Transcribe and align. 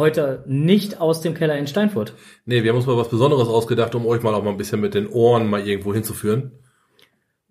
Heute 0.00 0.42
nicht 0.46 0.98
aus 0.98 1.20
dem 1.20 1.34
Keller 1.34 1.58
in 1.58 1.66
Steinfurt. 1.66 2.14
Nee, 2.46 2.62
wir 2.62 2.70
haben 2.70 2.78
uns 2.78 2.86
mal 2.86 2.96
was 2.96 3.10
Besonderes 3.10 3.48
ausgedacht, 3.48 3.94
um 3.94 4.06
euch 4.06 4.22
mal 4.22 4.32
auch 4.34 4.42
mal 4.42 4.48
ein 4.50 4.56
bisschen 4.56 4.80
mit 4.80 4.94
den 4.94 5.06
Ohren 5.06 5.46
mal 5.50 5.60
irgendwo 5.68 5.92
hinzuführen. 5.92 6.52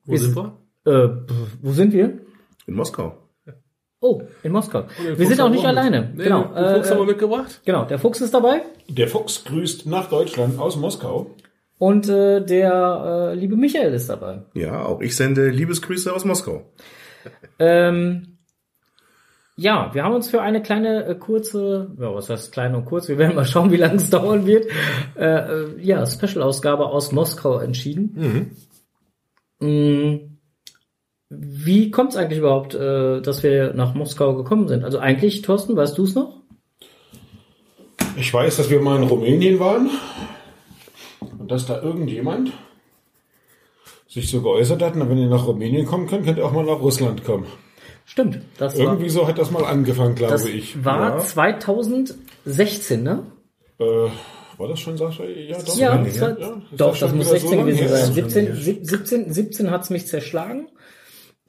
Wo 0.03 0.13
Wir 0.13 0.19
sind 0.19 0.35
wir? 0.35 0.57
Äh, 0.85 1.09
wo 1.61 1.71
sind 1.73 1.93
wir? 1.93 2.17
In 2.65 2.73
Moskau. 2.73 3.15
Oh, 4.01 4.23
in 4.41 4.51
Moskau. 4.51 4.81
Den 4.97 5.05
Wir 5.09 5.15
Fuchs 5.17 5.29
sind 5.29 5.41
auch 5.41 5.49
nicht 5.51 5.63
alleine. 5.63 6.11
Nee, 6.15 6.23
genau. 6.23 6.45
Den 6.45 6.73
Fuchs 6.77 6.87
äh, 6.87 6.91
haben 6.91 6.99
wir 7.01 7.05
mitgebracht. 7.05 7.61
genau, 7.65 7.85
der 7.85 7.99
Fuchs 7.99 8.19
ist 8.19 8.33
dabei 8.33 8.63
Der 8.87 9.07
Fuchs 9.07 9.43
grüßt 9.45 9.85
nach 9.85 10.09
Deutschland 10.09 10.57
aus 10.57 10.75
Moskau. 10.75 11.35
und 11.77 12.09
äh, 12.09 12.43
der 12.43 13.29
äh, 13.31 13.35
liebe 13.35 13.57
Michael 13.57 13.93
ist 13.93 14.09
dabei. 14.09 14.41
Ja, 14.55 14.85
auch 14.87 15.01
ich 15.01 15.15
sende 15.15 15.49
Liebesgrüße 15.49 16.11
aus 16.11 16.25
Moskau. 16.25 16.63
Ähm, 17.59 18.38
ja, 19.59 19.93
wir 19.93 20.03
haben 20.03 20.15
uns 20.15 20.29
für 20.29 20.41
eine 20.41 20.61
kleine, 20.61 21.05
äh, 21.05 21.15
kurze, 21.15 21.91
ja, 21.99 22.13
was 22.13 22.29
heißt 22.29 22.51
klein 22.53 22.75
und 22.75 22.85
kurz, 22.85 23.09
wir 23.09 23.17
werden 23.17 23.35
mal 23.35 23.45
schauen, 23.45 23.71
wie 23.71 23.77
lange 23.77 23.95
es 23.95 24.09
dauern 24.09 24.45
wird, 24.45 24.67
äh, 25.17 25.25
äh, 25.25 25.81
ja, 25.81 26.05
Special-Ausgabe 26.05 26.85
aus 26.85 27.11
Moskau 27.11 27.59
entschieden. 27.59 28.55
Mm, 29.59 30.37
Wie 31.29 31.91
kommt 31.91 32.11
es 32.11 32.17
eigentlich 32.17 32.39
überhaupt, 32.39 32.73
äh, 32.73 33.21
dass 33.21 33.43
wir 33.43 33.73
nach 33.73 33.93
Moskau 33.95 34.35
gekommen 34.35 34.69
sind? 34.69 34.85
Also 34.85 34.99
eigentlich, 34.99 35.41
Thorsten, 35.41 35.75
weißt 35.75 35.97
du 35.97 36.03
es 36.03 36.15
noch? 36.15 36.39
Ich 38.15 38.33
weiß, 38.33 38.57
dass 38.57 38.69
wir 38.69 38.81
mal 38.81 38.97
in 38.97 39.07
Rumänien 39.07 39.59
waren 39.59 39.89
und 41.37 41.51
dass 41.51 41.65
da 41.65 41.81
irgendjemand 41.81 42.53
sich 44.07 44.29
so 44.29 44.41
geäußert 44.41 44.81
hat, 44.81 44.95
na, 44.95 45.07
wenn 45.09 45.17
ihr 45.17 45.27
nach 45.27 45.45
Rumänien 45.45 45.85
kommen 45.85 46.07
könnt, 46.07 46.25
könnt 46.25 46.37
ihr 46.37 46.45
auch 46.45 46.53
mal 46.53 46.65
nach 46.65 46.79
Russland 46.79 47.25
kommen. 47.25 47.45
Stimmt, 48.09 48.39
das 48.57 48.73
Irgendwie 48.75 49.03
war, 49.03 49.09
so 49.11 49.27
hat 49.27 49.37
das 49.37 49.51
mal 49.51 49.63
angefangen, 49.65 50.15
glaube 50.15 50.33
das 50.33 50.45
ich. 50.45 50.83
war 50.83 51.11
Ja. 51.11 51.19
2016, 51.19 53.03
ne? 53.03 53.23
Äh, 53.79 53.83
war 54.57 54.67
das 54.67 54.79
schon, 54.79 54.97
Sascha? 54.97 55.23
Ja, 55.25 55.57
doch. 55.61 55.77
Ja, 55.77 55.97
das 55.97 56.19
war, 56.19 56.39
Ja, 56.39 56.61
doch, 56.75 56.89
das 56.97 56.97
schon 56.99 57.17
muss 57.17 57.27
wieder 57.29 57.39
16 57.39 57.59
lange 57.59 57.71
gewesen 57.71 57.87
sein. 57.89 58.13
17, 58.13 58.55
sieb- 58.55 58.79
17, 58.81 59.31
17 59.33 59.71
hat's 59.71 59.89
mich 59.91 60.07
zerschlagen. 60.07 60.69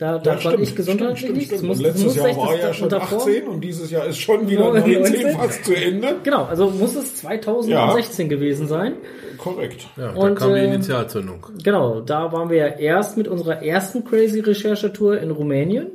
Da, 0.00 0.18
da 0.18 0.30
Ja, 0.30 0.36
war 0.44 0.52
stimmt, 0.52 0.62
ich 0.62 0.74
gesundheitlich 0.76 1.18
stimmt, 1.20 1.36
nicht. 1.36 1.46
stimmt, 1.48 1.60
Das 1.62 1.68
muss, 1.68 1.80
letztes 1.80 2.04
muss 2.04 2.16
Jahr 2.16 2.24
16 2.26 2.42
war 2.46 2.58
ja 2.58 2.66
und 2.68 2.74
schon 2.74 2.88
davor- 2.88 3.18
18 3.18 3.48
und 3.48 3.60
dieses 3.62 3.90
Jahr 3.90 4.06
ist 4.06 4.16
schon 4.18 4.48
wieder 4.48 4.64
Ja, 4.64 4.72
19 4.80 5.00
19. 5.02 5.30
fast 5.32 5.64
zu 5.66 5.74
Ende. 5.74 6.16
Genau, 6.24 6.44
also 6.44 6.70
muss 6.70 6.96
es 6.96 7.16
2016 7.16 8.28
gewesen 8.30 8.66
sein. 8.66 8.94
Korrekt. 9.36 9.86
Ja, 9.98 10.10
Und, 10.12 10.40
da 10.40 10.46
kam 10.46 10.54
die 10.54 10.60
äh, 10.60 10.64
Initialzündung. 10.64 11.46
Genau, 11.62 12.00
da 12.00 12.32
waren 12.32 12.48
wir 12.50 12.56
ja 12.56 12.66
erst 12.66 13.16
mit 13.18 13.28
unserer 13.28 13.62
ersten 13.62 14.02
Crazy 14.04 14.40
Recherchetour 14.40 15.20
in 15.20 15.30
Rumänien. 15.30 15.88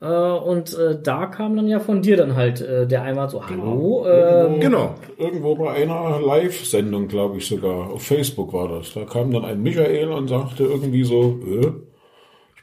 Äh, 0.00 0.06
und 0.06 0.76
äh, 0.78 0.96
da 1.02 1.26
kam 1.26 1.56
dann 1.56 1.66
ja 1.66 1.80
von 1.80 2.02
dir 2.02 2.16
dann 2.16 2.36
halt 2.36 2.60
äh, 2.60 2.86
der 2.86 3.02
einmal 3.02 3.28
so, 3.28 3.44
hallo, 3.48 4.04
äh, 4.06 4.58
Genau. 4.60 4.94
Irgendwo 5.18 5.54
bei 5.56 5.70
einer 5.72 6.20
Live-Sendung, 6.20 7.08
glaube 7.08 7.38
ich 7.38 7.46
sogar, 7.48 7.90
auf 7.92 8.02
Facebook 8.02 8.52
war 8.52 8.68
das. 8.68 8.92
Da 8.94 9.04
kam 9.04 9.32
dann 9.32 9.44
ein 9.44 9.60
Michael 9.62 10.08
und 10.10 10.28
sagte 10.28 10.64
irgendwie 10.64 11.02
so, 11.04 11.40
äh, 11.46 11.72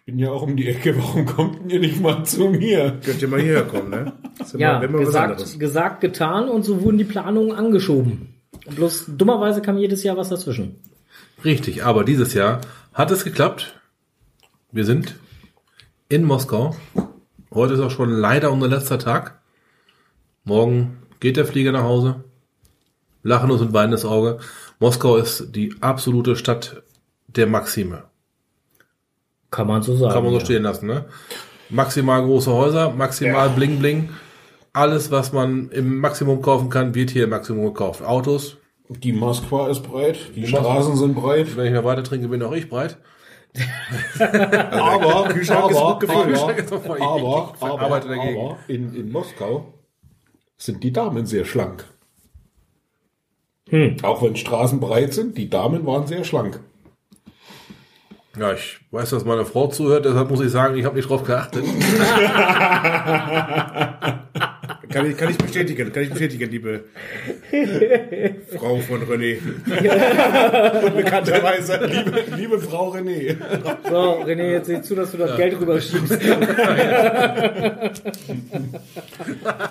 bin 0.05 0.19
ja 0.19 0.29
auch 0.29 0.43
um 0.43 0.55
die 0.55 0.67
Ecke, 0.67 0.95
warum 0.97 1.25
kommt 1.25 1.71
ihr 1.71 1.79
nicht 1.79 1.99
mal 1.99 2.23
zu 2.23 2.49
mir? 2.49 2.99
Könnt 3.03 3.21
ihr 3.21 3.27
mal 3.27 3.41
hierher 3.41 3.63
kommen, 3.63 3.89
ne? 3.89 4.13
Ja, 4.55 4.79
wenn 4.79 4.91
mal 4.91 5.03
gesagt, 5.03 5.59
gesagt, 5.59 6.01
getan 6.01 6.47
und 6.47 6.63
so 6.63 6.81
wurden 6.83 6.99
die 6.99 7.03
Planungen 7.03 7.55
angeschoben. 7.55 8.35
Bloß 8.75 9.05
dummerweise 9.07 9.61
kam 9.61 9.77
jedes 9.77 10.03
Jahr 10.03 10.15
was 10.15 10.29
dazwischen. 10.29 10.79
Richtig, 11.43 11.83
aber 11.83 12.03
dieses 12.03 12.33
Jahr 12.33 12.61
hat 12.93 13.11
es 13.11 13.23
geklappt. 13.23 13.79
Wir 14.71 14.85
sind 14.85 15.15
in 16.07 16.23
Moskau. 16.23 16.75
Heute 17.51 17.73
ist 17.73 17.79
auch 17.79 17.91
schon 17.91 18.11
leider 18.11 18.51
unser 18.51 18.67
letzter 18.67 18.99
Tag. 18.99 19.39
Morgen 20.43 20.97
geht 21.19 21.37
der 21.37 21.45
Flieger 21.45 21.71
nach 21.71 21.83
Hause. 21.83 22.23
Lachen 23.23 23.49
uns 23.49 23.61
und 23.61 23.73
weinendes 23.73 24.05
Auge. 24.05 24.37
Moskau 24.79 25.17
ist 25.17 25.55
die 25.55 25.73
absolute 25.81 26.35
Stadt 26.35 26.83
der 27.27 27.47
Maxime. 27.47 28.03
Kann 29.51 29.67
man 29.67 29.81
so 29.81 29.95
sagen. 29.95 30.13
Kann 30.13 30.23
man 30.23 30.33
so 30.33 30.39
ja. 30.39 30.45
stehen 30.45 30.63
lassen, 30.63 30.87
ne? 30.87 31.05
Maximal 31.69 32.23
große 32.23 32.51
Häuser, 32.51 32.91
maximal 32.91 33.49
bling 33.49 33.79
bling. 33.79 34.09
Alles, 34.73 35.09
was 35.09 35.31
man 35.31 35.69
im 35.69 35.99
Maximum 35.99 36.41
kaufen 36.41 36.69
kann, 36.69 36.93
wird 36.93 37.09
hier 37.09 37.23
im 37.23 37.29
Maximum 37.29 37.65
gekauft. 37.65 38.03
Autos. 38.03 38.57
Die 38.89 39.13
Moskwa 39.13 39.69
ist 39.69 39.81
breit, 39.81 40.17
die 40.35 40.45
Straßen 40.45 40.95
sind 40.95 41.15
breit, 41.15 41.55
Wenn 41.55 41.65
ich 41.65 41.71
mehr 41.71 41.83
weiter 41.83 42.03
trinke, 42.03 42.27
bin 42.27 42.43
auch 42.43 42.51
ich 42.51 42.69
breit. 42.69 42.97
aber, 44.19 45.29
Kühlschrank 45.29 45.73
aber, 45.75 45.99
ist 46.01 46.69
voll- 46.69 47.01
aber, 47.01 47.53
ich 47.55 47.61
aber, 47.63 47.81
arbeite 47.81 48.09
dagegen. 48.09 48.39
aber 48.39 48.57
in, 48.67 48.93
in 48.93 49.11
Moskau 49.11 49.73
sind 50.57 50.83
die 50.83 50.91
Damen 50.91 51.25
sehr 51.25 51.45
schlank. 51.45 51.85
Hm. 53.69 53.97
Auch 54.03 54.21
wenn 54.21 54.35
Straßen 54.35 54.79
breit 54.79 55.13
sind, 55.13 55.37
die 55.37 55.49
Damen 55.49 55.85
waren 55.85 56.05
sehr 56.05 56.23
schlank. 56.23 56.59
Ja, 58.37 58.53
ich 58.53 58.79
weiß, 58.91 59.11
dass 59.11 59.23
meine 59.23 59.45
Frau 59.45 59.67
zuhört, 59.67 60.05
deshalb 60.05 60.29
muss 60.29 60.41
ich 60.41 60.51
sagen, 60.51 60.77
ich 60.77 60.85
habe 60.85 60.95
nicht 60.95 61.09
drauf 61.09 61.23
geachtet. 61.23 61.63
Kann 64.89 65.09
ich, 65.09 65.17
kann 65.17 65.29
ich 65.29 65.37
bestätigen, 65.37 65.91
kann 65.91 66.03
ich 66.03 66.09
bestätigen, 66.09 66.49
liebe 66.49 66.85
Frau 68.57 68.77
von 68.77 69.01
René. 69.03 69.37
Unbekannterweise. 70.85 71.79
Liebe, 71.85 72.23
liebe 72.37 72.59
Frau 72.59 72.93
René. 72.93 73.35
So, 73.89 74.23
René, 74.23 74.51
jetzt 74.51 74.67
sieh 74.67 74.81
zu, 74.81 74.95
dass 74.95 75.11
du 75.11 75.17
das 75.17 75.35
Geld 75.37 75.59
rüberschiebst. 75.59 76.19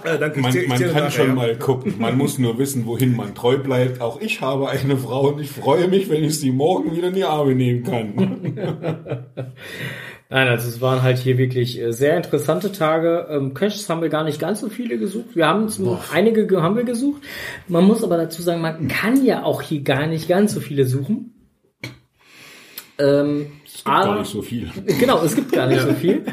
Ja, 0.05 0.16
danke, 0.19 0.41
ich 0.41 0.43
Man, 0.43 0.69
man 0.69 0.78
kann 0.78 0.93
nachher, 0.93 1.11
schon 1.11 1.28
ja. 1.28 1.34
mal 1.34 1.56
gucken. 1.56 1.94
Man 1.99 2.16
muss 2.16 2.38
nur 2.38 2.59
wissen, 2.59 2.87
wohin 2.87 3.16
man 3.16 3.34
treu 3.34 3.59
bleibt. 3.59 4.00
Auch 4.00 4.21
ich 4.21 4.41
habe 4.41 4.69
eine 4.69 4.97
Frau 4.97 5.28
und 5.28 5.41
ich 5.41 5.50
freue 5.50 5.88
mich, 5.88 6.09
wenn 6.11 6.25
ich 6.25 6.38
sie 6.38 6.50
morgen 6.50 6.94
wieder 6.94 7.09
in 7.09 7.15
die 7.15 7.25
Arme 7.25 7.55
nehmen 7.55 7.82
kann. 7.84 9.26
Nein, 10.34 10.49
also 10.49 10.67
es 10.69 10.81
waren 10.81 11.03
halt 11.03 11.19
hier 11.19 11.39
wirklich 11.39 11.81
äh, 11.81 11.93
sehr 11.93 12.17
interessante 12.17 12.72
Tage. 12.72 13.28
Ähm, 13.31 13.55
Caches 13.55 13.89
haben 13.89 14.03
wir 14.03 14.09
gar 14.09 14.25
nicht 14.25 14.41
ganz 14.41 14.59
so 14.62 14.69
viele 14.69 14.99
gesucht. 14.99 15.37
Wir 15.37 15.47
haben 15.47 15.69
zum, 15.69 15.97
einige 16.12 16.49
ge- 16.49 16.61
haben 16.61 16.75
wir 16.75 16.83
gesucht. 16.83 17.22
Man 17.69 17.84
muss 17.84 18.03
aber 18.03 18.17
dazu 18.17 18.43
sagen, 18.43 18.61
man 18.61 18.89
kann 18.89 19.25
ja 19.25 19.44
auch 19.44 19.62
hier 19.62 19.83
gar 19.83 20.09
nicht 20.09 20.27
ganz 20.27 20.53
so 20.53 20.59
viele 20.59 20.87
suchen. 20.87 21.34
Ähm, 22.99 23.47
Gar 23.84 24.06
aber, 24.06 24.19
nicht 24.19 24.33
so 24.33 24.43
viel. 24.43 24.71
genau, 24.99 25.23
es 25.23 25.37
gibt 25.37 25.53
gar 25.53 25.69
nicht 25.69 25.83
so 25.83 25.93
viel. 25.93 26.25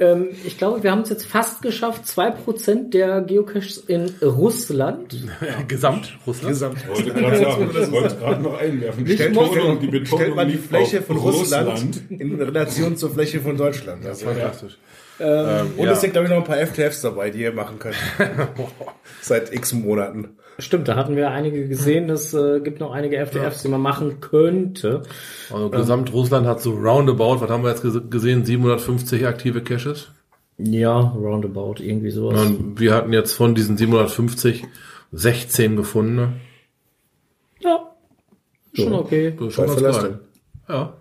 Ähm, 0.00 0.28
ich 0.44 0.58
glaube, 0.58 0.82
wir 0.84 0.92
haben 0.92 1.02
es 1.02 1.08
jetzt 1.08 1.26
fast 1.26 1.60
geschafft, 1.60 2.06
zwei 2.06 2.30
Prozent 2.30 2.94
der 2.94 3.20
Geocaches 3.20 3.78
in 3.78 4.14
Russland. 4.22 5.16
Gesamt 5.66 6.16
Russland. 6.24 6.50
Gesamt. 6.50 6.78
Ich 6.82 6.88
wollte 6.88 7.12
gerade 7.14 7.38
sagen, 7.38 7.70
ich 7.70 7.90
wollte 7.90 8.06
es 8.06 8.18
gerade 8.18 8.42
noch 8.42 8.60
einwerfen. 8.60 9.04
Die 9.04 9.14
Stellt, 9.14 9.34
Betonung, 9.34 9.80
die 9.80 9.86
Betonung 9.88 10.06
stellt 10.06 10.36
mal 10.36 10.46
die 10.46 10.56
Fläche 10.56 11.02
von 11.02 11.16
Russland, 11.16 12.00
in 12.10 12.40
Relation 12.40 12.96
zur 12.96 13.10
Fläche 13.10 13.40
von 13.40 13.56
Deutschland. 13.56 14.06
Also, 14.06 14.26
Fantastisch. 14.26 14.78
Und 15.18 15.26
ja. 15.26 15.92
es 15.92 16.00
sind, 16.00 16.12
glaube 16.12 16.26
ich, 16.26 16.30
noch 16.30 16.38
ein 16.38 16.44
paar 16.44 16.64
FTFs 16.64 17.00
dabei, 17.00 17.30
die 17.30 17.40
ihr 17.40 17.52
machen 17.52 17.80
könnt. 17.80 17.96
Seit 19.20 19.52
x 19.52 19.72
Monaten. 19.72 20.37
Stimmt, 20.60 20.88
da 20.88 20.96
hatten 20.96 21.14
wir 21.14 21.30
einige 21.30 21.68
gesehen. 21.68 22.10
Es 22.10 22.34
äh, 22.34 22.60
gibt 22.60 22.80
noch 22.80 22.90
einige 22.92 23.24
FTFs, 23.24 23.62
die 23.62 23.68
man 23.68 23.80
machen 23.80 24.20
könnte. 24.20 25.02
Also 25.52 25.70
Gesamt 25.70 26.12
Russland 26.12 26.46
hat 26.48 26.60
so 26.60 26.72
roundabout, 26.72 27.40
was 27.40 27.48
haben 27.48 27.62
wir 27.62 27.70
jetzt 27.70 27.84
ges- 27.84 28.08
gesehen, 28.10 28.44
750 28.44 29.24
aktive 29.26 29.62
Caches. 29.62 30.10
Ja, 30.56 30.98
roundabout, 30.98 31.76
irgendwie 31.78 32.10
sowas. 32.10 32.40
Und 32.44 32.80
wir 32.80 32.92
hatten 32.94 33.12
jetzt 33.12 33.34
von 33.34 33.54
diesen 33.54 33.76
750 33.76 34.66
16 35.12 35.76
gefundene. 35.76 36.32
Ja, 37.60 37.92
schon 38.74 38.92
okay. 38.94 39.34
Ist 39.40 39.54
schon 39.54 39.66
ganz 39.68 39.80
geil. 39.80 40.18
Ja. 40.68 40.92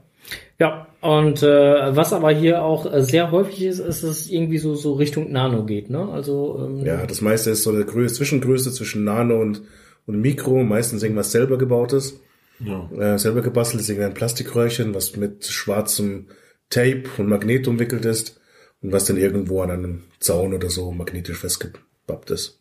Ja, 0.60 0.88
und 1.02 1.44
äh, 1.44 1.96
was 1.96 2.14
aber 2.14 2.32
hier 2.32 2.64
auch 2.64 2.92
äh, 2.92 3.04
sehr 3.04 3.32
häufig 3.32 3.64
ist, 3.64 3.80
ist, 3.80 4.04
dass 4.04 4.10
es 4.10 4.30
irgendwie 4.30 4.58
so 4.58 4.76
so 4.76 4.94
Richtung 4.94 5.32
Nano 5.32 5.66
geht, 5.66 5.90
ne? 5.90 6.10
Also 6.10 6.66
ähm, 6.66 6.86
Ja, 6.86 7.06
das 7.06 7.22
meiste 7.22 7.52
ist 7.52 7.64
so 7.64 7.72
eine 7.72 7.86
Größe, 7.86 8.16
Zwischengröße 8.16 8.72
zwischen 8.72 9.04
Nano 9.04 9.40
und, 9.40 9.62
und 10.06 10.22
Mikro. 10.22 10.64
Meistens 10.64 11.04
irgendwas 11.04 11.32
selber 11.32 11.58
gebautes. 11.58 12.20
Ja. 12.60 12.90
Äh, 12.98 13.20
selber 13.20 13.42
gebastelt 13.42 13.82
ist 13.82 13.90
irgendein 13.90 14.16
Plastikröhrchen, 14.16 14.96
was 14.96 15.16
mit 15.16 15.46
schwarzem 15.46 16.28
Tape 16.70 17.04
und 17.18 17.28
Magnet 17.28 17.68
umwickelt 17.68 18.06
ist 18.06 18.40
und 18.82 18.92
was 18.92 19.06
dann 19.06 19.18
irgendwo 19.18 19.62
an 19.62 19.72
einem 19.72 20.04
Zaun 20.20 20.54
oder 20.54 20.70
so 20.70 20.92
magnetisch 20.92 21.38
festgebappt 21.38 22.32
ist. 22.32 22.60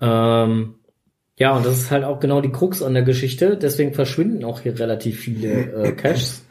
ähm, 0.00 0.74
ja, 1.36 1.56
und 1.56 1.66
das 1.66 1.78
ist 1.78 1.90
halt 1.90 2.04
auch 2.04 2.20
genau 2.20 2.40
die 2.40 2.52
Krux 2.52 2.82
an 2.82 2.94
der 2.94 3.02
Geschichte. 3.02 3.56
Deswegen 3.56 3.92
verschwinden 3.92 4.44
auch 4.44 4.60
hier 4.60 4.78
relativ 4.78 5.20
viele 5.20 5.72
äh, 5.72 5.92
Caches, 5.96 6.43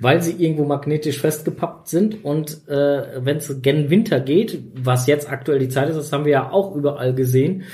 weil 0.00 0.22
sie 0.22 0.32
irgendwo 0.32 0.64
magnetisch 0.64 1.20
festgepappt 1.20 1.88
sind. 1.88 2.24
Und 2.24 2.68
äh, 2.68 3.24
wenn 3.24 3.38
es 3.38 3.62
gen 3.62 3.90
Winter 3.90 4.20
geht, 4.20 4.62
was 4.74 5.06
jetzt 5.06 5.30
aktuell 5.30 5.58
die 5.58 5.68
Zeit 5.68 5.88
ist, 5.88 5.96
das 5.96 6.12
haben 6.12 6.24
wir 6.24 6.32
ja 6.32 6.50
auch 6.50 6.74
überall 6.74 7.14
gesehen, 7.14 7.64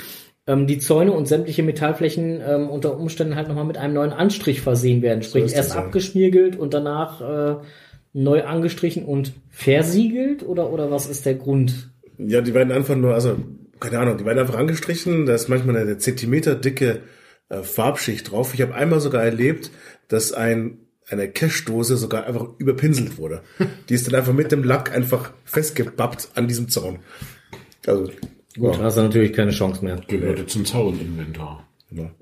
ähm, 0.47 0.67
die 0.67 0.79
Zäune 0.79 1.11
und 1.11 1.27
sämtliche 1.27 1.63
Metallflächen 1.63 2.41
ähm, 2.47 2.69
unter 2.69 2.97
Umständen 2.99 3.35
halt 3.35 3.47
nochmal 3.47 3.65
mit 3.65 3.77
einem 3.77 3.93
neuen 3.93 4.11
Anstrich 4.11 4.61
versehen 4.61 5.01
werden. 5.01 5.23
Sprich, 5.23 5.43
ist 5.43 5.53
erst 5.53 5.75
abgeschmiergelt 5.75 6.57
und 6.57 6.73
danach 6.73 7.21
äh, 7.21 7.55
neu 8.13 8.43
angestrichen 8.43 9.05
und 9.05 9.33
versiegelt 9.49 10.43
oder 10.43 10.71
oder 10.71 10.91
was 10.91 11.07
ist 11.07 11.25
der 11.25 11.35
Grund? 11.35 11.91
Ja, 12.17 12.41
die 12.41 12.53
werden 12.53 12.71
einfach 12.71 12.95
nur, 12.95 13.13
also 13.13 13.35
keine 13.79 13.99
Ahnung, 13.99 14.17
die 14.17 14.25
werden 14.25 14.39
einfach 14.39 14.55
angestrichen, 14.55 15.25
da 15.25 15.35
ist 15.35 15.49
manchmal 15.49 15.75
eine 15.77 15.97
Zentimeter 15.97 16.55
dicke 16.55 17.01
äh, 17.49 17.61
Farbschicht 17.61 18.31
drauf. 18.31 18.53
Ich 18.53 18.61
habe 18.61 18.73
einmal 18.73 18.99
sogar 18.99 19.23
erlebt, 19.23 19.71
dass 20.07 20.31
ein 20.31 20.84
eine 21.09 21.29
Cashdose 21.29 21.97
sogar 21.97 22.25
einfach 22.25 22.47
überpinselt 22.57 23.17
wurde. 23.17 23.41
Die 23.89 23.93
ist 23.93 24.07
dann 24.07 24.15
einfach 24.15 24.33
mit 24.33 24.51
dem 24.51 24.63
Lack 24.63 24.93
einfach 24.95 25.31
festgebappt 25.43 26.29
an 26.35 26.47
diesem 26.47 26.69
Zaun. 26.69 26.99
Also, 27.85 28.11
Gut, 28.57 28.77
ja. 28.77 28.83
hast 28.83 28.97
du 28.97 29.01
natürlich 29.01 29.33
keine 29.33 29.51
Chance 29.51 29.83
mehr. 29.83 29.99
Gehörte 30.07 30.45
zum 30.47 30.65
Zauninventar. 30.65 31.67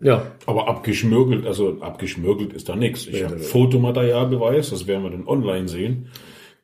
Ja. 0.02 0.32
Aber 0.46 0.68
abgeschmürgelt, 0.68 1.48
also 1.48 1.80
abgeschmürgelt 1.82 2.54
ist 2.54 2.70
da 2.70 2.76
nichts. 2.76 3.08
Ich 3.08 3.20
Ja, 3.20 3.26
habe 3.28 3.38
ja. 3.38 3.44
Fotomaterialbeweis, 3.44 4.70
das 4.70 4.88
werden 4.88 5.04
wir 5.04 5.10
dann 5.12 5.28
online 5.28 5.68
sehen. 5.68 6.08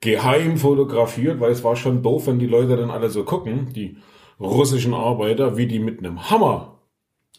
Geheim 0.01 0.57
fotografiert, 0.57 1.39
weil 1.39 1.51
es 1.51 1.63
war 1.63 1.75
schon 1.75 2.04
doof, 2.04 2.27
wenn 2.27 2.39
die 2.39 2.48
Leute 2.48 2.77
dann 2.77 2.92
alle 2.92 3.10
so 3.10 3.24
gucken, 3.24 3.69
die 3.74 3.98
russischen 4.39 4.94
Arbeiter, 4.94 5.57
wie 5.57 5.68
die 5.68 5.80
mit 5.80 6.00
einem 6.00 6.30
Hammer 6.30 6.80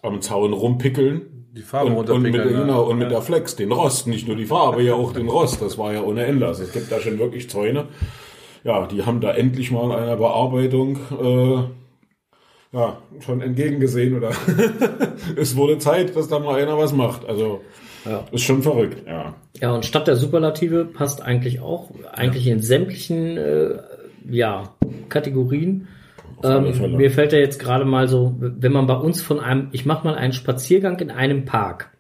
am 0.03 0.21
Zaun 0.21 0.53
rumpickeln. 0.53 1.40
Die 1.53 1.63
Farbe 1.63 1.91
Und, 1.91 2.09
und, 2.11 2.23
mit, 2.23 2.33
runterpickeln, 2.35 2.67
genau, 2.67 2.85
ja. 2.85 2.89
und 2.91 2.99
mit 2.99 3.11
der 3.11 3.23
Flex, 3.23 3.57
den 3.57 3.73
Rost, 3.73 4.07
nicht 4.07 4.27
nur 4.29 4.37
die 4.37 4.47
Farbe, 4.47 4.83
ja 4.83 4.95
auch 4.95 5.13
den 5.13 5.29
Rost, 5.29 5.61
das 5.61 5.79
war 5.79 5.93
ja 5.93 6.03
ohne 6.03 6.25
Ende. 6.25 6.47
Also 6.47 6.63
es 6.63 6.73
gibt 6.73 6.93
da 6.93 7.01
schon 7.01 7.19
wirklich 7.19 7.51
Zäune. 7.51 7.89
Ja, 8.63 8.87
die 8.87 9.05
haben 9.05 9.21
da 9.21 9.33
endlich 9.33 9.71
mal 9.71 9.91
einer 9.91 10.17
Bearbeitung 10.17 10.99
äh, 11.21 12.77
ja, 12.77 12.99
schon 13.21 13.41
entgegengesehen 13.41 14.17
oder 14.17 14.31
es 15.37 15.57
wurde 15.57 15.79
Zeit, 15.79 16.15
dass 16.15 16.29
da 16.29 16.39
mal 16.39 16.61
einer 16.61 16.79
was 16.79 16.93
macht. 16.93 17.29
Also 17.29 17.63
Ja. 18.05 18.25
ist 18.31 18.45
schon 18.45 18.63
verrückt, 18.63 19.03
ja. 19.07 19.35
Ja, 19.61 19.75
und 19.75 19.85
statt 19.85 20.07
der 20.07 20.17
Superlative 20.17 20.85
passt 20.85 21.21
eigentlich 21.21 21.61
auch, 21.61 21.91
eigentlich 22.13 22.47
in 22.47 22.63
sämtlichen 22.63 23.37
äh, 23.37 23.79
ja, 24.29 24.75
Kategorien. 25.09 25.89
Ähm, 26.43 26.97
mir 26.97 27.11
fällt 27.11 27.33
ja 27.33 27.39
jetzt 27.39 27.59
gerade 27.59 27.85
mal 27.85 28.09
so, 28.09 28.35
wenn 28.39 28.73
man 28.73 28.87
bei 28.87 28.95
uns 28.95 29.21
von 29.21 29.41
einem, 29.41 29.69
ich 29.73 29.85
mache 29.85 30.07
mal 30.07 30.15
einen 30.15 30.33
Spaziergang 30.33 30.99
in 30.99 31.11
einem 31.11 31.45
Park. 31.45 31.91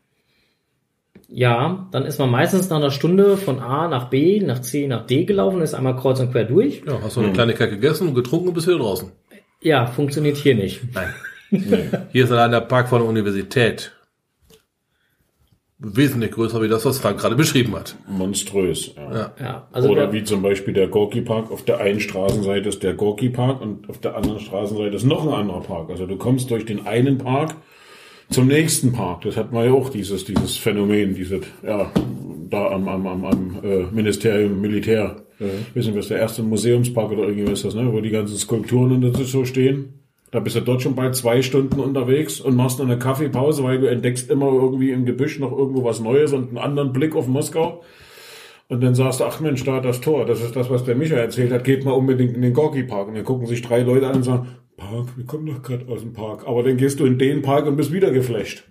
Ja, 1.28 1.88
dann 1.92 2.06
ist 2.06 2.18
man 2.18 2.30
meistens 2.30 2.70
nach 2.70 2.78
einer 2.78 2.90
Stunde 2.90 3.36
von 3.36 3.60
A 3.60 3.86
nach 3.86 4.10
B, 4.10 4.40
nach 4.40 4.60
C, 4.60 4.88
nach 4.88 5.06
D 5.06 5.24
gelaufen, 5.24 5.60
ist 5.60 5.74
einmal 5.74 5.94
kreuz 5.96 6.18
und 6.18 6.32
quer 6.32 6.44
durch. 6.44 6.82
Ja, 6.86 7.00
hast 7.02 7.16
du 7.16 7.20
eine 7.20 7.32
Kleinigkeit 7.32 7.70
gegessen 7.70 8.08
und 8.08 8.14
getrunken 8.14 8.48
und 8.48 8.54
bist 8.54 8.66
wieder 8.66 8.78
draußen. 8.78 9.12
Ja, 9.62 9.86
funktioniert 9.86 10.36
hier 10.36 10.54
nicht. 10.54 10.80
Nein. 10.94 11.14
Hier 12.12 12.24
ist 12.24 12.30
allein 12.30 12.52
der 12.52 12.60
Park 12.60 12.88
von 12.88 13.00
der 13.00 13.08
Universität. 13.08 13.92
Wesentlich 15.82 16.32
größer 16.32 16.60
wie 16.60 16.68
das, 16.68 16.84
was 16.84 16.98
Frank 16.98 17.18
gerade 17.18 17.36
beschrieben 17.36 17.74
hat. 17.74 17.96
Monströs. 18.06 18.94
Ja. 18.96 19.12
Ja. 19.12 19.34
Ja, 19.40 19.68
also 19.72 19.88
Oder 19.88 20.12
wie 20.12 20.22
zum 20.24 20.42
Beispiel 20.42 20.74
der 20.74 20.88
Gorki 20.88 21.22
Park. 21.22 21.50
Auf 21.50 21.64
der 21.64 21.78
einen 21.78 22.00
Straßenseite 22.00 22.68
ist 22.68 22.82
der 22.82 22.92
Gorki 22.92 23.30
Park 23.30 23.62
und 23.62 23.88
auf 23.88 23.98
der 23.98 24.14
anderen 24.14 24.40
Straßenseite 24.40 24.94
ist 24.94 25.04
noch 25.04 25.26
ein 25.26 25.32
anderer 25.32 25.62
Park. 25.62 25.88
Also 25.88 26.06
du 26.06 26.16
kommst 26.16 26.50
durch 26.50 26.66
den 26.66 26.86
einen 26.86 27.16
Park 27.16 27.56
zum 28.28 28.46
nächsten 28.46 28.92
Park. 28.92 29.22
Das 29.22 29.38
hat 29.38 29.52
man 29.52 29.64
ja 29.64 29.72
auch 29.72 29.88
dieses, 29.88 30.26
dieses 30.26 30.56
Phänomen, 30.56 31.14
dieses, 31.14 31.40
ja, 31.62 31.90
da 32.50 32.68
am, 32.68 32.86
am, 32.86 33.06
am, 33.06 33.24
am 33.24 33.60
äh, 33.62 33.84
Ministerium 33.90 34.60
Militär. 34.60 35.22
Wissen 35.72 35.94
wir, 35.94 36.00
ist 36.00 36.10
der 36.10 36.18
erste 36.18 36.42
Museumspark 36.42 37.12
oder 37.12 37.28
irgendwie 37.28 37.52
ist 37.52 37.64
das, 37.64 37.74
ne? 37.74 37.90
Wo 37.90 38.00
die 38.02 38.10
ganzen 38.10 38.36
Skulpturen 38.36 39.02
und 39.02 39.16
so 39.16 39.46
stehen. 39.46 39.99
Da 40.30 40.38
bist 40.38 40.54
du 40.54 40.60
dort 40.60 40.82
schon 40.82 40.94
bald 40.94 41.16
zwei 41.16 41.42
Stunden 41.42 41.80
unterwegs 41.80 42.40
und 42.40 42.54
machst 42.54 42.78
noch 42.78 42.86
eine 42.86 42.98
Kaffeepause, 42.98 43.64
weil 43.64 43.80
du 43.80 43.86
entdeckst 43.86 44.30
immer 44.30 44.52
irgendwie 44.52 44.92
im 44.92 45.04
Gebüsch 45.04 45.38
noch 45.40 45.50
irgendwo 45.50 45.84
was 45.84 46.00
Neues 46.00 46.32
und 46.32 46.48
einen 46.48 46.58
anderen 46.58 46.92
Blick 46.92 47.16
auf 47.16 47.26
Moskau. 47.26 47.82
Und 48.68 48.82
dann 48.82 48.94
sagst 48.94 49.18
du, 49.18 49.24
ach 49.24 49.40
Mensch, 49.40 49.64
da 49.64 49.80
das 49.80 50.00
Tor, 50.00 50.26
das 50.26 50.40
ist 50.40 50.54
das, 50.54 50.70
was 50.70 50.84
der 50.84 50.94
Micha 50.94 51.16
erzählt 51.16 51.50
hat, 51.50 51.64
geht 51.64 51.84
mal 51.84 51.90
unbedingt 51.90 52.36
in 52.36 52.42
den 52.42 52.54
Gorki-Park. 52.54 53.08
Und 53.08 53.16
dann 53.16 53.24
gucken 53.24 53.46
sich 53.46 53.62
drei 53.62 53.80
Leute 53.82 54.06
an 54.06 54.16
und 54.16 54.22
sagen, 54.22 54.46
Park, 54.76 55.08
wir 55.16 55.26
kommen 55.26 55.46
doch 55.46 55.60
gerade 55.60 55.86
aus 55.88 56.02
dem 56.02 56.12
Park. 56.12 56.46
Aber 56.46 56.62
dann 56.62 56.76
gehst 56.76 57.00
du 57.00 57.06
in 57.06 57.18
den 57.18 57.42
Park 57.42 57.66
und 57.66 57.76
bist 57.76 57.92
wieder 57.92 58.12
geflasht. 58.12 58.64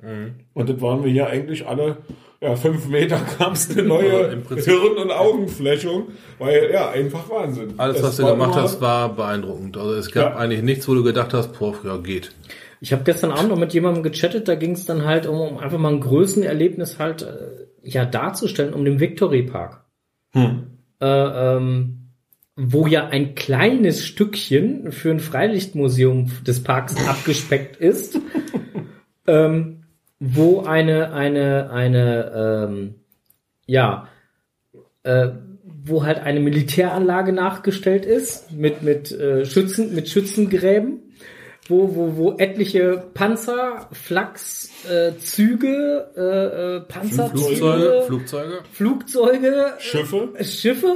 Und 0.54 0.70
das 0.70 0.80
waren 0.80 1.04
wir 1.04 1.12
hier 1.12 1.28
eigentlich 1.28 1.68
alle, 1.68 1.98
ja, 2.42 2.56
fünf 2.56 2.88
Meter 2.88 3.18
kam's 3.38 3.70
eine 3.72 3.84
neue 3.84 4.30
Also 4.50 4.56
Hirn- 4.72 4.98
und 4.98 5.12
Augenflächung, 5.12 6.10
weil, 6.38 6.70
ja, 6.72 6.90
einfach 6.92 7.30
Wahnsinn. 7.30 7.74
Alles, 7.78 7.98
Es 7.98 8.04
was 8.04 8.18
du 8.18 8.26
gemacht 8.26 8.56
hast, 8.56 8.80
war 8.82 9.16
beeindruckend. 9.16 9.78
Also 9.78 9.94
es 9.94 10.12
gab 10.12 10.34
Ja. 10.34 10.40
eigentlich 10.40 10.62
nichts, 10.64 10.88
wo 10.88 10.94
du 10.94 11.04
gedacht 11.04 11.34
hast, 11.34 11.58
boah, 11.60 11.76
ja, 11.84 11.98
geht. 11.98 12.32
Ich 12.82 12.94
habe 12.94 13.04
gestern 13.04 13.32
Abend 13.32 13.50
noch 13.50 13.58
mit 13.60 13.74
jemandem 13.74 14.04
gechattet, 14.04 14.48
da 14.48 14.56
ging 14.56 14.72
es 14.72 14.86
dann 14.86 15.04
halt 15.06 15.26
um, 15.26 15.40
um 15.40 15.58
einfach 15.58 15.78
mal 15.78 15.92
ein 15.92 16.00
Größenerlebnis 16.00 16.98
halt 16.98 17.24
äh, 17.24 17.66
ja 17.84 18.06
darzustellen, 18.06 18.74
um 18.74 18.86
den 18.86 19.00
Victory 19.02 19.44
Park. 19.44 19.84
Hm. 20.32 20.68
Äh, 21.02 21.06
ähm, 21.08 21.96
wo 22.56 22.88
ja 22.88 23.08
ein 23.08 23.36
kleines 23.36 24.06
Stückchen 24.06 24.92
für 24.92 25.12
ein 25.12 25.20
Freilichtmuseum 25.22 26.30
des 26.46 26.62
Parks 26.64 26.96
abgespeckt 27.08 27.78
ist, 27.78 28.20
ähm, 29.28 29.79
wo 30.20 30.62
eine, 30.62 31.14
eine, 31.14 31.70
eine, 31.72 32.68
ähm, 32.68 32.96
ja, 33.66 34.08
äh, 35.04 35.30
wo 35.64 36.04
halt 36.04 36.20
eine 36.20 36.40
Militäranlage 36.40 37.32
nachgestellt 37.32 38.06
ist 38.06 38.52
mit 38.52 38.84
mit 38.84 39.12
äh, 39.12 39.46
Schützen 39.46 39.96
mit 39.96 40.10
Schützengräben, 40.10 41.09
wo 41.70 41.96
wo 41.96 42.18
wo 42.18 42.36
etliche 42.38 43.04
Panzer, 43.14 43.88
Flaks, 43.92 44.70
äh, 44.90 45.16
Züge, 45.20 46.10
äh, 46.18 46.78
äh, 46.78 46.80
Panzerzüge, 46.82 47.56
Flugzeuge, 47.56 48.02
Flugzeuge. 48.08 48.60
Flugzeuge, 48.74 49.74
Schiffe, 49.80 50.30
äh, 50.36 50.44
Schiffe 50.44 50.94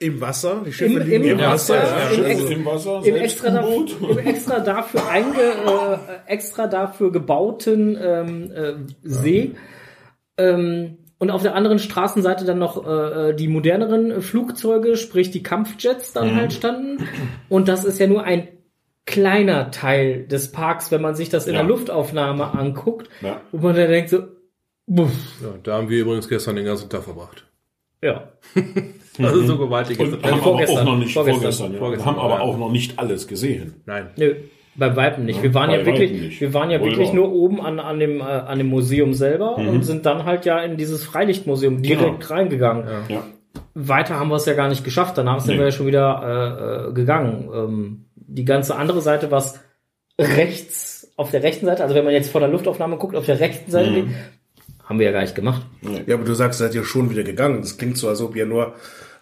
Im 0.00 0.20
Wasser, 0.20 0.62
die 0.66 0.72
Schiffe 0.72 1.00
Im- 1.00 1.08
liegen 1.08 1.24
im 1.24 1.38
Wasser. 1.38 1.74
Wasser, 1.76 1.96
ja. 1.96 2.08
im 2.08 2.14
Schiffe 2.14 2.28
Ex- 2.30 2.50
im 2.50 2.64
Wasser, 2.66 3.02
im 3.04 3.16
extra, 3.16 3.50
dafür, 3.50 4.10
im 4.10 4.18
extra 4.18 4.58
dafür 4.60 5.08
einge, 5.08 5.40
äh, 5.40 6.32
extra 6.32 6.66
dafür 6.66 7.12
gebauten 7.12 7.96
ähm, 8.00 8.50
äh, 8.52 8.72
See. 9.02 9.52
Ähm, 10.36 10.98
und 11.18 11.30
auf 11.30 11.42
der 11.42 11.54
anderen 11.54 11.78
Straßenseite 11.78 12.44
dann 12.44 12.58
noch 12.58 12.86
äh, 12.86 13.32
die 13.34 13.48
moderneren 13.48 14.20
Flugzeuge, 14.20 14.96
sprich 14.96 15.30
die 15.30 15.42
Kampfjets 15.42 16.12
dann 16.12 16.32
Mhm. 16.32 16.36
halt 16.36 16.52
standen. 16.52 17.08
Und 17.48 17.68
das 17.68 17.84
ist 17.84 17.98
ja 18.00 18.06
nur 18.08 18.24
ein 18.24 18.48
kleiner 19.06 19.70
Teil 19.70 20.26
des 20.26 20.50
Parks, 20.52 20.90
wenn 20.90 21.02
man 21.02 21.14
sich 21.14 21.28
das 21.28 21.46
in 21.46 21.54
Ja. 21.54 21.60
der 21.60 21.68
Luftaufnahme 21.68 22.52
anguckt, 22.54 23.08
Ja. 23.20 23.40
wo 23.52 23.66
man 23.66 23.76
dann 23.76 23.88
denkt 23.90 24.10
so, 24.10 24.20
buff, 24.86 25.12
Ja, 25.42 25.48
da 25.62 25.74
haben 25.74 25.88
wir 25.90 26.00
übrigens 26.00 26.28
gestern 26.28 26.56
den 26.56 26.64
ganzen 26.64 26.88
Tag 26.88 27.02
verbracht. 27.04 27.44
ja. 28.02 28.28
Also 29.16 29.42
so 29.42 29.58
gewaltig 29.58 30.00
Und 30.00 30.12
haben 30.24 30.24
aber 30.32 30.42
vorgestern, 30.42 30.78
auch 30.78 30.84
noch 30.92 30.98
nicht, 30.98 31.12
vorgestern, 31.12 31.40
vorgestern, 31.42 31.72
ja. 31.74 31.78
vorgestern, 31.78 32.06
haben 32.08 32.18
aber 32.18 32.34
ja. 32.34 32.40
auch 32.40 32.58
noch 32.58 32.72
nicht 32.72 32.98
alles 32.98 33.28
gesehen. 33.28 33.74
Nein. 33.86 34.08
Nö, 34.16 34.34
bei 34.74 34.96
Weitem 34.96 35.24
nicht. 35.24 35.40
Wir 35.40 35.54
waren 35.54 35.70
bei 35.70 35.78
ja 35.78 35.86
wirklich, 35.86 36.10
nicht. 36.10 36.40
wir 36.40 36.52
waren 36.52 36.68
ja 36.68 36.80
Wohl 36.80 36.88
wirklich 36.90 37.12
nur 37.12 37.30
oben 37.32 37.60
an, 37.60 37.78
an 37.78 38.00
dem, 38.00 38.18
äh, 38.20 38.24
an 38.24 38.58
dem 38.58 38.66
Museum 38.66 39.14
selber 39.14 39.56
Mhm. 39.56 39.68
und 39.68 39.82
sind 39.84 40.04
dann 40.04 40.24
halt 40.24 40.46
ja 40.46 40.58
in 40.58 40.76
dieses 40.76 41.04
Freilichtmuseum 41.04 41.80
direkt 41.80 42.22
Genau. 42.22 42.34
reingegangen. 42.34 42.88
Ja. 43.08 43.22
Weiter 43.74 44.18
haben 44.18 44.30
wir 44.30 44.34
es 44.36 44.46
ja 44.46 44.54
gar 44.54 44.68
nicht 44.68 44.82
geschafft. 44.82 45.16
Danach 45.16 45.38
sind 45.38 45.52
Nee. 45.54 45.58
wir 45.60 45.66
ja 45.66 45.70
schon 45.70 45.86
wieder 45.86 46.88
äh, 46.88 46.88
äh, 46.88 46.92
gegangen. 46.92 47.48
Ähm, 47.54 48.04
die 48.26 48.44
ganze 48.44 48.76
andere 48.76 49.00
Seite, 49.00 49.30
was 49.30 49.58
rechts, 50.18 51.10
auf 51.16 51.30
der 51.30 51.42
rechten 51.42 51.66
Seite, 51.66 51.82
also 51.82 51.94
wenn 51.94 52.04
man 52.04 52.12
jetzt 52.12 52.30
vor 52.30 52.40
der 52.40 52.48
Luftaufnahme 52.50 52.96
guckt, 52.96 53.16
auf 53.16 53.26
der 53.26 53.40
rechten 53.40 53.70
Seite, 53.70 53.90
Mhm. 53.90 54.14
haben 54.84 54.98
wir 54.98 55.06
ja 55.06 55.12
gar 55.12 55.22
nicht 55.22 55.34
gemacht. 55.34 55.62
Ja, 56.06 56.14
aber 56.14 56.24
du 56.24 56.34
sagst, 56.34 56.58
seid 56.58 56.74
ihr 56.74 56.84
schon 56.84 57.10
wieder 57.10 57.22
gegangen. 57.22 57.60
Das 57.62 57.76
klingt 57.78 57.96
so, 57.96 58.08
als 58.08 58.20
ob 58.20 58.36
ihr 58.36 58.46
nur 58.46 58.74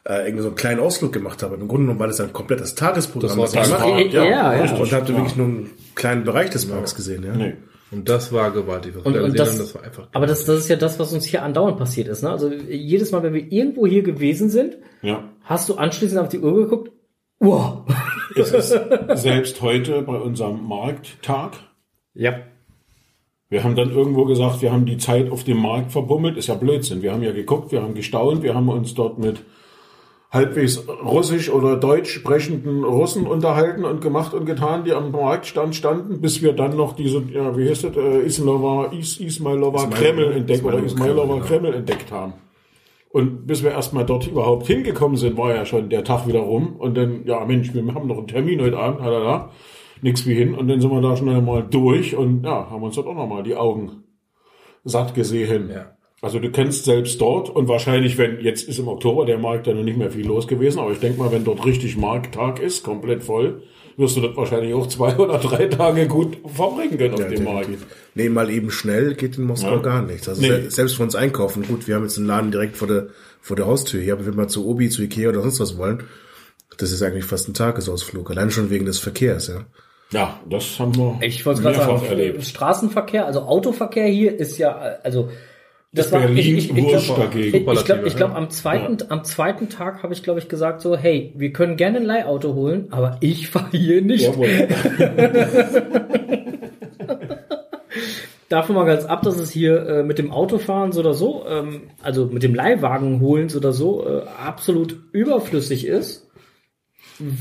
äh, 0.05 0.25
irgendwie 0.27 0.43
so 0.43 0.49
einen 0.49 0.57
kleinen 0.57 0.81
Ausflug 0.81 1.13
gemacht 1.13 1.43
habt. 1.43 1.55
Im 1.55 1.69
Grunde 1.69 1.85
genommen 1.85 2.01
war 2.01 2.09
das 2.09 2.21
ein 2.21 2.33
komplettes 2.33 2.75
Tagesprogramm. 2.75 3.39
Das 3.39 3.55
war 3.55 3.63
gemacht 3.65 3.81
habt. 3.83 4.13
Ja, 4.13 4.25
ja, 4.25 4.65
ja. 4.65 4.75
Und 4.75 4.93
habt 4.93 5.09
ihr 5.09 5.15
wirklich 5.17 5.37
nur 5.37 5.47
einen 5.47 5.71
kleinen 5.95 6.25
Bereich 6.25 6.51
des 6.51 6.67
Parks 6.67 6.95
gesehen, 6.97 7.25
ja? 7.25 7.35
Nee. 7.37 7.55
Und 7.93 8.09
das 8.09 8.33
war 8.33 8.51
gewaltig. 8.51 8.97
Und, 8.97 9.15
da 9.15 9.23
und 9.23 9.33
gesehen 9.33 9.37
das, 9.37 9.59
das 9.59 9.75
war 9.75 9.85
einfach. 9.85 10.09
aber 10.13 10.27
das, 10.27 10.45
das 10.47 10.59
ist 10.61 10.69
ja 10.71 10.77
das, 10.77 10.99
was 10.99 11.13
uns 11.13 11.27
hier 11.27 11.43
andauernd 11.43 11.77
passiert 11.79 12.09
ist. 12.09 12.23
Ne? 12.23 12.31
Also 12.31 12.51
jedes 12.51 13.13
Mal, 13.13 13.23
wenn 13.23 13.35
wir 13.35 13.53
irgendwo 13.53 13.87
hier 13.87 14.03
gewesen 14.03 14.49
sind, 14.49 14.79
Ja. 15.03 15.23
hast 15.45 15.69
du 15.69 15.75
anschließend 15.75 16.19
auf 16.19 16.29
die 16.31 16.39
Uhr 16.41 16.55
geguckt. 16.57 16.91
Wow. 17.45 17.83
Es 18.37 18.53
ist 18.53 18.79
selbst 19.15 19.61
heute 19.63 20.03
bei 20.03 20.17
unserem 20.17 20.65
Markttag. 20.67 21.55
Ja. 22.15 22.35
Wir 23.49 23.65
haben 23.65 23.75
dann 23.75 23.91
irgendwo 23.91 24.25
gesagt, 24.27 24.63
wir 24.63 24.73
haben 24.73 24.87
die 24.87 24.97
Zeit 24.97 25.29
auf 25.31 25.43
dem 25.43 25.59
Markt 25.61 25.91
verbummelt. 25.91 26.37
Ist 26.37 26.47
ja 26.47 26.55
Blödsinn. 26.55 27.03
Wir 27.03 27.13
haben 27.13 27.23
ja 27.25 27.33
geguckt, 27.33 27.73
wir 27.73 27.83
haben 27.83 27.95
gestaunt, 27.95 28.45
wir 28.45 28.55
haben 28.55 28.69
uns 28.69 28.95
dort 28.95 29.19
mit 29.19 29.43
halbwegs 30.31 30.87
russisch 31.05 31.51
oder 31.51 31.77
deutsch 31.77 32.11
sprechenden 32.11 32.85
Russen 32.85 33.27
unterhalten 33.27 33.85
und 33.85 34.01
gemacht 34.01 34.33
und 34.35 34.47
getan, 34.47 34.85
die 34.85 34.93
am 34.93 35.11
Marktstand 35.11 35.75
standen, 35.75 36.21
bis 36.23 36.43
wir 36.43 36.53
dann 36.55 36.77
noch 36.77 36.95
diese, 36.95 37.23
ja, 37.31 37.55
wie 37.59 37.69
heißt 37.69 37.85
das, 37.85 37.97
äh, 37.97 38.21
Ismailova, 38.21 38.93
Is, 38.93 39.19
Ismailova 39.19 39.83
Ismail- 39.83 39.99
Kreml 39.99 40.33
entdeckt 40.33 40.65
oder 40.65 40.79
Ismailova 40.79 41.23
Ismailova 41.25 41.47
Kreml, 41.47 41.61
Kreml 41.65 41.75
entdeckt 41.75 42.13
haben. 42.13 42.33
Und 43.13 43.47
bis 43.47 43.63
wir 43.63 43.73
erstmal 43.73 44.07
dort 44.07 44.27
überhaupt 44.27 44.67
hingekommen 44.67 45.19
sind, 45.19 45.37
war 45.37 45.55
ja 45.55 45.67
schon 45.67 45.91
der 45.91 46.03
Tag 46.03 46.27
wieder 46.27 46.41
rum. 46.41 46.77
Und 46.77 46.97
dann, 46.97 47.27
ja 47.27 47.45
Mensch, 47.45 47.75
wir 47.75 47.95
haben 47.95 48.09
noch 48.09 48.19
einen 48.19 48.27
Termin 48.27 48.61
heute 48.63 48.79
Abend, 48.79 49.01
da, 49.01 49.51
nix 50.01 50.27
wie 50.27 50.35
hin. 50.35 50.55
Und 50.55 50.69
dann 50.69 50.81
sind 50.81 50.91
wir 50.91 51.01
da 51.03 51.17
schnell 51.17 51.43
mal 51.43 51.63
durch 51.63 52.17
und 52.17 52.45
ja, 52.45 52.71
haben 52.71 52.83
uns 52.83 52.97
dort 52.97 53.07
auch 53.07 53.15
nochmal 53.15 53.43
die 53.43 53.55
Augen 53.55 54.05
satt 54.85 55.15
gesehen. 55.15 55.71
Ja. 55.71 55.97
Also 56.23 56.39
du 56.39 56.51
kennst 56.51 56.85
selbst 56.85 57.21
dort 57.21 57.51
und 57.51 57.69
wahrscheinlich, 57.69 58.17
wenn 58.17 58.41
jetzt 58.41 58.69
ist 58.69 58.79
im 58.79 58.89
Oktober 58.89 59.27
der 59.27 59.39
Markt 59.39 59.67
dann 59.67 59.77
noch 59.77 59.85
nicht 59.85 59.99
mehr 59.99 60.11
viel 60.11 60.27
los 60.27 60.47
gewesen, 60.47 60.79
aber 60.79 60.93
ich 60.93 61.01
denke 61.01 61.19
mal, 61.19 61.33
wenn 61.33 61.45
dort 61.45 61.67
richtig 61.67 61.97
Markttag 61.97 62.61
ist, 62.61 62.85
komplett 62.85 63.25
voll, 63.25 63.63
wirst 63.97 64.17
du 64.17 64.21
das 64.21 64.37
wahrscheinlich 64.37 64.75
auch 64.75 64.87
zwei 64.87 65.17
oder 65.19 65.39
drei 65.39 65.67
Tage 65.67 66.07
gut 66.09 66.39
verbringen 66.47 66.99
können 66.99 67.15
auf 67.15 67.21
Ja, 67.21 67.29
dem 67.29 67.45
Markt. 67.45 67.69
Nee, 68.15 68.29
mal 68.29 68.51
eben 68.51 68.71
schnell 68.71 69.15
geht 69.15 69.39
in 69.39 69.45
Moskau 69.45 69.77
Ja. 69.77 69.83
gar 69.83 70.03
nichts. 70.03 70.29
Also 70.29 70.41
Nee. 70.43 70.49
se- 70.49 70.71
selbst 70.71 70.97
für 70.97 71.03
uns 71.03 71.15
einkaufen. 71.15 71.63
Gut, 71.67 71.87
wir 71.89 71.95
haben 71.95 72.03
jetzt 72.05 72.19
einen 72.19 72.27
Laden 72.27 72.51
direkt 72.51 72.77
vor 72.77 72.89
der, 72.89 73.09
vor 73.41 73.57
der 73.57 73.67
Haustür 73.67 74.01
hier, 74.03 74.13
aber 74.15 74.27
wenn 74.27 74.37
wir 74.37 74.49
zu 74.49 74.67
Obi, 74.67 74.89
zu 74.91 75.03
Ikea 75.03 75.29
oder 75.31 75.41
sonst 75.43 75.61
was 75.61 75.77
wollen, 75.79 76.03
das 76.79 76.91
ist 76.93 77.03
eigentlich 77.03 77.25
fast 77.25 77.49
ein 77.49 77.55
Tagesausflug. 77.55 78.31
Allein 78.31 78.51
schon 78.51 78.71
wegen 78.71 78.87
des 78.87 78.99
Verkehrs, 78.99 79.49
ja. 79.49 79.65
Ja, 80.11 80.41
das 80.49 80.79
haben 80.79 80.95
wir 80.97 81.19
Ich 81.23 81.45
wollte 81.47 81.63
gerade 81.63 81.77
mehrfach 81.79 81.99
sagen, 82.01 82.11
erlebt. 82.11 82.45
Straßenverkehr, 82.45 83.27
also 83.27 83.41
Autoverkehr 83.43 84.07
hier 84.07 84.39
ist 84.39 84.59
ja, 84.59 84.73
also 85.03 85.31
das 85.95 86.07
Ist 86.07 86.13
Berlin 86.13 86.39
ich, 86.39 86.49
ich, 86.49 86.71
ich 86.75 86.85
Wurst 86.85 87.05
glaube, 87.05 87.21
dagegen. 87.21 87.49
ich, 87.49 87.79
ich 87.79 87.85
glaube, 87.85 88.11
glaub, 88.11 88.31
ja. 88.31 88.37
am 88.37 88.49
zweiten, 88.49 88.97
am 89.11 89.25
zweiten 89.25 89.69
Tag 89.69 90.03
habe 90.03 90.15
ich, 90.15 90.23
glaube 90.23 90.39
ich, 90.39 90.49
gesagt 90.49 90.81
so, 90.81 90.97
hey, 90.97 91.35
wir 91.37 91.53
können 91.53 91.77
gerne 91.77 91.99
ein 91.99 92.05
Leihauto 92.05 92.55
holen, 92.55 92.87
aber 92.91 93.19
ich 93.21 93.49
fahre 93.49 93.77
hier 93.77 94.01
nicht. 94.01 94.25
Jawohl. 94.25 94.49
Davon 98.49 98.75
mal 98.75 98.87
ganz 98.87 99.05
ab, 99.05 99.23
dass 99.23 99.37
es 99.39 99.51
hier 99.51 99.87
äh, 99.87 100.03
mit 100.03 100.19
dem 100.19 100.31
Autofahren 100.31 100.93
so 100.93 101.01
oder 101.01 101.13
so, 101.13 101.45
ähm, 101.47 101.83
also 102.03 102.25
mit 102.27 102.43
dem 102.43 102.55
Leihwagen 102.55 103.21
holen 103.21 103.51
so 103.51 103.59
oder 103.59 103.73
so, 103.73 104.07
äh, 104.07 104.23
absolut 104.43 104.99
überflüssig 105.13 105.87
ist, 105.87 106.27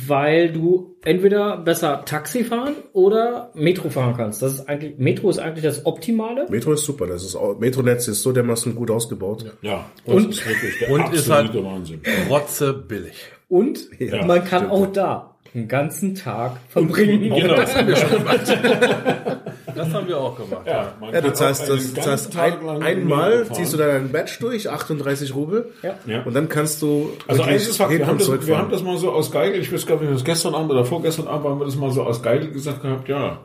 weil 0.08 0.52
du 0.52 0.96
entweder 1.04 1.58
besser 1.58 2.04
Taxi 2.06 2.44
fahren 2.44 2.74
oder 2.94 3.50
Metro 3.56 3.90
fahren 3.90 4.14
kannst. 4.16 4.42
Das 4.42 4.54
ist 4.54 4.70
eigentlich, 4.70 4.98
Metro 4.98 5.30
ist 5.30 5.40
eigentlich 5.40 5.64
das 5.64 5.86
Optimale. 5.86 6.46
Metro 6.50 6.74
ist 6.74 6.86
super. 6.86 7.08
Das 7.08 7.24
ist, 7.24 7.38
Metronetz 7.60 8.08
ist 8.08 8.22
so 8.22 8.32
dermaßen 8.32 8.76
gut 8.76 8.92
ausgebaut. 8.92 9.46
Ja, 9.62 9.86
das 10.06 10.16
Und- 10.16 10.30
ist 10.30 10.48
wirklich 10.48 10.80
der 10.80 10.92
und 10.92 11.14
ist 11.14 11.30
halt- 11.30 11.54
Wahnsinn. 11.64 12.02
Rotze 12.30 12.74
billig. 12.74 13.14
Und 13.50 13.80
Ja, 14.00 14.26
man 14.26 14.46
kann 14.46 14.66
stimmt. 14.66 14.72
auch 14.72 14.88
da 14.94 15.36
einen 15.54 15.68
ganzen 15.68 16.16
Tag 16.16 16.58
verbringen. 16.70 17.34
Genau. 17.36 17.56
Das 19.76 19.94
haben 19.94 20.08
wir 20.08 20.18
auch 20.18 20.36
gemacht. 20.36 20.66
Ja, 20.66 20.94
Ja, 21.12 21.22
du 21.22 21.34
zahlst, 21.34 21.70
das, 21.70 21.94
du 21.94 22.02
zahlst 22.02 22.38
ein, 22.38 22.82
einmal, 22.82 23.48
ziehst 23.52 23.74
du 23.74 23.78
deinen 23.78 24.12
Badge 24.12 24.38
durch, 24.40 24.70
38 24.70 25.36
Rubel. 25.36 25.72
Ja. 26.06 26.24
Und 26.24 26.34
dann 26.34 26.50
kannst 26.50 26.82
du 26.82 27.12
Also 27.28 27.40
wirklich 27.40 27.56
eins 27.56 27.68
ist 27.68 27.78
Fakt, 27.78 27.92
wir 27.92 28.08
haben, 28.08 28.18
das, 28.18 28.48
wir 28.48 28.58
haben 28.58 28.72
das 28.72 28.84
mal 28.84 28.98
so 28.98 29.12
aus 29.12 29.32
Geigel, 29.32 29.60
ich 29.62 29.72
weiß 29.72 29.86
gar 29.86 30.00
nicht, 30.00 30.08
ob 30.08 30.14
das 30.14 30.24
gestern 30.24 30.56
Abend 30.56 30.72
oder 30.72 30.86
vorgestern 30.86 31.28
Abend 31.28 31.48
haben 31.48 31.60
wir 31.60 31.66
das 31.66 31.76
mal 31.76 31.92
so 31.92 32.04
aus 32.04 32.22
Geigel 32.22 32.52
gesagt 32.52 32.82
gehabt, 32.82 33.08
ja, 33.10 33.42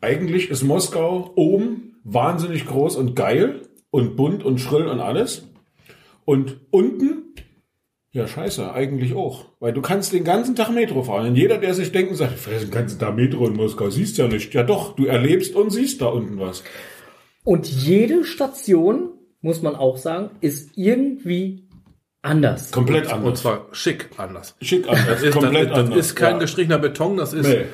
eigentlich 0.00 0.50
ist 0.50 0.62
Moskau 0.62 1.32
oben 1.34 1.96
wahnsinnig 2.04 2.66
groß 2.66 2.96
und 2.96 3.14
geil 3.16 3.62
und 3.90 4.16
bunt 4.16 4.44
und 4.44 4.58
schrill 4.58 4.86
und 4.86 5.00
alles. 5.00 5.48
Und 6.24 6.60
unten, 6.70 7.34
ja 8.18 8.26
scheiße, 8.26 8.72
eigentlich 8.72 9.14
auch. 9.14 9.46
Weil 9.60 9.72
du 9.72 9.80
kannst 9.80 10.12
den 10.12 10.24
ganzen 10.24 10.54
Tag 10.54 10.70
Metro 10.70 11.02
fahren. 11.02 11.28
Und 11.28 11.36
jeder, 11.36 11.58
der 11.58 11.74
sich 11.74 11.92
denkt 11.92 12.10
und 12.10 12.16
sagt, 12.16 12.34
vielleicht 12.38 12.64
den 12.64 12.70
ganzen 12.70 12.98
Tag 12.98 13.16
Metro 13.16 13.46
in 13.46 13.54
Moskau, 13.54 13.90
siehst 13.90 14.18
ja 14.18 14.28
nicht. 14.28 14.52
Ja 14.54 14.62
doch, 14.62 14.94
du 14.96 15.06
erlebst 15.06 15.54
und 15.54 15.70
siehst 15.70 16.02
da 16.02 16.06
unten 16.06 16.38
was. 16.38 16.62
Und 17.44 17.66
jede 17.66 18.24
Station, 18.24 19.10
muss 19.40 19.62
man 19.62 19.74
auch 19.74 19.96
sagen, 19.96 20.30
ist 20.40 20.76
irgendwie 20.76 21.68
anders. 22.22 22.72
Komplett 22.72 23.06
Und 23.06 23.12
anders. 23.12 23.40
zwar 23.40 23.66
schick 23.72 24.10
anders. 24.16 24.56
Schick 24.60 24.88
anders. 24.88 25.06
Das 25.06 25.22
ist, 25.22 25.32
komplett 25.32 25.70
das, 25.70 25.76
das 25.76 25.78
anders. 25.78 25.98
ist 25.98 26.14
kein 26.14 26.34
ja. 26.34 26.38
gestrichener 26.40 26.78
Beton, 26.78 27.16
das 27.16 27.32
ist 27.32 27.48
Nee. 27.48 27.64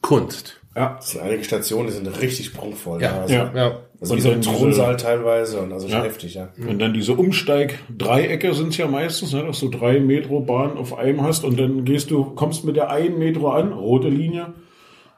Kunst. 0.00 0.60
Ja. 0.74 0.98
Die 1.12 1.20
einige 1.20 1.44
Stationen 1.44 1.88
die 1.88 1.92
sind 1.92 2.20
richtig 2.22 2.54
prunkvoll. 2.54 3.02
Ja, 3.02 3.20
also, 3.20 3.34
ja. 3.34 3.52
Ja. 3.54 3.78
Also 4.00 4.14
wie 4.14 4.18
Und 4.18 4.20
so 4.22 4.28
ein 4.28 4.32
dann 4.34 4.40
diese- 4.40 4.56
Thronsaal 4.56 4.96
teilweise 4.96 5.60
und 5.60 5.72
also 5.72 5.86
schon 5.88 5.98
Ja. 5.98 6.04
heftig, 6.04 6.34
ja. 6.34 6.48
Und 6.66 6.78
dann 6.80 6.92
diese 6.94 7.12
Umsteig-Dreiecke 7.12 8.54
sind 8.54 8.68
es 8.68 8.76
ja 8.78 8.86
meistens, 8.88 9.32
ne, 9.32 9.44
dass 9.44 9.60
du 9.60 9.68
drei 9.68 10.00
Metrobahnen 10.00 10.76
auf 10.76 10.96
einem 10.96 11.22
hast 11.22 11.44
und 11.44 11.58
dann 11.60 11.84
gehst 11.84 12.10
du, 12.10 12.24
kommst 12.24 12.64
mit 12.64 12.76
der 12.76 12.90
einen 12.90 13.18
Metro 13.18 13.50
an, 13.50 13.72
rote 13.72 14.08
Linie, 14.08 14.54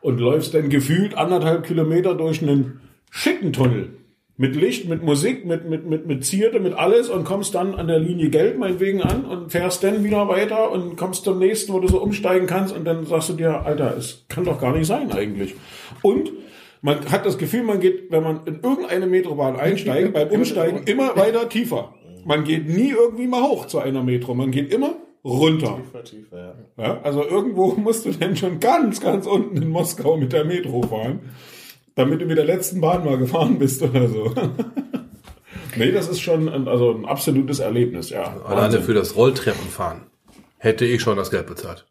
und 0.00 0.18
läufst 0.18 0.52
dann 0.54 0.68
gefühlt 0.68 1.16
anderthalb 1.16 1.64
Kilometer 1.66 2.14
durch 2.14 2.42
einen 2.42 2.80
schicken 3.10 3.52
Tunnel. 3.52 3.90
Mit 4.36 4.56
Licht, 4.56 4.88
mit 4.88 5.04
Musik, 5.04 5.44
mit, 5.44 5.68
mit, 5.68 5.86
mit, 5.86 6.06
mit 6.06 6.24
Zierde, 6.24 6.58
mit 6.58 6.74
alles 6.74 7.08
und 7.08 7.24
kommst 7.24 7.54
dann 7.54 7.76
an 7.76 7.86
der 7.86 8.00
Linie 8.00 8.30
Geld 8.30 8.58
meinetwegen 8.58 9.00
an 9.00 9.24
und 9.24 9.52
fährst 9.52 9.84
dann 9.84 10.02
wieder 10.02 10.26
weiter 10.28 10.72
und 10.72 10.96
kommst 10.96 11.24
zum 11.24 11.38
nächsten, 11.38 11.72
wo 11.72 11.78
du 11.78 11.86
so 11.86 12.02
umsteigen 12.02 12.48
kannst 12.48 12.74
und 12.74 12.84
dann 12.84 13.06
sagst 13.06 13.28
du 13.28 13.34
dir, 13.34 13.64
Alter, 13.64 13.96
es 13.96 14.24
kann 14.28 14.44
doch 14.44 14.60
gar 14.60 14.76
nicht 14.76 14.86
sein 14.86 15.12
eigentlich. 15.12 15.54
Und 16.02 16.32
man 16.84 17.10
hat 17.10 17.24
das 17.24 17.38
Gefühl, 17.38 17.62
man 17.62 17.80
geht, 17.80 18.10
wenn 18.10 18.22
man 18.22 18.40
in 18.44 18.60
irgendeine 18.60 19.06
Metrobahn 19.06 19.56
einsteigt, 19.56 20.12
beim 20.12 20.28
Umsteigen 20.28 20.82
immer 20.84 21.16
weiter 21.16 21.48
tiefer. 21.48 21.94
Man 22.26 22.44
geht 22.44 22.68
nie 22.68 22.90
irgendwie 22.90 23.26
mal 23.26 23.42
hoch 23.42 23.66
zu 23.66 23.78
einer 23.78 24.02
Metro, 24.02 24.34
man 24.34 24.50
geht 24.50 24.72
immer 24.72 24.96
runter. 25.24 25.80
Tiefer, 26.04 26.56
ja. 26.76 26.84
Ja, 26.84 27.00
also 27.02 27.24
irgendwo 27.24 27.68
musst 27.76 28.04
du 28.04 28.10
denn 28.10 28.36
schon 28.36 28.60
ganz, 28.60 29.00
ganz 29.00 29.26
unten 29.26 29.56
in 29.56 29.68
Moskau 29.68 30.16
mit 30.16 30.32
der 30.32 30.44
Metro 30.44 30.82
fahren, 30.82 31.20
damit 31.94 32.20
du 32.20 32.26
mit 32.26 32.38
der 32.38 32.44
letzten 32.44 32.80
Bahn 32.80 33.04
mal 33.04 33.18
gefahren 33.18 33.58
bist 33.58 33.82
oder 33.82 34.08
so. 34.08 34.34
nee, 35.76 35.92
das 35.92 36.08
ist 36.08 36.20
schon 36.20 36.48
ein, 36.48 36.68
also 36.68 36.92
ein 36.92 37.04
absolutes 37.04 37.60
Erlebnis, 37.60 38.10
ja. 38.10 38.36
Alleine 38.44 38.80
für 38.80 38.94
das 38.94 39.16
Rolltreppenfahren 39.16 40.02
hätte 40.58 40.84
ich 40.84 41.02
schon 41.02 41.16
das 41.16 41.30
Geld 41.30 41.46
bezahlt. 41.46 41.86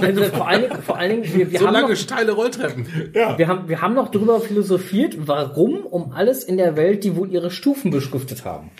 Also 0.00 0.24
vor 0.24 0.48
allen 0.48 0.62
Dingen, 0.62 0.82
vor 0.82 0.96
allen 0.96 1.22
Dingen 1.22 1.34
wir, 1.34 1.52
wir, 1.52 1.58
So 1.58 1.66
haben 1.66 1.74
lange 1.74 1.88
noch, 1.90 1.96
steile 1.96 2.32
Rolltreppen. 2.32 2.86
Ja, 3.14 3.38
wir, 3.38 3.48
haben, 3.48 3.68
wir 3.68 3.80
haben 3.80 3.94
noch 3.94 4.10
darüber 4.10 4.40
philosophiert, 4.40 5.16
warum 5.26 5.86
um 5.86 6.12
alles 6.12 6.44
in 6.44 6.56
der 6.56 6.76
Welt, 6.76 7.04
die 7.04 7.16
wohl 7.16 7.30
ihre 7.30 7.50
Stufen 7.50 7.90
beschriftet 7.90 8.44
haben. 8.44 8.70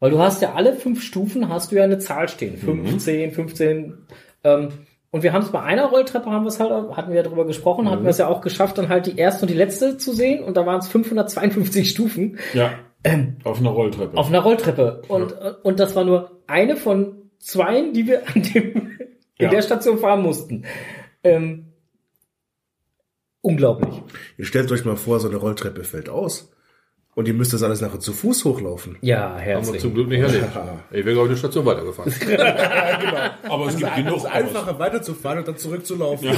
Weil 0.00 0.10
du 0.10 0.18
hast 0.18 0.42
ja 0.42 0.54
alle 0.54 0.74
fünf 0.74 1.02
Stufen, 1.02 1.48
hast 1.48 1.72
du 1.72 1.76
ja 1.76 1.84
eine 1.84 1.98
Zahl 1.98 2.28
stehen. 2.28 2.56
15, 2.56 3.32
15. 3.32 3.94
Ähm, 4.44 4.68
und 5.10 5.22
wir 5.22 5.32
haben 5.32 5.42
es 5.42 5.50
bei 5.50 5.62
einer 5.62 5.86
Rolltreppe, 5.86 6.30
haben 6.30 6.44
wir 6.44 6.48
es 6.48 6.60
halt, 6.60 6.70
hatten 6.96 7.10
wir 7.10 7.16
ja 7.16 7.22
drüber 7.22 7.46
gesprochen, 7.46 7.90
hatten 7.90 8.02
wir 8.02 8.10
es 8.10 8.18
ja 8.18 8.28
auch 8.28 8.40
geschafft, 8.42 8.76
dann 8.78 8.88
halt 8.88 9.06
die 9.06 9.16
erste 9.16 9.42
und 9.42 9.48
die 9.50 9.54
letzte 9.56 9.96
zu 9.96 10.12
sehen. 10.12 10.44
Und 10.44 10.56
da 10.56 10.66
waren 10.66 10.80
es 10.80 10.88
552 10.88 11.88
Stufen 11.90 12.38
ja. 12.52 12.72
auf 13.44 13.58
einer 13.58 13.70
Rolltreppe. 13.70 14.16
auf 14.18 14.28
einer 14.28 14.40
Rolltreppe. 14.40 15.02
Und, 15.08 15.32
und 15.62 15.80
das 15.80 15.96
war 15.96 16.04
nur 16.04 16.42
eine 16.46 16.76
von 16.76 17.30
zwei, 17.38 17.90
die 17.92 18.06
wir 18.06 18.28
an 18.28 18.42
dem, 18.42 18.74
in 19.38 19.44
Ja. 19.44 19.48
der 19.50 19.62
Station 19.62 19.98
fahren 19.98 20.22
mussten. 20.22 20.64
Ähm, 21.24 21.72
unglaublich. 23.40 24.02
Ihr 24.36 24.44
stellt 24.44 24.70
euch 24.72 24.84
mal 24.84 24.96
vor, 24.96 25.20
so 25.20 25.28
eine 25.28 25.36
Rolltreppe 25.38 25.84
fällt 25.84 26.08
aus. 26.08 26.52
Und 27.18 27.26
ihr 27.26 27.34
müsst 27.34 27.52
das 27.52 27.64
alles 27.64 27.80
nachher 27.80 27.98
zu 27.98 28.12
Fuß 28.12 28.44
hochlaufen. 28.44 28.96
Ja, 29.00 29.30
Haben 29.30 29.38
wir 29.38 29.42
herzlich. 29.42 29.80
zum 29.80 29.92
Glück 29.92 30.06
nicht 30.06 30.20
erlebt. 30.20 30.44
Ich 30.92 31.04
wäre, 31.04 31.14
glaube 31.14 31.26
ich, 31.26 31.30
eine 31.30 31.36
Station 31.36 31.66
weitergefahren. 31.66 32.14
aber 33.48 33.66
es 33.66 33.76
gibt 33.76 33.96
genug, 33.96 34.20
aber, 34.20 34.32
einfacher 34.32 34.78
weiterzufahren 34.78 35.38
und 35.40 35.48
dann 35.48 35.56
zurückzulaufen. 35.56 36.28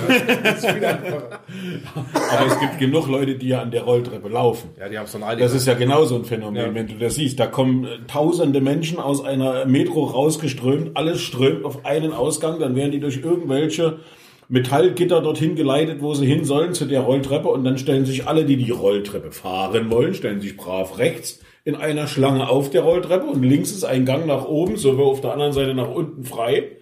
Das 0.43 0.57
ist 0.65 0.71
viel 0.71 0.83
einfacher. 0.83 1.41
aber 2.33 2.47
es 2.47 2.59
gibt 2.61 2.79
genug 2.79 3.09
Leute, 3.09 3.35
die 3.35 3.49
ja 3.49 3.61
an 3.61 3.71
der 3.71 3.83
Rolltreppe 3.83 4.31
laufen. 4.31 4.71
Ja, 4.81 4.89
die 4.89 4.97
haben 4.97 5.05
es 5.05 5.13
dann 5.13 5.23
eilig. 5.23 5.45
Das 5.45 5.53
ist 5.53 5.67
ja 5.67 5.75
genauso 5.75 6.17
ein 6.17 6.25
Phänomen, 6.25 6.69
Ja. 6.69 6.75
wenn 6.75 6.87
du 6.87 6.95
das 6.95 7.17
siehst. 7.17 7.39
Da 7.39 7.47
kommen 7.47 7.85
äh, 7.85 7.99
tausende 8.07 8.63
Menschen 8.63 8.99
aus 8.99 9.23
einer 9.23 9.67
Metro 9.67 10.05
rausgeströmt, 10.05 10.97
alles 10.97 11.21
strömt 11.21 11.67
auf 11.67 11.85
einen 11.85 12.15
Ausgang, 12.15 12.59
dann 12.59 12.75
werden 12.75 12.93
die 12.93 13.01
durch 13.01 13.19
irgendwelche 13.19 13.99
Metallgitter 14.51 15.21
dorthin 15.21 15.55
geleitet, 15.55 16.03
wo 16.03 16.13
sie 16.13 16.27
hin 16.27 16.45
sollen, 16.45 16.75
zu 16.75 16.85
der 16.85 17.01
Rolltreppe, 17.01 17.49
und 17.49 17.63
dann 17.65 17.79
stellen 17.79 18.05
sich 18.05 18.27
alle, 18.27 18.45
die 18.45 18.57
die 18.57 18.73
Rolltreppe 18.73 19.31
fahren 19.31 19.91
wollen, 19.91 20.13
stellen 20.13 20.41
sich 20.41 20.57
brav 20.57 20.99
rechts 20.99 21.41
in 21.65 21.77
einer 21.77 22.09
Schlange 22.09 22.49
auf 22.49 22.69
der 22.71 22.83
Rolltreppe 22.83 23.27
und 23.27 23.43
links 23.43 23.71
ist 23.71 23.85
ein 23.85 24.05
Gang 24.05 24.27
nach 24.27 24.47
oben, 24.47 24.77
sowie 24.77 25.03
auf 25.03 25.21
der 25.21 25.33
anderen 25.33 25.53
Seite 25.53 25.75
nach 25.75 25.91
unten 25.91 26.25
frei. 26.25 26.73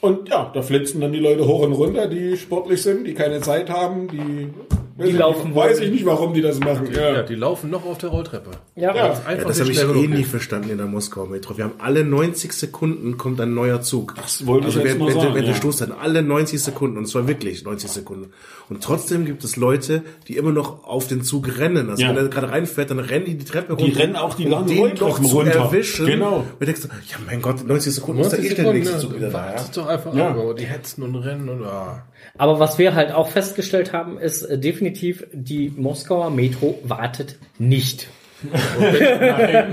Und 0.00 0.28
ja, 0.28 0.50
da 0.54 0.62
flitzen 0.62 1.00
dann 1.00 1.12
die 1.12 1.18
Leute 1.18 1.46
hoch 1.46 1.62
und 1.62 1.72
runter, 1.72 2.06
die 2.06 2.36
sportlich 2.36 2.82
sind, 2.82 3.04
die 3.04 3.14
keine 3.14 3.40
Zeit 3.40 3.70
haben, 3.70 4.08
die, 4.08 4.50
weiß 4.96 5.08
ich 5.08 5.14
laufen 5.16 5.48
nicht, 5.48 5.56
weiß 5.56 5.78
ich 5.80 5.90
nicht, 5.90 6.04
warum 6.06 6.34
die 6.34 6.40
das 6.42 6.58
machen. 6.60 6.88
ja, 6.92 7.22
die 7.22 7.34
laufen 7.34 7.70
noch 7.70 7.84
auf 7.86 7.98
der 7.98 8.10
Rolltreppe. 8.10 8.50
Ja, 8.76 8.94
Ja. 8.94 9.06
Ja, 9.28 9.34
das 9.44 9.60
habe 9.60 9.70
ich 9.70 9.80
eh 9.82 10.06
nie 10.06 10.24
verstanden 10.24 10.70
in 10.70 10.78
der 10.78 10.86
Moskauer 10.86 11.28
Metro. 11.28 11.56
Wir 11.56 11.64
haben 11.64 11.74
alle 11.78 12.04
90 12.04 12.52
Sekunden 12.52 13.16
kommt 13.18 13.40
ein 13.40 13.54
neuer 13.54 13.80
Zug. 13.82 14.14
Das 14.16 14.46
wollte 14.46 14.68
ich 14.68 14.74
also 14.76 14.78
jetzt 14.80 14.86
während, 14.88 15.00
mal 15.00 15.08
während, 15.08 15.22
sagen, 15.22 15.34
der 15.34 15.44
ja. 15.44 15.54
Stoßzeit, 15.54 15.90
alle 16.00 16.22
90 16.22 16.62
Sekunden. 16.62 16.98
Und 16.98 17.06
zwar 17.06 17.26
wirklich 17.28 17.64
90 17.64 17.90
Sekunden. 17.90 18.30
Und 18.68 18.82
trotzdem 18.82 19.24
gibt 19.24 19.44
es 19.44 19.56
Leute, 19.56 20.02
die 20.28 20.36
immer 20.36 20.52
noch 20.52 20.84
auf 20.84 21.06
den 21.08 21.22
Zug 21.22 21.58
rennen. 21.58 21.90
Also 21.90 22.02
Ja. 22.02 22.08
wenn 22.10 22.16
er 22.16 22.28
gerade 22.28 22.50
reinfährt, 22.50 22.90
dann 22.90 22.98
rennen 22.98 23.24
die 23.26 23.36
die 23.36 23.44
Treppe 23.44 23.76
Die 23.76 23.90
rennen 23.90 24.16
auch 24.16 24.34
die 24.34 24.44
um 24.46 24.50
langen 24.52 24.66
den 24.68 24.78
Rolltreppen 24.78 25.22
noch 25.22 25.30
zu 25.30 25.36
runter. 25.36 25.52
erwischen. 25.52 26.06
Genau. 26.06 26.36
Und 26.38 26.46
du 26.60 26.66
denkst, 26.66 26.82
ja 27.08 27.16
mein 27.26 27.40
Gott, 27.42 27.66
90 27.66 27.94
Sekunden 27.94 28.22
ist 28.22 28.32
da 28.32 28.36
eh 28.38 28.54
der 28.54 28.72
nächste 28.72 28.98
Zug 28.98 29.14
wieder 29.16 29.30
da. 29.30 29.46
Ja? 29.46 29.52
Wartet 29.56 29.76
doch 29.76 29.86
einfach 29.86 30.14
Ja. 30.14 30.28
ab, 30.30 30.38
aber 30.38 30.54
die 30.54 30.64
hetzen 30.64 31.02
und 31.02 31.14
rennen 31.16 31.48
und 31.48 31.64
ah. 31.64 32.04
Aber 32.38 32.58
was 32.60 32.78
wir 32.78 32.94
halt 32.94 33.12
auch 33.12 33.28
festgestellt 33.28 33.92
haben, 33.92 34.16
ist 34.18 34.42
äh, 34.42 34.58
definitiv, 34.82 35.26
die 35.32 35.72
Moskauer 35.76 36.30
Metro 36.30 36.78
wartet 36.84 37.36
nicht. 37.58 38.08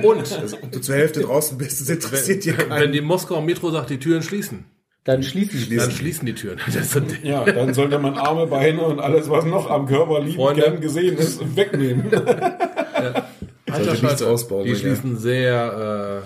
Und 0.04 0.54
Ob 0.62 0.72
du 0.72 0.80
zur 0.80 0.96
Hälfte 0.96 1.22
draußen 1.22 1.58
bist, 1.58 1.82
das 1.82 1.90
interessiert 1.90 2.46
dir 2.46 2.58
wenn 2.58 2.70
keinen. 2.70 2.92
die 2.94 3.02
Moskauer 3.02 3.42
Metro 3.42 3.72
sagt, 3.72 3.90
die 3.90 3.98
Türen 3.98 4.22
schließen, 4.22 4.66
Dann 5.04 5.24
schließen 5.24 5.60
sie. 5.60 5.76
dann 5.78 5.90
schließen 5.92 6.26
die 6.28 6.36
Türen. 6.36 6.60
Ja, 7.24 7.44
dann 7.46 7.74
sollte 7.74 7.98
man 7.98 8.16
Arme, 8.16 8.46
Beine 8.46 8.82
und 8.82 9.00
alles, 9.00 9.30
was 9.30 9.46
noch 9.46 9.70
am 9.72 9.88
Körper 9.88 10.22
lieb 10.22 10.36
Freunde. 10.36 10.62
gern 10.62 10.82
gesehen 10.82 11.18
ist, 11.18 11.56
wegnehmen. 11.56 12.12
Alter 13.72 13.92
nichts 13.92 14.00
Schweizer, 14.00 14.28
ausbauen, 14.28 14.66
die 14.66 14.72
ja. 14.72 14.78
schließen 14.78 15.18
sehr, 15.18 16.22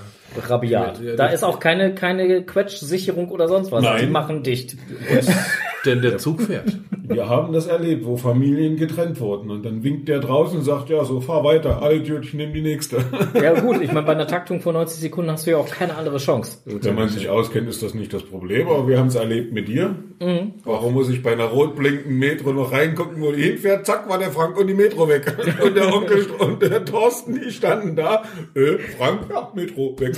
Rabiat. 0.48 1.00
Ja, 1.02 1.16
Da 1.16 1.28
ist 1.28 1.44
auch 1.44 1.60
keine, 1.60 1.94
keine 1.96 2.44
Quetschsicherung 2.44 3.30
oder 3.30 3.48
sonst 3.48 3.72
was. 3.72 3.84
Nein. 3.84 4.06
Die 4.06 4.12
machen 4.12 4.44
dicht. 4.44 4.76
Denn 5.86 6.02
der 6.02 6.18
Zug 6.18 6.42
fährt. 6.42 6.80
Wir 7.06 7.28
haben 7.28 7.52
das 7.52 7.68
erlebt, 7.68 8.06
wo 8.06 8.16
Familien 8.16 8.78
getrennt 8.78 9.20
wurden. 9.20 9.52
Und 9.52 9.64
dann 9.66 9.84
winkt 9.84 10.08
der 10.08 10.20
draußen 10.20 10.60
und 10.60 10.64
sagt, 10.64 10.90
ja, 10.90 11.04
so 11.04 11.20
fahr 11.20 11.44
weiter, 11.44 11.82
Idiot, 11.92 12.24
ich 12.24 12.34
nehme 12.34 12.54
die 12.54 12.62
nächste. 12.62 13.04
Ja 13.42 13.60
gut, 13.60 13.82
ich 13.82 13.92
meine, 13.92 14.06
bei 14.06 14.14
einer 14.14 14.28
Taktung 14.28 14.62
von 14.62 14.74
90 14.74 15.02
Sekunden 15.02 15.30
hast 15.32 15.46
du 15.46 15.52
ja 15.52 15.58
auch 15.58 15.70
keine 15.70 15.96
andere 15.96 16.18
Chance. 16.18 16.60
Wenn 16.66 16.96
man 16.96 17.10
sich 17.10 17.30
auskennt, 17.30 17.68
ist 17.68 17.84
das 17.84 17.94
nicht 17.94 18.14
das 18.14 18.24
Problem, 18.24 18.68
aber 18.68 18.88
wir 18.88 19.00
haben 19.00 19.08
es 19.08 19.16
erlebt 19.16 19.54
mit 19.54 19.68
dir. 19.68 19.96
Mhm. 20.22 20.54
Warum 20.64 20.94
muss 20.94 21.10
ich 21.10 21.22
bei 21.22 21.34
einer 21.34 21.46
rot 21.46 21.76
blinkenden 21.76 22.18
Metro 22.18 22.54
noch 22.54 22.72
reingucken, 22.72 23.22
wo 23.22 23.32
die 23.32 23.44
hinfährt? 23.44 23.86
Zack, 23.86 24.08
war 24.08 24.18
der 24.18 24.32
Frank 24.32 24.58
und 24.58 24.68
die 24.68 24.74
Metro 24.74 25.08
weg. 25.10 25.36
Und 25.64 25.76
der 25.76 25.94
Onkel 25.94 26.26
und 26.40 26.62
der 26.62 26.86
Thorsten, 26.86 27.40
die 27.42 27.52
standen 27.52 27.96
da. 27.96 28.24
Äh, 28.56 28.78
Frank, 28.98 29.22
ja, 29.30 29.52
Metro 29.54 29.96
weg. 30.00 30.16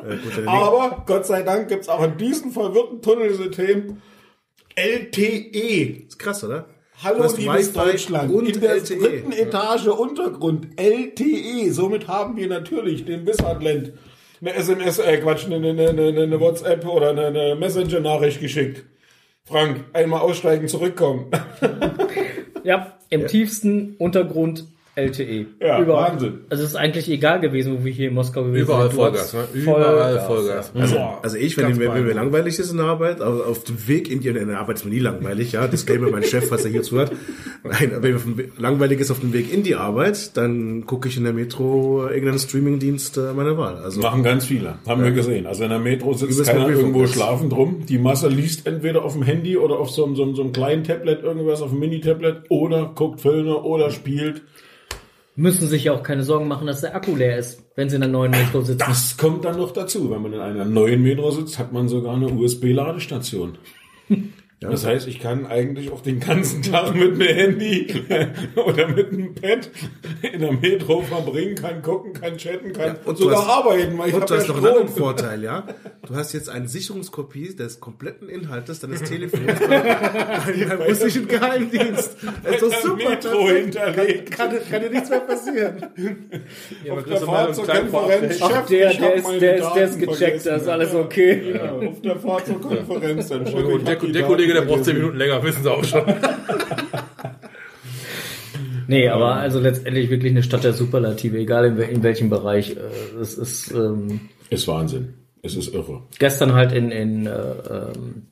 Gut, 0.00 0.46
Aber 0.46 1.04
Gott 1.06 1.26
sei 1.26 1.42
Dank 1.42 1.68
gibt's 1.68 1.88
auch 1.88 2.02
in 2.02 2.16
diesem 2.16 2.52
verwirrten 2.52 3.02
Tunnelsystem 3.02 3.98
LTE. 4.74 6.06
ist 6.06 6.18
krass, 6.18 6.44
oder? 6.44 6.66
Hallo, 7.02 7.22
liebes 7.36 7.74
Wi-Fi 7.74 7.90
Deutschland. 7.92 8.32
und 8.32 8.46
in 8.46 8.60
der 8.60 8.74
LTE. 8.74 8.98
dritten 8.98 9.32
Etage 9.32 9.86
Untergrund 9.86 10.78
LTE. 10.78 11.72
Somit 11.72 12.08
haben 12.08 12.36
wir 12.36 12.46
natürlich 12.48 13.04
den 13.04 13.26
Wizardland 13.26 13.92
eine 14.40 14.54
SMS, 14.54 14.98
äh, 14.98 15.18
Quatsch, 15.18 15.46
eine, 15.46 15.56
eine, 15.56 15.88
eine, 15.88 16.22
eine 16.22 16.40
WhatsApp 16.40 16.86
oder 16.86 17.10
eine, 17.10 17.26
eine 17.26 17.56
Messenger-Nachricht 17.56 18.40
geschickt. 18.40 18.84
Frank, 19.44 19.84
einmal 19.92 20.20
aussteigen, 20.20 20.68
zurückkommen. 20.68 21.30
Ja, 22.62 22.98
im 23.08 23.26
tiefsten 23.26 23.96
Untergrund 23.96 24.66
LTE. 25.06 25.46
Ja, 25.60 25.86
Wahnsinn. 25.88 26.40
Also 26.50 26.64
es 26.64 26.70
ist 26.70 26.76
eigentlich 26.76 27.10
egal 27.10 27.40
gewesen, 27.40 27.78
wo 27.78 27.84
wir 27.84 27.92
hier 27.92 28.08
in 28.08 28.14
Moskau 28.14 28.42
gewesen 28.44 28.62
Überall 28.62 28.88
sind. 28.88 28.96
Vollgas, 28.96 29.32
ne? 29.34 29.40
Überall 29.54 30.20
Vollgas. 30.20 30.72
Also, 30.74 30.98
also 31.22 31.36
ich, 31.36 31.56
wenn, 31.56 31.78
wenn, 31.78 31.92
wenn 31.94 32.04
mir 32.06 32.14
langweilig 32.14 32.58
ist 32.58 32.70
in 32.70 32.76
der 32.78 32.86
Arbeit, 32.86 33.20
aber 33.20 33.46
auf 33.46 33.64
dem 33.64 33.86
Weg 33.88 34.10
in 34.10 34.20
die, 34.20 34.28
in 34.28 34.48
der 34.48 34.58
Arbeit 34.58 34.76
ist 34.76 34.84
mir 34.84 34.90
nie 34.92 34.98
langweilig, 34.98 35.52
ja. 35.52 35.66
Disclaimer, 35.66 36.10
mein 36.10 36.22
Chef, 36.22 36.48
falls 36.48 36.64
er 36.64 36.70
hier 36.70 36.82
zuhört. 36.82 37.12
Nein, 37.64 37.92
wenn 38.00 38.12
mir 38.12 38.18
dem 38.20 38.52
langweilig 38.58 39.00
ist 39.00 39.10
auf 39.10 39.20
dem 39.20 39.32
Weg 39.32 39.52
in 39.52 39.62
die 39.62 39.74
Arbeit, 39.74 40.36
dann 40.36 40.86
gucke 40.86 41.08
ich 41.08 41.16
in 41.16 41.24
der 41.24 41.32
Metro 41.32 42.06
irgendeinen 42.08 42.38
Streamingdienst 42.38 43.16
äh, 43.18 43.32
meiner 43.34 43.56
Wahl. 43.58 43.76
Also 43.78 44.00
Machen 44.00 44.22
ganz 44.22 44.44
viele, 44.46 44.74
haben 44.86 45.02
wir 45.02 45.10
gesehen. 45.12 45.46
Also 45.46 45.64
in 45.64 45.70
der 45.70 45.78
Metro 45.78 46.12
sitzt 46.12 46.34
Übers 46.34 46.48
keiner 46.48 46.68
irgendwo 46.68 47.00
jetzt. 47.02 47.14
schlafend 47.14 47.52
rum. 47.56 47.84
Die 47.88 47.98
Masse 47.98 48.28
liest 48.28 48.66
entweder 48.66 49.04
auf 49.04 49.12
dem 49.14 49.22
Handy 49.22 49.56
oder 49.56 49.78
auf 49.78 49.90
so, 49.90 50.04
einem- 50.04 50.16
so, 50.16 50.22
einem- 50.22 50.34
so 50.34 50.42
einem 50.42 50.52
kleinen 50.52 50.84
Tablet 50.84 51.22
irgendwas, 51.22 51.62
auf 51.62 51.70
einem 51.70 51.80
Mini-Tablet 51.80 52.42
oder 52.48 52.92
guckt 52.94 53.20
Filme 53.20 53.56
oder 53.62 53.90
spielt. 53.90 54.42
Müssen 55.40 55.68
sich 55.68 55.84
ja 55.84 55.92
auch 55.92 56.02
keine 56.02 56.22
Sorgen 56.22 56.48
machen, 56.48 56.66
dass 56.66 56.82
der 56.82 56.94
Akku 56.94 57.16
leer 57.16 57.38
ist, 57.38 57.64
wenn 57.74 57.88
sie 57.88 57.94
in 57.94 58.02
der 58.02 58.10
neuen 58.10 58.30
Metro 58.30 58.60
sitzen. 58.60 58.78
Das 58.78 59.16
kommt 59.16 59.44
dann 59.46 59.56
noch 59.56 59.72
dazu. 59.72 60.10
Wenn 60.10 60.20
man 60.20 60.34
in 60.34 60.40
einer 60.40 60.66
neuen 60.66 61.02
Metro 61.02 61.30
sitzt, 61.30 61.58
hat 61.58 61.72
man 61.72 61.88
sogar 61.88 62.14
eine 62.14 62.26
USB-Ladestation. 62.26 63.56
Das 64.62 64.84
heißt, 64.84 65.08
ich 65.08 65.20
kann 65.20 65.46
eigentlich 65.46 65.90
auch 65.90 66.02
den 66.02 66.20
ganzen 66.20 66.60
Tag 66.60 66.94
mit 66.94 67.12
einem 67.14 67.20
Handy 67.22 67.86
oder 68.56 68.88
mit 68.88 69.10
einem 69.10 69.34
Pad 69.34 69.70
in 70.20 70.40
der 70.40 70.52
Metro 70.52 71.00
verbringen, 71.00 71.54
kann 71.54 71.80
gucken, 71.80 72.12
kann 72.12 72.36
chatten, 72.36 72.74
kann 72.74 72.96
und 73.06 73.18
du 73.18 73.22
sogar 73.22 73.38
hast- 73.38 73.48
arbeiten. 73.48 73.96
Weil 73.96 74.08
ich 74.10 74.14
Und 74.14 74.28
du 74.28 74.34
hast 74.34 74.42
ja 74.48 74.52
noch 74.52 74.56
einen 74.58 74.66
anderen. 74.66 74.88
Vorteil, 74.96 75.42
ja. 75.42 75.66
Du 76.06 76.14
hast 76.14 76.34
jetzt 76.34 76.50
eine 76.50 76.68
Sicherungskopie 76.68 77.54
des 77.56 77.80
kompletten 77.80 78.28
Inhaltes 78.28 78.80
deines 78.80 79.02
Telefons 79.02 79.40
beim 79.66 80.80
russischen 80.88 81.26
Geheimdienst. 81.26 82.16
Das 82.44 82.54
ist 82.56 82.62
doch 82.62 82.74
super. 82.82 83.10
Metro 83.10 83.48
hinterlegt. 83.48 84.30
Kann, 84.30 84.50
kann, 84.50 84.58
kann 84.70 84.82
dir 84.82 84.90
nichts 84.90 85.08
mehr 85.08 85.20
passieren. 85.20 85.86
Auf 86.90 87.04
der 87.04 87.16
Fahrt 87.16 87.54
zur 87.56 87.66
Konferenz. 87.66 88.38
Chef, 88.38 88.66
der, 88.66 88.92
der 88.94 89.14
ist, 89.14 89.24
meine 89.24 89.38
der 89.38 89.56
ist, 89.56 89.72
der 89.74 89.84
ist 89.84 89.98
gecheckt, 89.98 90.44
da 90.46 90.56
ist 90.56 90.68
alles 90.68 90.94
okay. 90.94 91.54
Ja, 91.54 91.72
auf 91.72 92.00
der 92.02 92.16
Fahrt 92.16 92.46
zur 92.46 92.60
Konferenz. 92.60 93.28
Dann 93.28 93.46
Und 93.46 93.88
der, 93.88 93.96
der 93.96 94.22
Daten 94.22 94.49
Kollege, 94.52 94.66
der 94.66 94.72
braucht 94.74 94.84
10 94.84 94.94
vergessen. 94.96 94.98
Minuten 95.00 95.18
länger, 95.18 95.42
wissen 95.42 95.62
sie 95.62 95.70
auch 95.70 95.84
schon. 95.84 96.02
Nee, 98.86 99.08
aber 99.08 99.36
also 99.36 99.60
letztendlich 99.60 100.10
wirklich 100.10 100.32
eine 100.32 100.42
Stadt 100.42 100.64
der 100.64 100.72
Superlative, 100.72 101.38
egal 101.38 101.64
in, 101.66 101.76
wel- 101.78 101.88
in 101.90 102.02
welchem 102.02 102.28
Bereich. 102.28 102.70
Äh, 102.76 103.20
Es 103.20 103.38
ist 103.38 103.70
ähm, 103.70 104.20
Ist 104.50 104.66
Wahnsinn. 104.66 105.14
Es 105.42 105.54
ist 105.54 105.72
irre. 105.72 106.02
gestern 106.18 106.54
halt 106.54 106.72
in, 106.72 106.90
in 106.90 107.26
äh, 107.26 107.30
ähm, 107.30 108.26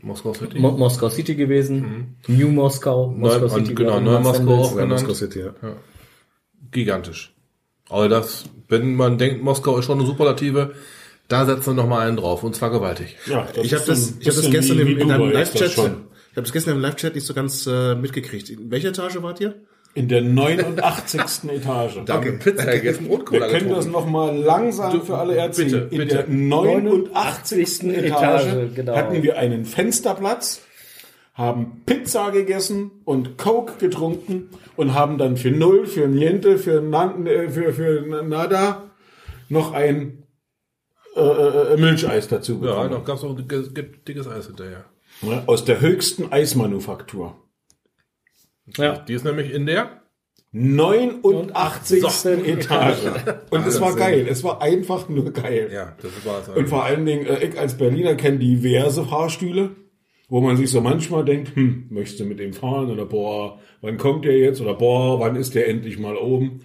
Moskau 0.00 0.32
City. 0.32 0.58
Mo 0.60 0.70
Moskau 0.70 1.08
City 1.10 1.34
gewesen, 1.34 2.16
New 2.28 2.48
Moskau, 2.50 3.08
Moskau 3.08 3.44
und 3.46 3.66
City. 3.66 3.74
genau, 3.74 3.98
Neu 4.00 4.20
Moskau 4.20 4.54
auch. 4.54 4.70
Ja, 4.76 4.82
genannt. 4.84 5.00
Moskau 5.02 5.14
City, 5.14 5.40
ja. 5.40 5.54
Gigantisch. 6.70 7.34
Aber 7.88 8.08
das, 8.08 8.44
wenn 8.68 8.94
man 8.94 9.18
denkt, 9.18 9.42
Moskau 9.42 9.76
ist 9.78 9.86
schon 9.86 9.98
eine 9.98 10.06
Superlative, 10.06 10.74
da 11.28 11.44
setzen 11.46 11.66
wir 11.66 11.74
noch 11.74 11.88
mal 11.88 12.06
einen 12.06 12.16
drauf. 12.16 12.42
Und 12.44 12.54
zwar 12.56 12.70
gewaltig. 12.70 13.16
Ja, 13.26 13.46
Ich 13.62 13.74
habe 13.74 13.84
das, 13.86 14.14
ich 14.20 14.28
hab 14.28 14.34
das 14.34 14.50
gestern 14.50 14.78
wie- 14.78 14.82
im, 14.82 14.88
wie 14.88 15.00
in 15.02 15.10
einem 15.10 15.32
das 15.32 15.54
Live-Chat, 15.54 15.70
ich 15.72 15.78
habe 15.78 16.42
das 16.44 16.52
gestern 16.52 16.74
im 16.76 16.80
Live-Chat 16.80 17.14
nicht 17.14 17.26
so 17.26 17.34
ganz 17.34 17.66
äh, 17.66 17.94
mitgekriegt. 17.94 18.50
In 18.50 18.70
welcher 18.70 18.88
Etage 18.90 19.22
wart 19.22 19.40
ihr? 19.40 19.54
In 19.94 20.08
der 20.08 20.20
89. 20.20 21.20
Etage. 21.50 22.00
Danke. 22.04 22.32
Pizza 22.34 22.66
gegessen 22.72 23.06
und 23.06 23.20
Wir 23.20 23.24
Cola 23.40 23.48
können 23.48 23.70
das 23.70 23.86
getrunken. 23.86 23.92
nochmal 23.92 24.36
langsam 24.36 25.00
für 25.02 25.16
alle 25.16 25.36
erzählen. 25.36 25.88
bitte, 25.88 25.94
In 25.94 25.98
bitte. 26.02 26.14
der 26.16 26.28
89. 26.28 27.82
Etage, 27.84 28.04
Etage, 28.46 28.74
genau. 28.74 28.94
hatten 28.96 29.22
wir 29.22 29.38
einen 29.38 29.64
Fensterplatz, 29.64 30.60
haben 31.34 31.82
Pizza 31.86 32.30
gegessen 32.30 32.90
und 33.06 33.38
Coke 33.38 33.74
getrunken 33.78 34.50
und 34.76 34.92
haben 34.94 35.16
dann 35.18 35.36
für 35.38 35.50
Null, 35.50 35.86
für 35.86 36.06
Niente, 36.08 36.58
für, 36.58 36.80
Nan, 36.82 37.26
äh, 37.26 37.48
für, 37.48 37.72
für 37.72 38.22
Nada 38.22 38.90
noch 39.48 39.72
ein 39.72 40.24
äh, 41.20 41.74
äh, 41.74 41.76
Milcheis 41.76 42.28
dazu 42.28 42.52
Ja, 42.54 42.58
bekommen. 42.58 42.90
noch 42.90 43.04
gab's 43.04 43.22
noch 43.22 43.30
ein 43.30 43.36
dickes, 43.36 43.72
dickes 44.06 44.28
Eis 44.28 44.46
hinterher. 44.46 44.84
Ja, 45.22 45.42
Aus 45.46 45.64
der 45.64 45.80
höchsten 45.80 46.30
Eismanufaktur. 46.30 47.36
Ja. 48.76 48.98
Die 48.98 49.14
ist 49.14 49.24
nämlich 49.24 49.52
in 49.52 49.66
der 49.66 50.02
89. 50.52 52.02
So. 52.02 52.28
Etage. 52.30 52.98
Und 53.50 53.66
es 53.66 53.80
war 53.80 53.94
geil. 53.94 54.26
Es 54.28 54.42
war 54.44 54.62
einfach 54.62 55.08
nur 55.08 55.30
geil. 55.32 55.70
Ja, 55.72 55.96
das 56.02 56.24
war 56.24 56.40
es. 56.40 56.48
Und 56.48 56.68
vor 56.68 56.84
allen 56.84 57.04
Dingen, 57.06 57.26
äh, 57.26 57.44
ich 57.44 57.58
als 57.58 57.76
Berliner 57.76 58.14
kenne 58.14 58.38
diverse 58.38 59.04
Fahrstühle, 59.04 59.70
wo 60.28 60.40
man 60.40 60.56
sich 60.56 60.70
so 60.70 60.80
manchmal 60.80 61.24
denkt, 61.24 61.54
hm, 61.54 61.86
möchtest 61.90 62.20
du 62.20 62.24
mit 62.24 62.38
dem 62.38 62.52
fahren? 62.52 62.90
Oder 62.90 63.06
boah, 63.06 63.58
wann 63.80 63.96
kommt 63.96 64.24
der 64.24 64.36
jetzt? 64.38 64.60
Oder 64.60 64.74
boah, 64.74 65.20
wann 65.20 65.36
ist 65.36 65.54
der 65.54 65.68
endlich 65.68 65.98
mal 65.98 66.16
oben? 66.16 66.60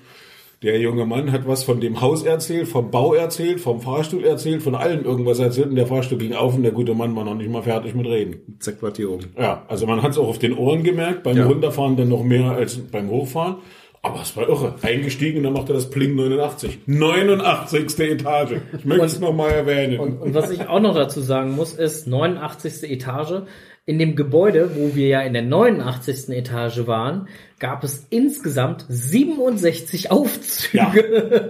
Der 0.63 0.79
junge 0.79 1.07
Mann 1.07 1.31
hat 1.31 1.47
was 1.47 1.63
von 1.63 1.81
dem 1.81 2.01
Haus 2.01 2.21
erzählt, 2.21 2.67
vom 2.67 2.91
Bau 2.91 3.15
erzählt, 3.15 3.59
vom 3.59 3.81
Fahrstuhl 3.81 4.23
erzählt, 4.23 4.61
von 4.61 4.75
allem 4.75 5.03
irgendwas 5.03 5.39
erzählt 5.39 5.69
und 5.69 5.75
der 5.75 5.87
Fahrstuhl 5.87 6.19
ging 6.19 6.35
auf 6.35 6.53
und 6.53 6.61
der 6.61 6.71
gute 6.71 6.93
Mann 6.93 7.15
war 7.15 7.23
noch 7.23 7.33
nicht 7.33 7.49
mal 7.49 7.63
fertig 7.63 7.95
mit 7.95 8.05
Reden. 8.05 8.57
Zack, 8.59 8.75
oben. 8.83 9.25
Ja, 9.39 9.65
also 9.67 9.87
man 9.87 10.03
hat 10.03 10.11
es 10.11 10.19
auch 10.19 10.27
auf 10.27 10.37
den 10.37 10.55
Ohren 10.55 10.83
gemerkt, 10.83 11.23
beim 11.23 11.35
Ja. 11.35 11.47
Runterfahren 11.47 11.97
dann 11.97 12.09
noch 12.09 12.23
mehr 12.23 12.51
als 12.51 12.77
beim 12.77 13.09
Hochfahren. 13.09 13.55
Aber 14.03 14.21
es 14.21 14.35
war 14.37 14.49
irre. 14.49 14.75
Eingestiegen 14.83 15.37
und 15.39 15.43
dann 15.45 15.53
macht 15.53 15.69
er 15.69 15.75
das 15.75 15.89
Pling 15.89 16.15
89. 16.15 16.79
89. 16.87 17.99
Etage. 17.99 18.53
Ich 18.77 18.85
möchte 18.85 19.05
es 19.05 19.19
nochmal 19.19 19.51
erwähnen. 19.51 19.99
Und, 19.99 20.21
und 20.21 20.33
was 20.33 20.51
ich 20.51 20.67
auch 20.67 20.79
noch 20.79 20.95
dazu 20.95 21.21
sagen 21.21 21.55
muss, 21.55 21.73
ist 21.73 22.07
89. 22.07 22.89
Etage. 22.91 23.43
In 23.85 23.97
dem 23.97 24.15
Gebäude, 24.15 24.71
wo 24.75 24.95
wir 24.95 25.07
ja 25.07 25.21
in 25.21 25.33
der 25.33 25.41
89. 25.41 26.29
Etage 26.29 26.85
waren, 26.87 27.27
gab 27.61 27.83
es 27.83 28.07
insgesamt 28.09 28.85
67 28.89 30.09
Aufzüge. 30.09 30.77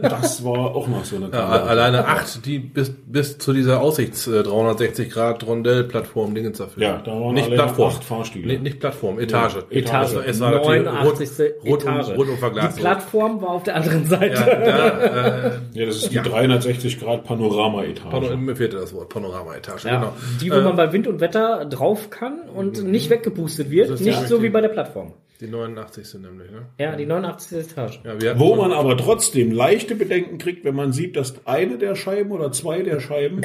ja, 0.04 0.10
das 0.10 0.43
war 0.43 0.76
auch 0.76 0.89
noch 0.89 1.06
so 1.06 1.15
eine 1.15 1.30
Ja, 1.32 1.47
alleine 1.47 2.06
acht, 2.06 2.45
die 2.45 2.60
bis, 2.60 2.91
bis 3.08 3.38
zu 3.38 3.54
dieser 3.54 3.80
Aussichts 3.82 4.28
äh, 4.28 4.43
360 4.43 5.10
Grad 5.10 5.47
Rondell-Plattform 5.47 6.36
Dingens 6.36 6.58
dafür. 6.58 6.84
Ja, 6.84 7.02
da 7.04 7.12
waren 7.12 7.34
nicht 7.34 7.47
alle 7.47 7.56
Plattform. 7.56 7.91
acht 7.93 8.04
Fahrstühle. 8.04 8.45
Nicht, 8.45 8.62
nicht 8.62 8.80
Plattform, 8.82 9.19
Etage. 9.19 9.56
Etage, 9.69 10.15
Es 10.28 10.41
war 10.41 10.52
natürlich 10.52 10.84
89. 10.84 11.30
rund, 11.39 11.65
rund, 11.65 11.82
Etage. 11.82 12.08
Um, 12.10 12.15
rund 12.15 12.30
um 12.30 12.38
verglast. 12.38 12.78
Die 12.78 12.82
Plattform 12.82 13.41
war 13.41 13.50
auf 13.52 13.63
der 13.63 13.76
anderen 13.78 14.06
Seite. 14.06 14.36
Ja, 14.36 14.45
da, 14.45 15.00
äh, 15.00 15.52
Ja, 15.74 15.86
das 15.86 15.95
ist 15.95 16.12
die 16.12 16.17
360 16.17 17.00
Grad 17.00 17.24
Panorama-Etage. 17.24 18.12
Pano, 18.12 18.36
mir 18.36 18.58
fehlte 18.58 18.76
das 18.78 18.93
Wort, 18.93 19.08
Panorama-Etage, 19.08 19.86
Ja, 19.86 19.95
genau. 19.95 20.13
Die, 20.41 20.52
wo 20.52 20.60
man 20.60 20.76
bei 20.76 20.91
Wind 20.91 21.08
und 21.08 21.21
Wetter 21.21 21.63
drauf 21.65 22.10
kann 22.10 22.41
und 22.54 22.84
nicht 22.84 23.10
weggepustet 23.10 23.71
wird. 23.71 23.91
Nicht 24.02 24.21
ja 24.21 24.28
so 24.28 24.43
wie 24.43 24.50
bei 24.50 24.60
der 24.60 24.67
Plattform. 24.67 25.13
Die 25.41 25.47
89 25.47 26.08
sind 26.08 26.21
nämlich, 26.21 26.51
ne? 26.51 26.67
Ja, 26.77 26.95
die 26.95 27.08
89. 27.08 27.71
Etage. 27.71 27.99
Ja, 28.21 28.39
Wo 28.39 28.56
man 28.56 28.71
aber 28.71 28.95
trotzdem 28.95 29.51
leichte 29.51 29.95
Bedenken 29.95 30.38
kriegt, 30.38 30.63
wenn 30.63 30.75
man 30.75 30.93
sieht, 30.93 31.15
dass 31.15 31.34
eine 31.47 31.80
der 31.80 31.95
Scheiben 31.95 32.32
oder 32.32 32.51
zwei 32.51 32.84
der 32.84 32.99
Scheiben 32.99 33.41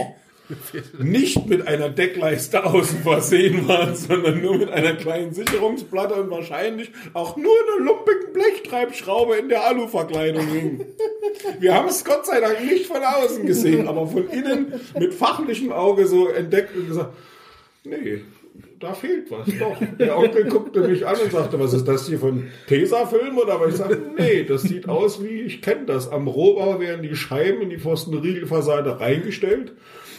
nicht 0.98 1.46
mit 1.46 1.66
einer 1.66 1.88
Deckleiste 1.88 2.66
außen 2.66 3.00
versehen 3.00 3.66
waren, 3.66 3.96
sondern 3.96 4.42
nur 4.42 4.58
mit 4.58 4.70
einer 4.70 4.92
kleinen 4.92 5.32
Sicherungsplatte 5.32 6.14
und 6.16 6.30
wahrscheinlich 6.30 6.90
auch 7.14 7.38
nur 7.38 7.54
eine 7.66 7.86
lumpigen 7.86 8.34
Blechtreibschraube 8.34 9.36
in 9.36 9.48
der 9.48 9.64
Aluverkleidung 9.66 10.46
hing. 10.48 10.84
Wir 11.58 11.74
haben 11.74 11.88
es 11.88 12.04
Gott 12.04 12.26
sei 12.26 12.40
Dank 12.40 12.62
nicht 12.62 12.86
von 12.86 13.02
außen 13.02 13.46
gesehen, 13.46 13.88
aber 13.88 14.06
von 14.06 14.28
innen 14.28 14.74
mit 14.98 15.14
fachlichem 15.14 15.72
Auge 15.72 16.06
so 16.06 16.28
entdeckt 16.28 16.76
und 16.76 16.88
gesagt, 16.88 17.14
nee, 17.84 18.20
da 18.80 18.92
fehlt 18.94 19.30
was. 19.30 19.46
Doch. 19.58 19.76
Der 19.98 20.18
Onkel 20.18 20.44
guckte 20.44 20.80
mich 20.88 21.06
an 21.06 21.16
und 21.22 21.30
sagte, 21.32 21.58
was 21.58 21.72
ist 21.72 21.86
das 21.86 22.06
hier 22.08 22.18
von 22.18 22.44
Tesafilm? 22.66 23.38
Oder 23.38 23.54
aber 23.54 23.68
ich 23.68 23.74
sagte, 23.76 24.00
nee, 24.18 24.44
das 24.44 24.62
sieht 24.62 24.88
aus 24.88 25.22
wie, 25.22 25.40
ich 25.42 25.62
kenne 25.62 25.86
das. 25.86 26.10
Am 26.10 26.28
Rohbau 26.28 26.80
werden 26.80 27.02
die 27.02 27.16
Scheiben 27.16 27.62
in 27.62 27.70
die 27.70 27.78
Pfostenriegelfassade 27.78 29.00
reingestellt 29.00 29.74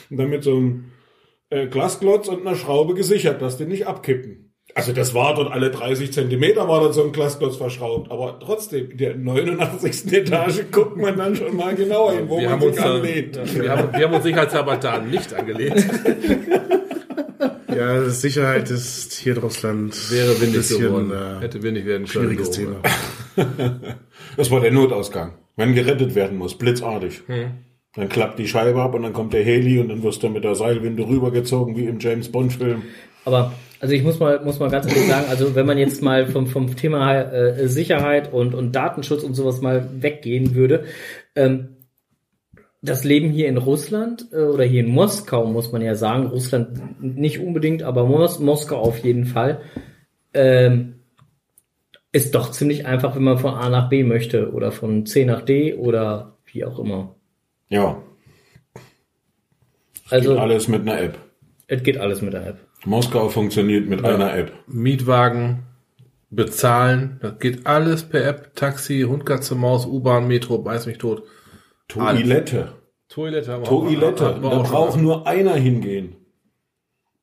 und 0.10 0.18
dann 0.18 0.30
mit 0.30 0.44
so 0.44 0.56
einem 0.56 0.86
äh, 1.50 1.68
Glasklotz 1.68 2.28
und 2.28 2.42
einer 2.46 2.56
Schraube 2.56 2.94
gesichert, 2.94 3.42
dass 3.42 3.58
die 3.58 3.66
nicht 3.66 3.88
abkippen. 3.88 4.44
Also 4.76 4.92
das 4.92 5.14
war 5.14 5.34
dort 5.34 5.50
alle 5.52 5.72
30 5.72 6.12
Zentimeter 6.12 6.68
war 6.68 6.82
dort 6.82 6.94
so 6.94 7.02
ein 7.04 7.14
Glasklotz 7.14 7.56
verschraubt, 7.56 8.12
aber 8.12 8.38
trotzdem, 8.44 8.92
in 8.92 8.98
der 8.98 9.16
89. 9.16 10.12
Etage 10.12 10.64
guckt 10.72 10.98
man 10.98 11.16
dann 11.16 11.36
schon 11.38 11.56
mal 11.56 11.74
genauer 11.74 12.12
hin, 12.12 12.26
wo 12.28 12.38
Wir 12.38 12.50
man 12.50 12.60
haben, 12.60 12.68
uns, 12.68 12.76
sich 12.76 12.84
da- 12.84 12.96
anlehnt. 12.96 13.40
wir, 13.62 13.72
haben, 13.72 13.94
wir 13.98 14.06
haben 14.06 14.14
uns 14.14 14.24
sicherheitshalber 14.24 14.76
da 14.76 15.00
nicht 15.00 15.34
angelehnt. 15.34 15.88
Ja, 17.78 18.10
Sicherheit 18.10 18.70
ist 18.72 19.14
hier 19.14 19.34
in 19.36 19.40
Russland 19.40 19.94
Wäre 20.12 20.40
windig 20.42 20.58
bisschen, 20.58 20.82
geworden. 20.82 21.12
äh, 21.12 21.42
Hätte 21.42 21.62
windig 21.64 21.86
werden 21.86 22.08
können. 22.08 22.26
schwieriges. 22.26 22.52
Thema. 22.52 22.78
Das 24.36 24.50
war 24.52 24.62
der 24.62 24.72
Notausgang. 24.72 25.34
Wenn 25.56 25.74
gerettet 25.76 26.16
werden 26.16 26.38
muss, 26.38 26.58
blitzartig. 26.58 27.22
Dann 27.96 28.10
klappt 28.10 28.38
die 28.40 28.48
Scheibe 28.48 28.82
ab 28.82 28.94
und 28.94 29.04
dann 29.04 29.14
kommt 29.14 29.34
der 29.34 29.44
Heli 29.44 29.80
und 29.80 29.90
dann 29.90 30.04
wirst 30.04 30.22
du 30.22 30.30
mit 30.30 30.44
der 30.44 30.56
Seilwinde 30.56 31.08
rübergezogen, 31.08 31.76
wie 31.76 31.86
im 31.86 32.00
James 32.00 32.32
Bond 32.32 32.54
Film. 32.54 32.84
Aber 33.26 33.54
also 33.80 33.94
ich 33.94 34.04
muss 34.04 34.20
mal 34.20 34.44
muss 34.44 34.60
mal 34.60 34.70
ganz 34.70 34.88
ehrlich 34.88 35.08
sagen, 35.08 35.26
also 35.30 35.56
wenn 35.56 35.66
man 35.66 35.78
jetzt 35.78 36.02
mal 36.02 36.28
vom 36.28 36.48
vom 36.48 36.76
Thema 36.76 37.22
äh, 37.22 37.68
Sicherheit 37.68 38.32
und 38.34 38.54
und 38.56 38.72
Datenschutz 38.76 39.24
und 39.24 39.34
sowas 39.34 39.62
mal 39.62 39.88
weggehen 40.00 40.56
würde, 40.56 40.86
ähm, 41.36 41.77
das 42.82 43.04
Leben 43.04 43.30
hier 43.30 43.48
in 43.48 43.58
Russland 43.58 44.28
äh, 44.32 44.44
oder 44.44 44.64
hier 44.64 44.82
in 44.82 44.90
Moskau 44.92 45.46
muss 45.46 45.72
man 45.72 45.82
ja 45.82 45.96
sagen, 45.96 46.28
Russland 46.28 47.02
nicht 47.02 47.40
unbedingt, 47.40 47.84
aber 47.84 48.06
Mos 48.06 48.40
Moskau 48.40 48.78
auf 48.78 49.00
jeden 49.00 49.26
Fall, 49.26 49.62
ähm, 50.34 50.96
ist 52.12 52.36
doch 52.36 52.52
ziemlich 52.52 52.86
einfach, 52.86 53.16
wenn 53.16 53.24
man 53.24 53.38
von 53.38 53.54
A 53.54 53.70
nach 53.70 53.90
B 53.90 54.04
möchte 54.04 54.52
oder 54.52 54.72
von 54.72 55.06
C 55.06 55.26
nach 55.26 55.42
D 55.42 55.74
oder 55.76 56.38
wie 56.46 56.64
auch 56.66 56.80
immer. 56.80 57.16
Ja, 57.70 58.02
Also 60.10 60.32
geht 60.32 60.40
alles 60.40 60.68
mit 60.68 60.82
einer 60.82 61.02
App. 61.02 61.18
es 61.68 61.84
geht 61.84 61.98
alles 61.98 62.22
mit 62.22 62.34
der 62.34 62.48
App. 62.48 62.58
Moskau 62.86 63.28
funktioniert 63.30 63.88
mit 63.88 64.06
einer 64.06 64.34
App. 64.36 64.54
Mietwagen 64.68 65.64
bezahlen, 66.30 67.18
das 67.22 67.40
geht 67.40 67.66
alles 67.66 68.04
per 68.04 68.26
App. 68.26 68.56
Taxi, 68.56 69.02
Hund, 69.02 69.26
Katze, 69.26 69.56
Maus, 69.56 69.86
U-Bahn, 69.86 70.28
Metro, 70.28 70.60
beiß 70.60 70.86
mich 70.86 70.98
tot. 70.98 71.24
Toilette. 71.88 72.70
Toilette 73.10 73.52
haben 73.52 73.64
wir 73.64 73.72
auch- 73.72 73.84
Toilette. 73.88 74.40
Da 74.42 74.48
auch 74.48 74.66
schon. 74.66 74.72
braucht 74.74 75.02
nur 75.02 75.28
einer 75.28 75.56
hingehen. 75.56 76.16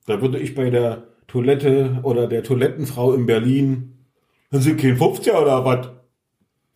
Da 0.07 0.21
würde 0.21 0.39
ich 0.39 0.55
bei 0.55 0.71
der 0.71 1.05
Toilette 1.27 1.99
oder 2.03 2.27
der 2.27 2.43
Toilettenfrau 2.43 3.13
in 3.15 3.27
Berlin, 3.27 3.91
sind 4.51 4.63
Sie 4.63 4.75
kein 4.77 4.97
50er 4.99 5.41
oder 5.41 5.65
was? 5.65 5.89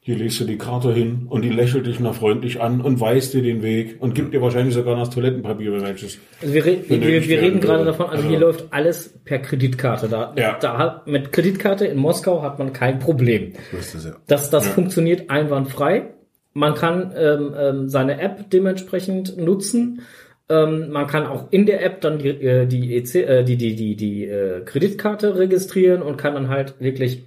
Hier 0.00 0.16
legst 0.16 0.40
du 0.40 0.44
die 0.44 0.56
Karte 0.56 0.92
hin 0.94 1.26
und 1.28 1.42
die 1.42 1.50
lächelt 1.50 1.86
dich 1.86 2.00
noch 2.00 2.14
freundlich 2.14 2.62
an 2.62 2.80
und 2.80 2.98
weist 2.98 3.34
dir 3.34 3.42
den 3.42 3.62
Weg 3.62 3.96
und 4.00 4.14
gibt 4.14 4.32
dir 4.32 4.40
wahrscheinlich 4.40 4.72
sogar 4.74 4.96
noch 4.96 5.04
das 5.04 5.14
Toilettenpapier, 5.14 5.70
wenn 5.72 5.82
welches. 5.82 6.18
Also 6.40 6.54
wir, 6.54 6.64
re 6.64 6.78
wir, 6.88 7.00
wir 7.28 7.40
reden 7.42 7.60
gerade 7.60 7.84
davon, 7.84 8.06
also 8.06 8.16
Also- 8.18 8.28
hier 8.30 8.38
läuft 8.38 8.66
alles 8.72 9.10
per 9.24 9.38
Kreditkarte. 9.40 10.08
Da, 10.08 10.32
Ja. 10.36 10.56
da 10.58 11.02
mit 11.04 11.30
Kreditkarte 11.30 11.84
in 11.86 11.98
Moskau 11.98 12.40
hat 12.42 12.58
man 12.58 12.72
kein 12.72 13.00
Problem. 13.00 13.52
Das 13.70 14.02
ja. 14.02 14.12
Das, 14.26 14.48
das 14.48 14.66
funktioniert 14.68 15.28
einwandfrei. 15.28 16.14
Man 16.54 16.74
kann 16.74 17.12
ähm, 17.16 17.54
ähm, 17.56 17.88
seine 17.88 18.20
App 18.20 18.50
dementsprechend 18.50 19.36
nutzen. 19.36 20.02
Ähm, 20.48 20.90
man 20.90 21.06
kann 21.06 21.26
auch 21.26 21.52
in 21.52 21.66
der 21.66 21.84
App 21.84 22.00
dann 22.00 22.18
die, 22.18 22.28
äh, 22.28 22.66
die, 22.66 22.96
EC, 22.96 23.14
äh, 23.16 23.44
die, 23.44 23.56
die, 23.56 23.76
die, 23.76 23.96
die 23.96 24.24
äh, 24.24 24.64
Kreditkarte 24.64 25.36
registrieren 25.36 26.02
und 26.02 26.16
kann 26.16 26.34
dann 26.34 26.48
halt 26.48 26.80
wirklich 26.80 27.26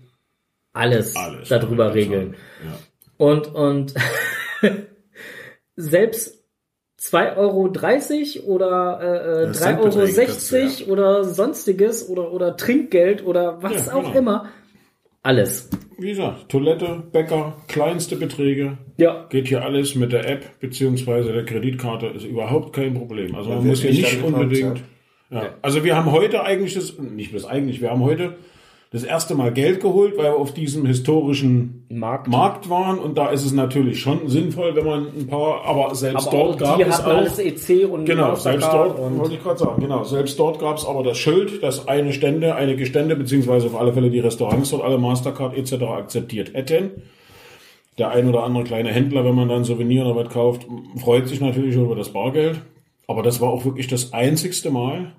alles, 0.73 1.15
Alles 1.15 1.49
darüber 1.49 1.93
regeln. 1.93 2.35
Ja. 2.63 2.79
Und, 3.17 3.53
und 3.53 3.93
selbst 5.75 6.41
2,30 6.99 7.37
Euro 8.45 8.55
oder 8.55 8.99
äh, 9.01 9.43
äh, 9.43 9.47
Das 9.47 9.61
3,60 9.61 9.77
Euro 9.79 9.89
Centbeträge 9.91 10.25
kannst 10.25 10.51
du, 10.51 10.57
ja. 10.57 10.87
oder 10.91 11.23
sonstiges 11.23 12.09
oder, 12.09 12.31
oder 12.31 12.57
Trinkgeld 12.57 13.25
oder 13.25 13.61
was 13.61 13.87
Ja, 13.87 13.93
auch 13.93 14.03
genau. 14.03 14.17
immer. 14.17 14.49
Alles. 15.23 15.69
Wie 16.01 16.09
gesagt, 16.09 16.49
Toilette, 16.49 17.03
Bäcker, 17.11 17.55
kleinste 17.67 18.15
Beträge. 18.15 18.79
Ja. 18.97 19.27
Geht 19.29 19.49
hier 19.49 19.63
alles 19.63 19.93
mit 19.93 20.11
der 20.11 20.27
App 20.27 20.59
beziehungsweise 20.59 21.31
der 21.31 21.45
Kreditkarte, 21.45 22.07
ist 22.07 22.25
überhaupt 22.25 22.73
kein 22.73 22.95
Problem. 22.95 23.35
Also 23.35 23.51
man 23.51 23.67
muss 23.67 23.83
hier 23.83 23.91
nicht 23.91 24.23
unbedingt. 24.23 24.81
Ja. 25.29 25.53
Also 25.61 25.83
wir 25.83 25.95
haben 25.95 26.11
heute 26.11 26.43
eigentlich 26.43 26.73
das, 26.73 26.97
nicht 26.97 27.31
bis 27.31 27.45
eigentlich, 27.45 27.81
wir 27.81 27.91
haben 27.91 28.01
heute 28.01 28.35
das 28.93 29.03
erste 29.03 29.35
Mal 29.35 29.53
Geld 29.53 29.79
geholt, 29.79 30.17
weil 30.17 30.25
wir 30.25 30.35
auf 30.35 30.53
diesem 30.53 30.85
historischen 30.85 31.85
Markt. 31.89 32.27
Markt 32.27 32.69
waren 32.69 32.99
und 32.99 33.17
da 33.17 33.29
ist 33.29 33.45
es 33.45 33.53
natürlich 33.53 34.01
schon 34.01 34.27
sinnvoll, 34.27 34.75
wenn 34.75 34.85
man 34.85 35.07
ein 35.17 35.27
paar, 35.27 35.63
aber 35.63 35.95
selbst 35.95 36.27
Aber 36.27 36.37
dort 36.37 36.59
gab 36.59 36.79
es 36.81 36.97
hatten 36.97 37.09
auch. 37.09 37.15
alles 37.15 37.39
EC 37.39 37.89
und 37.89 38.03
Genau, 38.03 38.35
selbst 38.35 38.67
dort, 38.67 38.97
wollte 39.17 39.35
ich 39.35 39.41
gerade 39.41 39.59
sagen, 39.59 39.81
genau, 39.81 40.03
selbst 40.03 40.37
dort 40.37 40.59
gab 40.59 40.77
es 40.77 40.85
aber 40.85 41.03
das 41.03 41.17
Schild, 41.17 41.63
dass 41.63 41.87
eine 41.87 42.11
Stände, 42.11 42.53
einige 42.55 42.85
Stände, 42.85 43.15
beziehungsweise 43.15 43.67
auf 43.67 43.79
alle 43.79 43.93
Fälle 43.93 44.09
die 44.09 44.19
Restaurants 44.19 44.71
dort 44.71 44.83
alle 44.83 44.97
Mastercard 44.97 45.57
etc. 45.57 45.83
akzeptiert 45.83 46.53
hätten. 46.53 46.91
Der 47.97 48.09
ein 48.09 48.27
oder 48.27 48.43
andere 48.43 48.65
kleine 48.65 48.89
Händler, 48.91 49.23
wenn 49.23 49.35
man 49.35 49.47
dann 49.47 49.63
Souvenir 49.63 50.05
oder 50.05 50.17
was 50.17 50.33
kauft, 50.33 50.67
freut 50.97 51.29
sich 51.29 51.39
natürlich 51.39 51.75
über 51.75 51.95
das 51.95 52.09
Bargeld. 52.09 52.61
Aber 53.07 53.23
das 53.23 53.39
war 53.39 53.49
auch 53.49 53.63
wirklich 53.63 53.87
das 53.87 54.11
einzigste 54.11 54.69
Mal, 54.69 55.13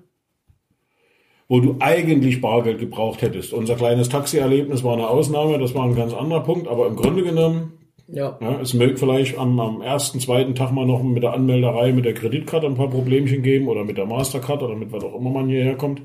wo 1.47 1.59
du 1.59 1.77
eigentlich 1.79 2.41
Bargeld 2.41 2.79
gebraucht 2.79 3.21
hättest. 3.21 3.53
Unser 3.53 3.75
kleines 3.75 4.09
Taxi-Erlebnis 4.09 4.83
war 4.83 4.93
eine 4.93 5.07
Ausnahme, 5.07 5.59
das 5.59 5.75
war 5.75 5.83
ein 5.85 5.95
ganz 5.95 6.13
anderer 6.13 6.41
Punkt, 6.41 6.67
aber 6.67 6.87
im 6.87 6.95
Grunde 6.95 7.23
genommen 7.23 7.73
ja. 8.07 8.37
ja, 8.41 8.59
es 8.61 8.73
möge 8.73 8.97
vielleicht 8.97 9.37
am, 9.37 9.59
am 9.59 9.81
ersten, 9.81 10.19
zweiten 10.19 10.55
Tag 10.55 10.71
mal 10.71 10.85
noch 10.85 11.01
mit 11.03 11.23
der 11.23 11.33
Anmelderei, 11.33 11.93
mit 11.93 12.05
der 12.05 12.13
Kreditkarte 12.13 12.67
ein 12.67 12.75
paar 12.75 12.89
Problemchen 12.89 13.43
geben 13.43 13.67
oder 13.67 13.83
mit 13.85 13.97
der 13.97 14.05
Mastercard 14.05 14.61
oder 14.61 14.75
mit 14.75 14.91
was 14.91 15.03
auch 15.03 15.15
immer 15.15 15.29
man 15.29 15.47
hierher 15.47 15.75
kommt. 15.75 16.01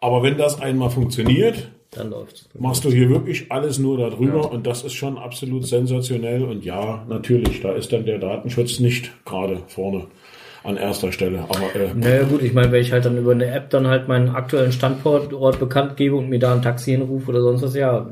Aber 0.00 0.22
wenn 0.22 0.36
das 0.36 0.60
einmal 0.60 0.90
funktioniert, 0.90 1.70
dann 1.90 2.10
läuft's. 2.10 2.48
machst 2.58 2.84
du 2.84 2.90
hier 2.90 3.08
wirklich 3.08 3.50
alles 3.50 3.78
nur 3.78 3.96
darüber 3.96 4.52
und 4.52 4.66
das 4.66 4.84
ist 4.84 4.92
schon 4.92 5.16
absolut 5.16 5.66
sensationell. 5.66 6.44
Und 6.44 6.64
ja, 6.64 7.04
natürlich, 7.08 7.62
da 7.62 7.72
ist 7.72 7.92
dann 7.92 8.04
der 8.04 8.18
Datenschutz 8.18 8.78
nicht 8.78 9.10
gerade 9.24 9.62
vorne 9.68 10.06
an 10.66 10.76
erster 10.76 11.12
Stelle. 11.12 11.40
Aber 11.48 11.74
äh, 11.74 11.90
Naja 11.94 12.24
gut, 12.24 12.42
ich 12.42 12.52
meine, 12.52 12.72
wenn 12.72 12.80
ich 12.82 12.92
halt 12.92 13.04
dann 13.04 13.16
über 13.16 13.32
eine 13.32 13.46
App 13.50 13.70
dann 13.70 13.86
halt 13.86 14.08
meinen 14.08 14.28
aktuellen 14.30 14.72
Standort 14.72 15.30
bekannt 15.60 15.96
gebe 15.96 16.16
und 16.16 16.28
mir 16.28 16.38
da 16.38 16.54
ein 16.54 16.62
Taxi 16.62 16.90
hinrufe 16.90 17.30
oder 17.30 17.40
sonst 17.42 17.62
was, 17.62 17.74
ja, 17.74 18.08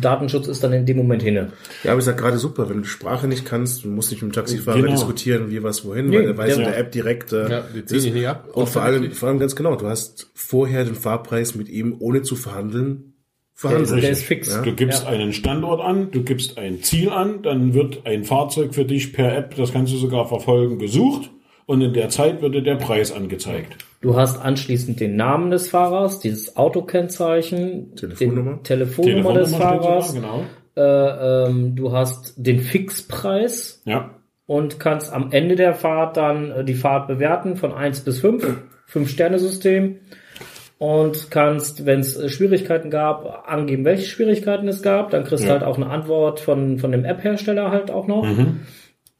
Datenschutz 0.00 0.48
ist 0.48 0.62
dann 0.64 0.72
in 0.72 0.84
dem 0.86 0.96
Moment 0.96 1.22
hinne. 1.22 1.52
Ja, 1.84 1.92
aber 1.92 2.00
ist 2.00 2.06
ja 2.06 2.12
gerade 2.12 2.38
super, 2.38 2.68
wenn 2.68 2.76
du 2.78 2.82
die 2.82 2.88
Sprache 2.88 3.28
nicht 3.28 3.44
kannst, 3.46 3.84
du 3.84 3.88
musst 3.88 4.10
nicht 4.10 4.22
mit 4.22 4.32
dem 4.32 4.34
Taxifahrer 4.34 4.78
Genau. 4.80 4.90
diskutieren, 4.90 5.50
wie 5.50 5.62
was 5.62 5.84
wohin, 5.84 6.08
Nee, 6.08 6.18
weil 6.18 6.24
er 6.26 6.36
weiß 6.38 6.50
ja. 6.56 6.56
in 6.56 6.64
der 6.64 6.78
App 6.78 6.92
direkt. 6.92 7.32
Äh, 7.32 7.50
Ja, 7.50 7.62
die 7.74 7.84
ziehen 7.84 8.14
nicht 8.14 8.26
ab. 8.28 8.48
Und 8.52 8.68
vor 8.68 8.82
allem, 8.82 9.12
vor 9.12 9.28
allem 9.28 9.38
ganz 9.38 9.54
genau, 9.56 9.76
du 9.76 9.86
hast 9.86 10.30
vorher 10.34 10.84
den 10.84 10.94
Fahrpreis 10.94 11.54
mit 11.54 11.68
ihm, 11.68 11.94
ohne 11.98 12.22
zu 12.22 12.34
verhandeln, 12.36 13.14
Der, 13.62 13.70
verhandelt. 13.70 14.02
der 14.02 14.10
ist 14.10 14.24
fix. 14.24 14.48
Ja. 14.48 14.62
Du 14.62 14.72
gibst 14.72 15.06
einen 15.06 15.32
Standort 15.32 15.80
an, 15.80 16.10
du 16.10 16.22
gibst 16.22 16.58
ein 16.58 16.82
Ziel 16.82 17.10
an, 17.10 17.42
dann 17.42 17.74
wird 17.74 18.06
ein 18.06 18.24
Fahrzeug 18.24 18.74
für 18.74 18.84
dich 18.84 19.12
per 19.12 19.36
App, 19.36 19.54
das 19.56 19.72
kannst 19.72 19.92
du 19.92 19.96
sogar 19.98 20.26
verfolgen, 20.26 20.78
gesucht 20.78 21.30
und 21.66 21.80
in 21.82 21.92
der 21.92 22.08
Zeit 22.08 22.42
wird 22.42 22.54
dir 22.54 22.62
der 22.62 22.76
Preis 22.76 23.12
angezeigt. 23.12 23.76
Du 24.00 24.16
hast 24.16 24.38
anschließend 24.38 24.98
den 25.00 25.16
Namen 25.16 25.50
des 25.50 25.68
Fahrers, 25.68 26.18
dieses 26.18 26.56
Autokennzeichen, 26.56 27.94
Telefonnummer. 27.96 28.52
den 28.54 28.62
Telefonnummer, 28.64 29.34
des 29.34 29.48
steht 29.50 29.60
sogar, 29.60 29.80
Fahrers, 29.82 30.14
genau. 30.14 30.44
äh, 30.76 31.46
ähm, 31.48 31.76
du 31.76 31.92
hast 31.92 32.34
den 32.36 32.60
Fixpreis 32.60 33.82
Ja, 33.84 34.10
und 34.46 34.80
kannst 34.80 35.12
am 35.12 35.30
Ende 35.32 35.54
der 35.56 35.74
Fahrt 35.74 36.16
dann 36.16 36.50
äh, 36.50 36.64
die 36.64 36.74
Fahrt 36.74 37.06
bewerten 37.08 37.56
von 37.56 37.72
1 37.72 38.00
bis 38.00 38.18
5, 38.20 38.56
5-Sterne-System 38.92 39.96
und 40.78 41.30
kannst, 41.30 41.86
wenn 41.86 42.00
es 42.00 42.16
äh, 42.18 42.28
Schwierigkeiten 42.28 42.90
gab, 42.90 43.48
angeben, 43.48 43.84
welche 43.84 44.06
Schwierigkeiten 44.06 44.66
es 44.66 44.82
gab. 44.82 45.10
Dann 45.10 45.22
kriegst 45.24 45.44
du 45.44 45.48
Ja. 45.48 45.54
halt 45.54 45.62
auch 45.62 45.76
eine 45.76 45.86
Antwort 45.86 46.40
von, 46.40 46.78
von 46.78 46.90
dem 46.90 47.04
App-Hersteller 47.04 47.70
halt 47.70 47.90
auch 47.92 48.08
noch. 48.08 48.24
Mhm. 48.24 48.60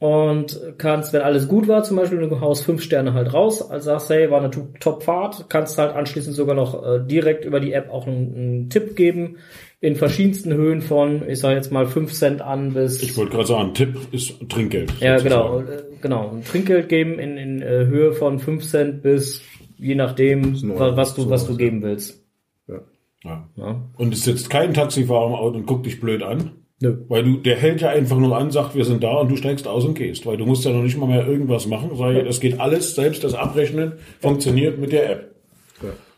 Und 0.02 0.60
kannst, 0.78 1.12
wenn 1.12 1.22
alles 1.22 1.46
gut 1.46 1.68
war, 1.68 1.84
zum 1.84 1.96
Beispiel 1.96 2.18
du 2.18 2.40
haust 2.40 2.64
fünf 2.64 2.82
Sterne 2.82 3.14
halt 3.14 3.32
raus, 3.32 3.62
also 3.70 3.84
sagst, 3.84 4.10
hey, 4.10 4.28
war 4.32 4.40
eine 4.40 4.50
To- 4.50 4.66
Top-Fahrt, 4.80 5.46
kannst 5.48 5.78
halt 5.78 5.94
anschließend 5.94 6.34
sogar 6.34 6.56
noch 6.56 6.82
äh, 6.84 6.98
direkt 7.06 7.44
über 7.44 7.60
die 7.60 7.72
App 7.72 7.88
auch 7.88 8.08
einen, 8.08 8.34
einen 8.34 8.68
Tipp 8.68 8.96
geben, 8.96 9.36
in 9.80 9.94
verschiedensten 9.94 10.52
Höhen 10.54 10.80
von, 10.80 11.28
ich 11.28 11.38
sag 11.38 11.54
jetzt 11.54 11.70
mal 11.70 11.86
5 11.86 12.12
Cent 12.12 12.42
an 12.42 12.72
bis 12.74 13.00
ich 13.00 13.16
wollte 13.16 13.30
gerade 13.30 13.46
sagen, 13.46 13.74
Tipp 13.74 13.96
ist 14.10 14.34
Trinkgeld. 14.48 14.92
ja, 14.98 15.18
genau, 15.18 15.60
sozusagen. 15.60 15.78
äh, 15.78 15.96
genau. 16.02 16.30
Ein 16.30 16.44
Trinkgeld 16.44 16.88
geben 16.88 17.18
in, 17.20 17.36
in 17.36 17.62
äh, 17.62 17.86
Höhe 17.86 18.12
von 18.12 18.40
5 18.40 18.66
Cent 18.66 19.02
bis 19.02 19.40
je 19.78 19.94
nachdem, 19.94 20.42
ein 20.54 20.78
wa- 20.78 20.86
Euro, 20.86 20.96
was 20.96 21.14
du, 21.14 21.30
was 21.30 21.46
du 21.46 21.56
geben 21.56 21.80
willst. 21.82 22.24
Ja. 22.66 23.48
Ja. 23.56 23.80
Und 23.96 24.12
es 24.14 24.24
sitzt 24.24 24.50
kein 24.50 24.74
Taxifahrer 24.74 25.26
im 25.28 25.34
Auto 25.34 25.58
und 25.58 25.66
guckt 25.66 25.86
dich 25.86 26.00
blöd 26.00 26.24
an. 26.24 26.50
Nö. 26.82 26.96
Weil 27.08 27.22
du, 27.22 27.36
der 27.36 27.56
hält 27.56 27.80
ja 27.80 27.90
einfach 27.90 28.18
nur 28.18 28.36
an, 28.36 28.50
sagt, 28.50 28.74
wir 28.74 28.84
sind 28.84 29.04
da 29.04 29.12
und 29.12 29.30
du 29.30 29.36
steigst 29.36 29.68
aus 29.68 29.84
und 29.84 29.94
gehst. 29.94 30.26
Weil 30.26 30.36
du 30.36 30.44
musst 30.44 30.64
ja 30.64 30.72
noch 30.72 30.82
nicht 30.82 30.98
mal 30.98 31.06
mehr 31.06 31.24
irgendwas 31.24 31.66
machen. 31.66 31.90
Weil 31.92 32.24
das 32.24 32.40
geht 32.40 32.58
alles, 32.58 32.96
selbst 32.96 33.22
das 33.22 33.34
Abrechnen 33.34 33.92
funktioniert 34.20 34.78
mit 34.78 34.90
der 34.90 35.10
App. 35.10 35.34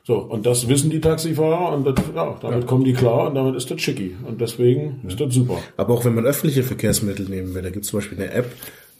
So, 0.07 0.17
und 0.19 0.47
das 0.47 0.69
wissen 0.69 0.91
die 0.91 1.01
Taxifahrer 1.01 1.75
und 1.75 1.87
das, 1.87 1.95
ja, 2.15 2.37
damit 2.41 2.67
kommen 2.67 2.85
die 2.85 2.93
klar 2.93 3.29
und 3.29 3.35
damit 3.35 3.57
ist 3.57 3.71
das 3.71 3.81
schicky. 3.81 4.17
Und 4.27 4.41
deswegen 4.41 5.01
ist 5.07 5.21
das 5.21 5.35
super. 5.35 5.59
Aber 5.77 5.95
auch 5.95 6.05
wenn 6.05 6.15
man 6.15 6.27
öffentliche 6.27 6.63
Verkehrsmittel 6.63 7.27
nehmen 7.27 7.55
will, 7.55 7.63
da 7.63 7.71
gibt 7.71 7.85
es 7.85 7.91
zum 7.91 8.01
Beispiel 8.01 8.19
eine 8.19 8.31
App, 8.33 8.51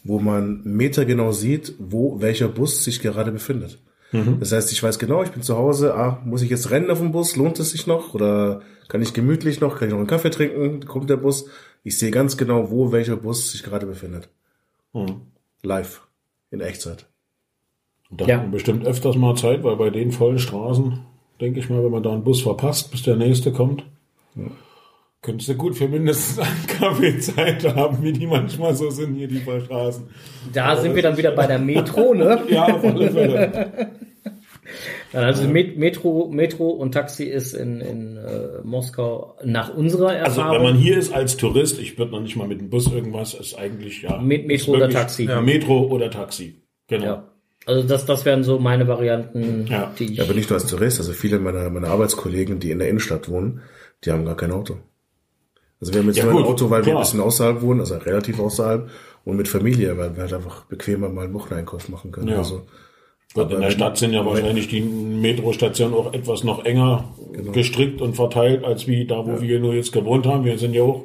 wo 0.03 0.19
man 0.19 0.61
metergenau 0.63 1.31
sieht, 1.31 1.73
wo 1.79 2.21
welcher 2.21 2.47
Bus 2.47 2.83
sich 2.83 3.01
gerade 3.01 3.31
befindet. 3.31 3.79
Das 4.39 4.51
heißt, 4.51 4.71
ich 4.71 4.81
weiß 4.81 4.97
genau, 4.97 5.23
ich 5.23 5.31
bin 5.31 5.41
zu 5.41 5.57
Hause, 5.57 5.95
ah, 5.95 6.21
muss 6.25 6.41
ich 6.41 6.49
jetzt 6.49 6.71
rennen 6.71 6.89
auf 6.89 6.99
dem 6.99 7.11
Bus, 7.11 7.35
lohnt 7.35 7.59
es 7.59 7.71
sich 7.71 7.85
noch? 7.85 8.13
Oder 8.13 8.61
kann 8.87 9.01
ich 9.01 9.13
gemütlich 9.13 9.59
noch, 9.61 9.77
kann 9.77 9.87
ich 9.87 9.91
noch 9.91 9.99
einen 9.99 10.07
Kaffee 10.07 10.29
trinken, 10.29 10.85
kommt 10.85 11.09
der 11.09 11.17
Bus? 11.17 11.49
Ich 11.83 11.97
sehe 11.97 12.11
ganz 12.11 12.37
genau, 12.37 12.71
wo 12.71 12.91
welcher 12.91 13.15
Bus 13.17 13.51
sich 13.51 13.63
gerade 13.63 13.85
befindet. 13.85 14.29
Live. 15.63 16.01
In 16.51 16.61
Echtzeit. 16.61 17.05
Da 18.11 18.25
Ja. 18.25 18.35
hat 18.35 18.43
man 18.43 18.51
bestimmt 18.51 18.85
öfters 18.85 19.15
mal 19.15 19.35
Zeit, 19.35 19.63
weil 19.63 19.75
bei 19.75 19.89
den 19.89 20.11
vollen 20.11 20.39
Straßen, 20.39 20.99
denke 21.41 21.59
ich 21.59 21.69
mal, 21.69 21.83
wenn 21.83 21.91
man 21.91 22.03
da 22.03 22.13
einen 22.13 22.23
Bus 22.23 22.41
verpasst, 22.41 22.91
bis 22.91 23.03
der 23.03 23.15
nächste 23.15 23.51
kommt, 23.51 23.83
könntest 25.21 25.49
du 25.49 25.55
gut 25.55 25.75
für 25.75 25.87
mindestens 25.87 26.39
einen 26.45 26.67
Kaffee 26.67 27.19
Zeit 27.19 27.75
haben, 27.75 28.01
wie 28.03 28.13
die 28.13 28.27
manchmal 28.27 28.75
so 28.75 28.89
sind 28.91 29.15
hier, 29.15 29.27
die 29.27 29.39
paar 29.39 29.59
Straßen. 29.59 30.07
Da 30.53 30.77
sind 30.77 30.95
wir 30.95 31.01
dann 31.01 31.17
wieder 31.17 31.31
bei 31.31 31.47
der 31.47 31.59
Metro, 31.59 32.13
ne? 32.13 32.43
Ja, 32.47 32.65
auf 32.75 32.83
alle 32.83 33.11
Fälle. 33.11 33.91
Also 35.13 35.47
Met- 35.47 35.77
Metro, 35.77 36.29
Metro 36.31 36.69
und 36.69 36.91
Taxi 36.93 37.23
ist 37.25 37.53
in, 37.53 37.81
in 37.81 38.17
äh, 38.17 38.61
Moskau 38.63 39.35
nach 39.43 39.73
unserer 39.73 40.09
Also 40.09 40.41
Erfahrung. 40.41 40.55
wenn 40.57 40.63
man 40.63 40.75
hier 40.75 40.97
ist 40.97 41.13
als 41.13 41.37
Tourist, 41.37 41.79
ich 41.79 41.97
würde 41.97 42.11
noch 42.11 42.21
nicht 42.21 42.35
mal 42.35 42.47
mit 42.47 42.59
dem 42.59 42.69
Bus 42.69 42.91
irgendwas, 42.91 43.33
ist 43.33 43.55
eigentlich 43.57 44.01
ja. 44.01 44.17
Met- 44.19 44.47
Metro 44.47 44.73
oder 44.73 44.89
Taxi. 44.89 45.25
Ja, 45.25 45.41
Metro 45.41 45.85
oder 45.87 46.09
Taxi. 46.09 46.61
Genau. 46.87 47.05
ja. 47.05 47.31
Also 47.67 47.87
das, 47.87 48.05
das 48.05 48.25
wären 48.25 48.43
so 48.43 48.59
meine 48.59 48.87
Varianten, 48.87 49.65
Ja. 49.67 49.91
die 49.97 50.05
ich. 50.05 50.17
Ja, 50.17 50.23
aber 50.25 50.33
nicht 50.35 50.49
nur 50.49 50.59
als 50.59 50.69
Tourist, 50.69 50.99
also 50.99 51.13
viele 51.13 51.39
meiner, 51.39 51.69
meiner 51.71 51.87
Arbeitskollegen, 51.87 52.59
die 52.59 52.71
in 52.71 52.79
der 52.79 52.89
Innenstadt 52.89 53.27
wohnen, 53.29 53.61
die 54.03 54.11
haben 54.11 54.23
gar 54.25 54.37
kein 54.37 54.51
Auto. 54.51 54.77
Also 55.81 55.91
wir 55.93 55.99
haben 56.01 56.07
jetzt 56.07 56.17
Ja, 56.17 56.25
nur 56.25 56.33
ein 56.33 56.37
gut, 56.43 56.45
Auto, 56.47 56.69
weil 56.69 56.81
wir 56.85 56.91
klar. 56.91 56.97
ein 56.97 57.01
bisschen 57.01 57.19
außerhalb 57.21 57.61
wohnen, 57.61 57.79
also 57.79 57.95
relativ 57.97 58.39
außerhalb, 58.39 58.89
und 59.23 59.35
mit 59.37 59.47
Familie, 59.47 59.97
weil 59.97 60.15
wir 60.15 60.21
halt 60.23 60.33
einfach 60.33 60.65
bequemer 60.65 61.09
mal 61.09 61.25
einen 61.25 61.33
Wocheneinkauf 61.33 61.89
machen 61.89 62.11
können. 62.11 62.27
Ja. 62.27 62.37
Also, 62.37 62.67
Gut, 63.35 63.51
in 63.51 63.61
der 63.61 63.69
Stadt 63.69 63.97
sind 63.97 64.13
ja 64.13 64.25
wahrscheinlich 64.25 64.67
die 64.69 64.81
Metrostationen 64.81 65.93
auch 65.93 66.13
etwas 66.13 66.43
noch 66.43 66.65
enger 66.65 67.03
Genau. 67.33 67.51
gestrickt 67.51 68.01
und 68.01 68.15
verteilt, 68.15 68.63
als 68.63 68.87
wie 68.87 69.05
da, 69.05 69.25
wo 69.27 69.41
wir 69.41 69.59
nur 69.59 69.73
jetzt 69.73 69.91
gewohnt 69.91 70.25
haben. 70.25 70.45
Wir 70.45 70.57
sind 70.57 70.73
ja 70.73 70.83
auch 70.83 71.03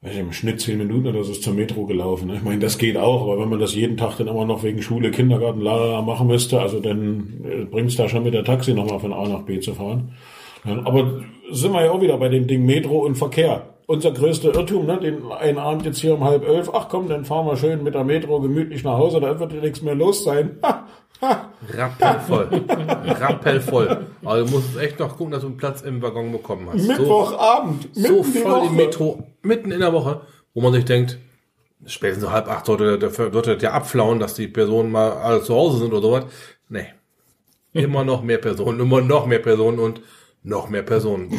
weiß 0.00 0.12
ich, 0.12 0.18
im 0.18 0.32
Schnitt 0.32 0.60
zehn 0.60 0.78
Minuten 0.78 1.06
oder 1.08 1.24
so 1.24 1.32
ist 1.32 1.42
zur 1.42 1.54
Metro 1.54 1.86
gelaufen. 1.86 2.28
ne? 2.28 2.34
Ich 2.36 2.42
meine, 2.42 2.58
das 2.58 2.78
geht 2.78 2.96
auch, 2.96 3.22
aber 3.22 3.40
wenn 3.40 3.48
man 3.48 3.58
das 3.60 3.74
jeden 3.74 3.96
Tag 3.96 4.16
dann 4.16 4.28
immer 4.28 4.44
noch 4.44 4.62
wegen 4.62 4.82
Schule, 4.82 5.10
Kindergarten, 5.10 5.60
la 5.60 6.02
machen 6.02 6.26
müsste, 6.28 6.60
also 6.60 6.80
dann 6.80 7.44
äh, 7.44 7.64
bringt 7.64 7.90
es 7.90 7.96
da 7.96 8.08
schon 8.08 8.22
mit 8.24 8.34
der 8.34 8.44
Taxi 8.44 8.74
nochmal 8.74 9.00
von 9.00 9.12
A 9.12 9.26
nach 9.28 9.42
B 9.42 9.60
zu 9.60 9.74
fahren. 9.74 10.12
Ja, 10.64 10.80
aber 10.84 11.20
sind 11.50 11.72
wir 11.72 11.84
ja 11.84 11.90
auch 11.92 12.00
wieder 12.00 12.16
bei 12.18 12.28
dem 12.28 12.46
Ding 12.46 12.66
Metro 12.66 12.98
und 12.98 13.16
Verkehr. 13.16 13.74
Unser 13.86 14.10
größter 14.10 14.54
Irrtum, 14.54 14.86
ne? 14.86 14.98
den 15.00 15.32
einen 15.32 15.58
Abend 15.58 15.86
jetzt 15.86 16.00
hier 16.00 16.14
um 16.14 16.22
halb 16.22 16.46
elf, 16.46 16.70
ach 16.74 16.88
komm, 16.88 17.08
dann 17.08 17.24
fahren 17.24 17.46
wir 17.46 17.56
schön 17.56 17.82
mit 17.82 17.94
der 17.94 18.04
Metro 18.04 18.40
gemütlich 18.40 18.84
nach 18.84 18.98
Hause, 18.98 19.20
da 19.20 19.40
wird 19.40 19.52
ja 19.52 19.60
nichts 19.60 19.82
mehr 19.82 19.94
los 19.94 20.24
sein. 20.24 20.58
Ha. 20.62 20.86
Rappelvoll. 21.20 22.48
Rappelvoll. 23.20 24.06
Also 24.24 24.44
du 24.44 24.50
musst 24.52 24.78
echt 24.78 24.98
noch 24.98 25.16
gucken, 25.16 25.32
dass 25.32 25.42
du 25.42 25.48
einen 25.48 25.56
Platz 25.56 25.82
im 25.82 26.00
Waggon 26.00 26.30
bekommen 26.30 26.68
hast. 26.72 26.82
So, 26.82 26.92
Mittwochabend, 26.92 27.88
so 27.92 28.22
die 28.22 28.38
voll 28.38 28.66
im 28.66 28.76
Metro, 28.76 29.26
mitten 29.42 29.72
in 29.72 29.80
der 29.80 29.92
Woche, 29.92 30.20
wo 30.54 30.60
man 30.60 30.72
sich 30.72 30.84
denkt, 30.84 31.18
spätestens 31.86 32.24
so 32.24 32.32
halb 32.32 32.48
acht 32.48 32.66
sollte, 32.66 32.98
der, 32.98 33.10
sollte 33.10 33.58
ja 33.60 33.72
abflauen, 33.72 34.20
dass 34.20 34.34
die 34.34 34.48
Personen 34.48 34.90
mal 34.90 35.12
alle 35.12 35.42
zu 35.42 35.54
Hause 35.54 35.78
sind 35.78 35.92
oder 35.92 36.02
sowas. 36.02 36.24
Nee. 36.68 36.86
Immer 37.72 38.04
noch 38.04 38.22
mehr 38.22 38.38
Personen, 38.38 38.80
immer 38.80 39.00
noch 39.00 39.26
mehr 39.26 39.40
Personen 39.40 39.78
und 39.78 40.00
noch 40.42 40.68
mehr 40.68 40.82
Personen. 40.82 41.32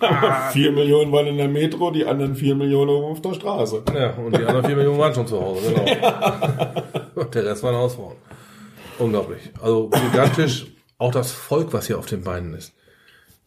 Vier 0.52 0.72
Millionen 0.72 1.12
waren 1.12 1.26
in 1.26 1.36
der 1.36 1.48
Metro, 1.48 1.90
die 1.90 2.06
anderen 2.06 2.34
vier 2.34 2.54
Millionen 2.54 2.90
auf 2.90 3.20
der 3.20 3.34
Straße. 3.34 3.82
Ja, 3.94 4.14
und 4.14 4.34
die 4.34 4.42
anderen 4.44 4.64
vier 4.64 4.76
Millionen 4.76 4.98
waren 4.98 5.14
schon 5.14 5.26
zu 5.26 5.38
Hause, 5.38 5.74
genau. 5.74 6.82
Und 7.16 7.34
der 7.34 7.44
Rest 7.44 7.62
waren 7.62 7.74
Hausfrauen. 7.74 8.16
Unglaublich. 9.00 9.40
Also 9.60 9.88
gigantisch, 9.88 10.66
auch 10.98 11.10
das 11.12 11.32
Volk, 11.32 11.72
was 11.72 11.86
hier 11.86 11.98
auf 11.98 12.06
den 12.06 12.22
Beinen 12.22 12.54
ist. 12.54 12.72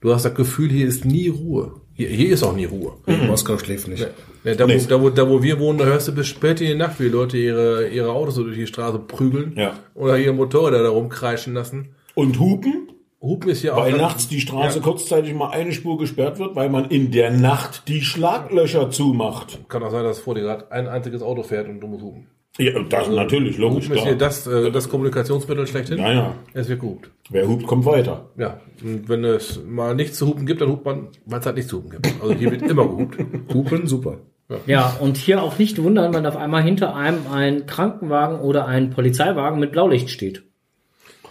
Du 0.01 0.13
hast 0.13 0.25
das 0.25 0.35
Gefühl, 0.35 0.69
hier 0.69 0.87
ist 0.87 1.05
nie 1.05 1.29
Ruhe. 1.29 1.75
Hier, 1.93 2.09
hier 2.09 2.33
ist 2.33 2.43
auch 2.43 2.55
nie 2.55 2.65
Ruhe. 2.65 2.93
Moskau 3.27 3.57
schläft 3.57 3.87
nicht. 3.87 4.05
Ja, 4.43 4.55
da, 4.55 4.67
wo, 4.67 4.77
da, 4.77 5.01
wo, 5.01 5.09
da, 5.09 5.29
wo 5.29 5.41
wir 5.41 5.59
wohnen, 5.59 5.77
da 5.79 5.85
hörst 5.85 6.07
du 6.09 6.11
bis 6.11 6.27
spät 6.27 6.59
in 6.59 6.67
die 6.67 6.75
Nacht, 6.75 6.99
wie 6.99 7.07
Leute 7.07 7.37
ihre, 7.37 7.87
ihre 7.87 8.11
Autos 8.11 8.35
so 8.35 8.43
durch 8.43 8.57
die 8.57 8.67
Straße 8.67 8.99
prügeln. 8.99 9.53
Ja. 9.55 9.79
Oder 9.93 10.17
ihre 10.17 10.33
Motorräder 10.33 10.83
da 10.83 10.89
rumkreischen 10.89 11.53
lassen. 11.53 11.95
Und 12.15 12.37
Hupen, 12.39 12.89
Hupen 13.21 13.49
ist 13.51 13.61
hier 13.61 13.77
auch. 13.77 13.81
weil 13.81 13.93
nachts 13.93 14.27
die 14.27 14.41
Straße 14.41 14.79
Ja. 14.79 14.83
kurzzeitig 14.83 15.33
mal 15.33 15.51
eine 15.51 15.71
Spur 15.71 15.97
gesperrt 15.97 16.39
wird, 16.39 16.55
weil 16.55 16.69
man 16.69 16.85
in 16.89 17.11
der 17.11 17.31
Nacht 17.31 17.87
die 17.87 18.01
Schlaglöcher 18.01 18.89
zumacht. 18.91 19.59
Kann 19.69 19.83
auch 19.83 19.91
sein, 19.91 20.03
dass 20.03 20.19
vor 20.19 20.35
dir 20.35 20.41
gerade 20.41 20.69
ein 20.71 20.87
einziges 20.89 21.21
Auto 21.21 21.43
fährt 21.43 21.69
und 21.69 21.79
du 21.79 21.87
musst 21.87 22.03
hupen. 22.03 22.27
Ja, 22.59 22.83
das 22.83 23.09
natürlich, 23.09 23.57
logisch, 23.57 23.85
Hupen 23.85 23.97
ist 23.97 24.03
hier 24.03 24.15
das, 24.15 24.45
äh, 24.45 24.71
das 24.71 24.87
Kommunikationsmittel 24.87 25.65
schlechthin. 25.65 25.97
Ja, 25.97 26.11
ja. 26.11 26.35
Es 26.53 26.69
wird 26.69 26.81
gehupt. 26.81 27.09
Wer 27.31 27.47
hupt, 27.47 27.65
kommt 27.65 27.85
weiter. 27.85 28.29
Ja, 28.37 28.59
und 28.83 29.09
wenn 29.09 29.23
es 29.23 29.59
mal 29.65 29.95
nichts 29.95 30.19
zu 30.19 30.27
hupen 30.27 30.45
gibt, 30.45 30.61
dann 30.61 30.69
hupt 30.69 30.85
man, 30.85 31.07
weil 31.25 31.39
es 31.39 31.45
halt 31.47 31.55
nichts 31.55 31.71
zu 31.71 31.77
hupen 31.77 31.89
gibt. 31.89 32.13
Also 32.21 32.33
hier 32.35 32.51
wird 32.51 32.61
immer 32.61 32.87
gehupt. 32.87 33.17
Hupen, 33.53 33.87
super. 33.87 34.19
Ja, 34.67 34.95
und 34.99 35.17
hier 35.17 35.41
auch 35.41 35.57
nicht 35.57 35.81
wundern, 35.81 36.13
wenn 36.13 36.25
auf 36.27 36.35
einmal 36.35 36.61
hinter 36.61 36.95
einem 36.95 37.25
ein 37.31 37.65
Krankenwagen 37.65 38.39
oder 38.39 38.67
ein 38.67 38.91
Polizeiwagen 38.91 39.59
mit 39.59 39.71
Blaulicht 39.71 40.11
steht. 40.11 40.43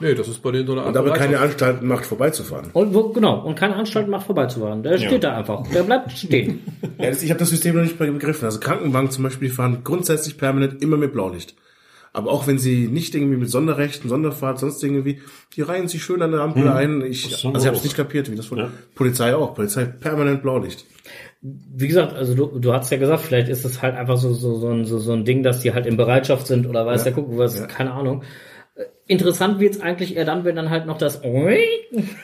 Nee, 0.00 0.14
das 0.14 0.26
ist 0.28 0.42
bei 0.42 0.50
denen 0.50 0.66
so 0.66 0.72
eine 0.72 0.82
Art 0.82 0.90
Und 0.90 0.96
aber 0.96 1.12
keine. 1.12 1.38
Anstalten 1.38 1.86
macht, 1.86 2.06
vorbeizufahren. 2.06 2.70
Und 2.72 2.94
wo, 2.94 3.10
genau, 3.10 3.40
und 3.44 3.54
keine 3.54 3.76
Anstalt 3.76 4.08
macht 4.08 4.26
vorbeizufahren. 4.26 4.82
Der 4.82 4.98
steht 4.98 5.22
da 5.22 5.36
einfach. 5.36 5.62
Der 5.68 5.82
bleibt 5.82 6.12
stehen. 6.12 6.60
Ja, 6.98 7.08
das, 7.10 7.22
ich 7.22 7.30
habe 7.30 7.40
das 7.40 7.50
System 7.50 7.74
noch 7.74 7.82
nicht 7.82 7.98
begriffen. 7.98 8.44
Also 8.44 8.60
Krankenwagen 8.60 9.10
zum 9.10 9.24
Beispiel, 9.24 9.48
die 9.48 9.54
fahren 9.54 9.78
grundsätzlich 9.82 10.38
permanent 10.38 10.82
immer 10.82 10.96
mit 10.96 11.12
Blaulicht. 11.12 11.54
Aber 12.12 12.30
auch 12.30 12.46
wenn 12.46 12.58
sie 12.58 12.86
nicht 12.88 13.14
irgendwie 13.14 13.36
mit 13.38 13.48
Sonderrechten, 13.50 14.08
Sonderfahrt, 14.08 14.58
sonst 14.58 14.84
irgendwie, 14.84 15.20
die 15.56 15.62
reihen 15.62 15.88
sich 15.88 16.02
schön 16.04 16.20
an 16.22 16.30
der 16.30 16.40
Ampel 16.42 16.68
ein. 16.68 17.00
Ich, 17.02 17.22
Das 17.30 17.44
also 17.44 17.58
ich 17.58 17.66
habe 17.66 17.76
es 17.76 17.84
nicht 17.84 17.96
kapiert, 17.96 18.30
wie 18.30 18.36
das 18.36 18.46
von 18.46 18.58
Ja. 18.58 18.70
Polizei 18.94 19.34
auch. 19.34 19.54
Polizei 19.54 19.84
permanent 19.86 20.42
Blaulicht. 20.42 20.84
Wie 21.40 21.88
gesagt, 21.88 22.12
also 22.12 22.34
du, 22.34 22.58
du 22.58 22.72
hast 22.72 22.90
ja 22.92 22.98
gesagt, 22.98 23.22
vielleicht 23.22 23.48
ist 23.48 23.64
es 23.64 23.82
halt 23.82 23.96
einfach 23.96 24.18
so, 24.18 24.32
so, 24.34 24.58
so, 24.58 24.68
ein, 24.68 24.84
so, 24.84 24.98
so 24.98 25.12
ein 25.12 25.24
Ding, 25.24 25.42
dass 25.42 25.60
die 25.60 25.72
halt 25.72 25.86
in 25.86 25.96
Bereitschaft 25.96 26.46
sind 26.46 26.66
oder 26.66 26.86
weiß 26.86 27.02
der 27.04 27.12
Kuckuck 27.14 27.38
was, 27.38 27.66
keine 27.66 27.92
Ahnung. 27.92 28.22
Interessant 29.08 29.58
wird's 29.58 29.80
eigentlich 29.80 30.16
eher 30.16 30.24
dann, 30.24 30.44
wenn 30.44 30.54
dann 30.56 30.70
halt 30.70 30.86
noch 30.86 30.96
das 30.96 31.20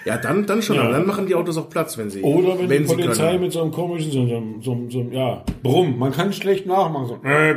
Ja, 0.05 0.17
dann, 0.17 0.47
dann 0.47 0.63
schon. 0.63 0.77
Ja. 0.77 0.83
Aber 0.83 0.93
dann 0.93 1.07
machen 1.07 1.27
die 1.27 1.35
Autos 1.35 1.59
auch 1.59 1.69
Platz, 1.69 1.99
wenn 1.99 2.09
sie, 2.09 2.23
Oder 2.23 2.57
wenn, 2.61 2.69
die 2.83 2.89
sie 2.89 2.95
Polizei 2.95 3.31
können. 3.33 3.41
mit 3.43 3.53
so 3.53 3.63
einem 3.63 3.73
komischen, 3.73 4.11
so, 4.13 4.27
so, 4.27 4.43
so, 4.61 4.87
so, 4.89 5.01
ja, 5.11 5.43
Brumm. 5.63 5.99
Man 5.99 6.13
kann 6.13 6.33
schlecht 6.33 6.67
nachmachen. 6.67 7.07
So, 7.09 7.19
äh, 7.29 7.51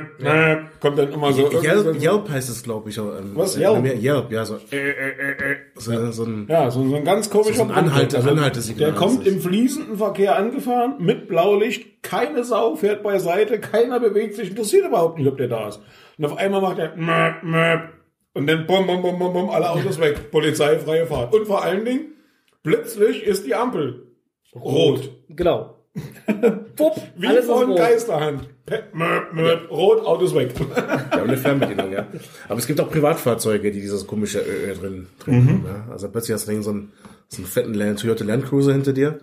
äh, 0.54 0.58
kommt 0.82 0.98
dann 0.98 1.14
immer 1.14 1.32
so. 1.32 1.44
Yelp, 1.44 1.64
irgendwann- 1.64 2.02
Yelp 2.02 2.30
heißt 2.30 2.50
es, 2.50 2.64
glaube 2.64 2.90
ich. 2.90 3.00
auch, 3.00 3.16
ähm, 3.18 3.32
Was, 3.36 3.56
äh, 3.56 3.62
Yelp? 3.62 4.04
Yelp, 4.04 4.32
ja, 4.32 4.44
so, 4.44 4.56
äh, 4.72 4.76
äh, 4.76 4.90
äh, 4.90 5.52
äh, 5.54 5.56
so, 5.76 6.12
so 6.12 6.24
ein, 6.24 6.48
Ja, 6.50 6.70
so, 6.72 6.84
so 6.90 6.96
ein 6.96 7.06
ganz 7.06 7.30
komischer 7.30 7.54
So 7.54 7.64
ein 7.64 7.72
Anhalte- 7.72 8.18
Brumm. 8.20 8.30
Anhaltesignal 8.30 8.92
Der 8.92 9.00
kommt 9.00 9.26
im 9.28 9.40
fließenden 9.40 9.98
Verkehr 9.98 10.36
angefahren, 10.36 10.96
mit 11.00 11.28
Blaulicht, 11.28 12.02
keine 12.04 12.44
Sau 12.44 12.76
fährt 12.76 13.04
beiseite, 13.04 13.60
keiner 13.60 14.00
bewegt 14.00 14.36
sich, 14.36 14.50
interessiert 14.50 14.88
überhaupt 14.88 15.20
nicht, 15.20 15.28
ob 15.28 15.38
der 15.38 15.48
da 15.48 15.68
ist. 15.70 15.80
Und 16.18 16.26
auf 16.26 16.38
einmal 16.38 16.62
macht 16.62 16.80
er 16.80 16.96
möp, 16.98 17.44
möp, 17.44 17.82
und 18.34 18.48
dann 18.48 18.66
bum, 18.66 18.88
bum, 18.88 19.02
bum, 19.02 19.20
bum, 19.20 19.34
bum, 19.34 19.50
alle 19.50 19.70
Autos 19.70 20.00
weg, 20.00 20.32
polizeifreie 20.32 21.06
Fahrt. 21.06 21.34
Und 21.34 21.46
vor 21.46 21.64
allen 21.64 21.86
Dingen, 21.86 22.14
plötzlich 22.64 23.24
ist 23.24 23.46
die 23.46 23.56
Ampel 23.56 24.08
rot. 24.56 25.12
Genau. 25.30 25.78
Pupp, 26.78 26.96
Wie 27.18 27.28
alles 27.28 27.50
rot. 27.50 27.78
Geisterhand. 27.78 28.48
Möp, 28.94 29.34
möp, 29.34 29.70
rot, 29.70 30.06
Autos 30.06 30.34
weg. 30.34 30.54
Ja, 30.58 31.24
eine 31.24 31.36
Fernbedienung, 31.36 31.92
ja. 31.92 32.08
Aber 32.48 32.60
es 32.60 32.68
gibt 32.68 32.80
auch 32.80 32.90
Privatfahrzeuge, 32.90 33.72
die 33.72 33.82
dieses 33.82 34.08
komische 34.08 34.40
Ö, 34.40 34.70
Ö 34.70 34.74
drin, 34.76 35.08
drin 35.20 35.48
haben. 35.48 35.66
Ja. 35.66 35.92
Also 35.92 36.08
plötzlich 36.10 36.34
hast 36.34 36.48
du 36.48 36.62
so 36.62 36.70
einen, 36.70 36.94
so 37.28 37.38
einen 37.38 37.48
fetten 37.48 37.74
Land, 37.74 38.00
Toyota 38.00 38.24
Land 38.24 38.46
Cruiser 38.46 38.72
hinter 38.72 38.94
dir. 38.94 39.20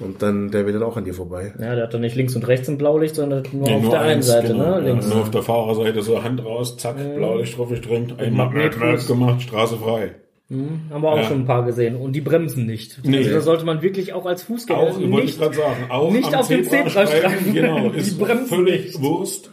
Und 0.00 0.20
dann, 0.22 0.50
der 0.50 0.66
will 0.66 0.72
dann 0.72 0.82
auch 0.82 0.96
an 0.96 1.04
dir 1.04 1.14
vorbei. 1.14 1.52
Ja, 1.60 1.74
der 1.74 1.84
hat 1.84 1.94
doch 1.94 1.98
nicht 2.00 2.16
links 2.16 2.34
und 2.34 2.46
rechts 2.48 2.68
ein 2.68 2.78
Blaulicht, 2.78 3.14
sondern 3.14 3.44
nur 3.52 3.68
Ja, 3.68 3.76
auf 3.76 3.82
nur 3.82 3.90
der 3.92 4.00
einen 4.00 4.10
eins, 4.16 4.26
Seite, 4.26 4.48
genau. 4.48 4.80
ne? 4.80 4.80
Links. 4.80 5.06
Ja, 5.08 5.14
nur 5.14 5.22
auf 5.22 5.30
der 5.30 5.42
Fahrerseite 5.42 6.02
so 6.02 6.22
Hand 6.22 6.44
raus, 6.44 6.76
zack, 6.76 6.96
Blaulicht 7.16 7.56
drauf 7.56 7.68
gestrengt, 7.68 8.18
ein 8.18 8.34
Magnetfuß. 8.34 8.80
Magnet 8.80 9.06
gemacht, 9.06 9.42
Straße 9.42 9.76
frei. 9.76 10.12
Haben 10.50 11.02
wir 11.02 11.08
auch 11.10 11.16
Ja. 11.16 11.24
schon 11.24 11.40
ein 11.40 11.46
paar 11.46 11.64
gesehen. 11.64 11.96
Und 11.96 12.12
die 12.12 12.20
bremsen 12.20 12.66
nicht. 12.66 13.00
Nee. 13.04 13.18
Also 13.18 13.30
da 13.30 13.40
sollte 13.40 13.64
man 13.64 13.80
wirklich 13.80 14.12
auch 14.12 14.26
als 14.26 14.42
Fußgänger 14.42 14.80
Auch, 14.80 14.86
wollte 14.96 15.02
ich 15.02 15.08
nicht, 15.24 15.38
gerade 15.40 15.54
sagen, 15.54 15.86
auch 15.90 16.10
nicht 16.12 16.34
auf 16.34 16.48
den 16.48 16.64
Zebrastreifen. 16.64 17.54
Genau, 17.54 17.88
Die 17.94 17.98
ist 17.98 18.18
bremsen 18.18 18.46
völlig 18.48 18.84
nicht. 18.86 19.00
Wurst. 19.00 19.50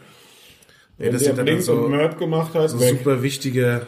Ja, 0.98 1.06
das 1.06 1.10
der 1.10 1.18
sind 1.20 1.38
dann 1.38 1.44
blinkt 1.46 1.62
so, 1.62 1.72
und 1.72 1.90
Mörb 1.90 2.18
gemacht 2.18 2.52
so 2.66 2.78
weg. 2.80 2.98
super 2.98 3.22
wichtige, 3.22 3.86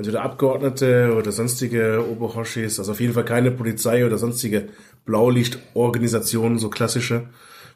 entweder 0.00 0.22
Abgeordnete 0.22 1.14
oder 1.14 1.30
sonstige 1.30 2.02
Oberhoschis, 2.10 2.78
also 2.78 2.92
auf 2.92 3.00
jeden 3.00 3.12
Fall 3.12 3.26
keine 3.26 3.50
Polizei 3.50 4.06
oder 4.06 4.16
sonstige 4.16 4.70
Blaulichtorganisationen, 5.04 6.58
so 6.58 6.70
klassische, 6.70 7.28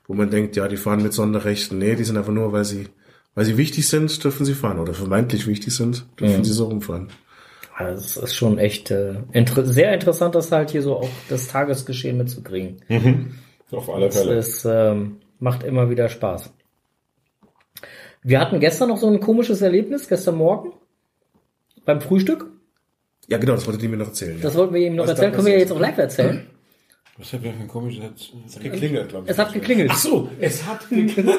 wo 0.06 0.14
man 0.14 0.30
denkt, 0.30 0.56
ja, 0.56 0.66
die 0.66 0.78
fahren 0.78 1.02
mit 1.02 1.12
Sonderrechten. 1.12 1.76
Nee, 1.76 1.96
die 1.96 2.04
sind 2.04 2.16
einfach 2.16 2.32
nur, 2.32 2.50
weil 2.50 2.64
sie, 2.64 2.88
weil 3.34 3.44
sie 3.44 3.58
wichtig 3.58 3.86
sind, 3.88 4.24
dürfen 4.24 4.46
sie 4.46 4.54
fahren. 4.54 4.78
Oder 4.78 4.94
vermeintlich 4.94 5.46
wichtig 5.46 5.74
sind, 5.74 6.06
dürfen 6.18 6.44
sie 6.44 6.52
so 6.54 6.64
rumfahren. 6.64 7.08
Also 7.76 8.00
es 8.02 8.16
ist 8.16 8.34
schon 8.36 8.56
echt 8.56 8.90
äh, 8.90 9.16
inter 9.32 9.66
sehr 9.66 9.92
interessant, 9.92 10.34
das 10.34 10.50
halt 10.50 10.70
hier 10.70 10.80
so 10.80 10.96
auch 10.96 11.08
das 11.28 11.48
Tagesgeschehen 11.48 12.16
mitzukriegen. 12.16 13.34
Auf 13.70 13.90
alle 13.90 14.06
Das 14.06 14.16
Fälle. 14.16 14.36
ist, 14.38 14.64
ähm, 14.64 15.16
macht 15.40 15.62
immer 15.62 15.90
wieder 15.90 16.08
Spaß. 16.08 16.54
Wir 18.22 18.40
hatten 18.40 18.60
gestern 18.60 18.88
noch 18.88 18.96
so 18.96 19.08
ein 19.08 19.20
komisches 19.20 19.60
Erlebnis, 19.60 20.08
gestern 20.08 20.36
Morgen 20.36 20.72
beim 21.84 22.00
Frühstück. 22.00 22.46
Ja, 23.28 23.38
genau, 23.38 23.54
das 23.54 23.66
wollte 23.66 23.78
die 23.80 23.88
mir 23.88 23.96
noch 23.96 24.08
erzählen. 24.08 24.38
Das 24.42 24.54
wollten 24.54 24.74
wir 24.74 24.80
ihm 24.86 24.96
noch 24.96 25.04
Was 25.04 25.10
erzählen. 25.10 25.32
Können 25.32 25.46
wir 25.46 25.52
ja 25.54 25.58
jetzt 25.60 25.72
auch 25.72 25.80
live 25.80 25.98
erzählen. 25.98 26.46
Was 27.16 27.32
hat 27.32 27.44
der 27.44 27.52
für 27.52 27.60
ein 27.60 27.68
komisches 27.68 28.02
Satz? 28.02 28.28
Es 28.48 28.56
hat 28.56 28.62
geklingelt, 28.64 29.08
glaube 29.08 29.24
ich. 29.26 29.30
Es 29.30 29.38
hat 29.38 29.52
geklingelt. 29.52 29.88
Ach 29.92 29.96
so, 29.98 30.28
es 30.40 30.66
hat 30.66 30.88
geklingelt. 30.90 31.38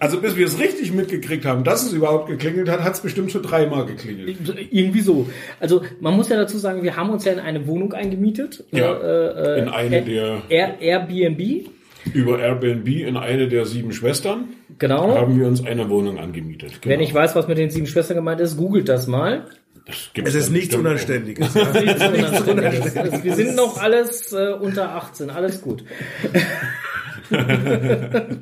Also 0.00 0.20
bis 0.20 0.36
wir 0.36 0.46
es 0.46 0.58
richtig 0.58 0.92
mitgekriegt 0.92 1.44
haben, 1.44 1.62
dass 1.64 1.84
es 1.86 1.92
überhaupt 1.92 2.28
geklingelt 2.28 2.68
hat, 2.68 2.82
hat 2.82 2.94
es 2.94 3.00
bestimmt 3.00 3.30
schon 3.30 3.42
dreimal 3.42 3.86
geklingelt. 3.86 4.36
Irgendwie 4.72 5.00
so. 5.00 5.28
Also 5.60 5.82
man 6.00 6.14
muss 6.16 6.28
ja 6.28 6.36
dazu 6.36 6.58
sagen, 6.58 6.82
wir 6.82 6.96
haben 6.96 7.10
uns 7.10 7.24
ja 7.24 7.32
in 7.32 7.38
eine 7.38 7.66
Wohnung 7.66 7.92
eingemietet. 7.92 8.64
Ja, 8.72 8.92
Äh, 8.94 9.58
äh, 9.58 9.62
in 9.62 9.68
eine 9.68 10.00
Ä- 10.00 10.04
der- 10.04 10.42
Air, 10.48 10.80
Airbnb. 10.80 11.68
Über 12.14 12.38
Airbnb 12.38 12.86
in 12.88 13.16
eine 13.16 13.48
der 13.48 13.66
sieben 13.66 13.92
Schwestern 13.92 14.44
Genau. 14.78 15.14
haben 15.16 15.38
wir 15.38 15.46
uns 15.46 15.64
eine 15.64 15.88
Wohnung 15.88 16.18
angemietet. 16.18 16.80
Genau. 16.80 16.90
Wer 16.90 16.98
nicht 16.98 17.14
weiß, 17.14 17.34
was 17.34 17.48
mit 17.48 17.58
den 17.58 17.70
sieben 17.70 17.86
Schwestern 17.86 18.16
gemeint 18.16 18.40
ist, 18.40 18.56
googelt 18.56 18.88
das 18.88 19.06
mal. 19.06 19.46
Das 19.86 20.10
Es 20.24 20.34
ist 20.34 20.50
nichts. 20.50 20.74
Unanständiges. 20.74 21.54
Ja. 21.54 21.74
Wir 21.74 23.34
sind 23.34 23.56
noch 23.56 23.78
alles 23.78 24.32
äh, 24.32 24.52
unter 24.52 24.94
18, 24.94 25.30
alles 25.30 25.62
gut. 25.62 25.84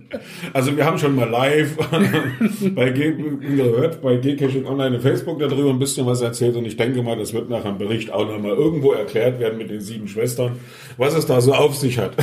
Also 0.52 0.76
wir 0.76 0.84
haben 0.84 0.98
schon 0.98 1.14
mal 1.14 1.28
live 1.28 1.76
bei, 2.74 2.90
G 2.90 3.12
gehört, 3.12 4.02
bei 4.02 4.16
Gcaching 4.16 4.66
Online 4.66 4.96
in 4.96 5.02
Facebook 5.02 5.38
darüber 5.38 5.70
ein 5.70 5.78
bisschen 5.78 6.06
was 6.06 6.22
erzählt 6.22 6.56
und 6.56 6.64
ich 6.64 6.76
denke 6.76 7.02
mal, 7.02 7.16
das 7.16 7.32
wird 7.34 7.50
nach 7.50 7.64
einem 7.64 7.78
Bericht 7.78 8.12
auch 8.12 8.26
noch 8.26 8.40
mal 8.40 8.52
irgendwo 8.52 8.92
erklärt 8.92 9.38
werden 9.38 9.58
mit 9.58 9.70
den 9.70 9.80
sieben 9.80 10.08
Schwestern, 10.08 10.52
was 10.96 11.14
es 11.14 11.26
da 11.26 11.40
so 11.40 11.52
auf 11.52 11.76
sich 11.76 11.98
hat. 11.98 12.16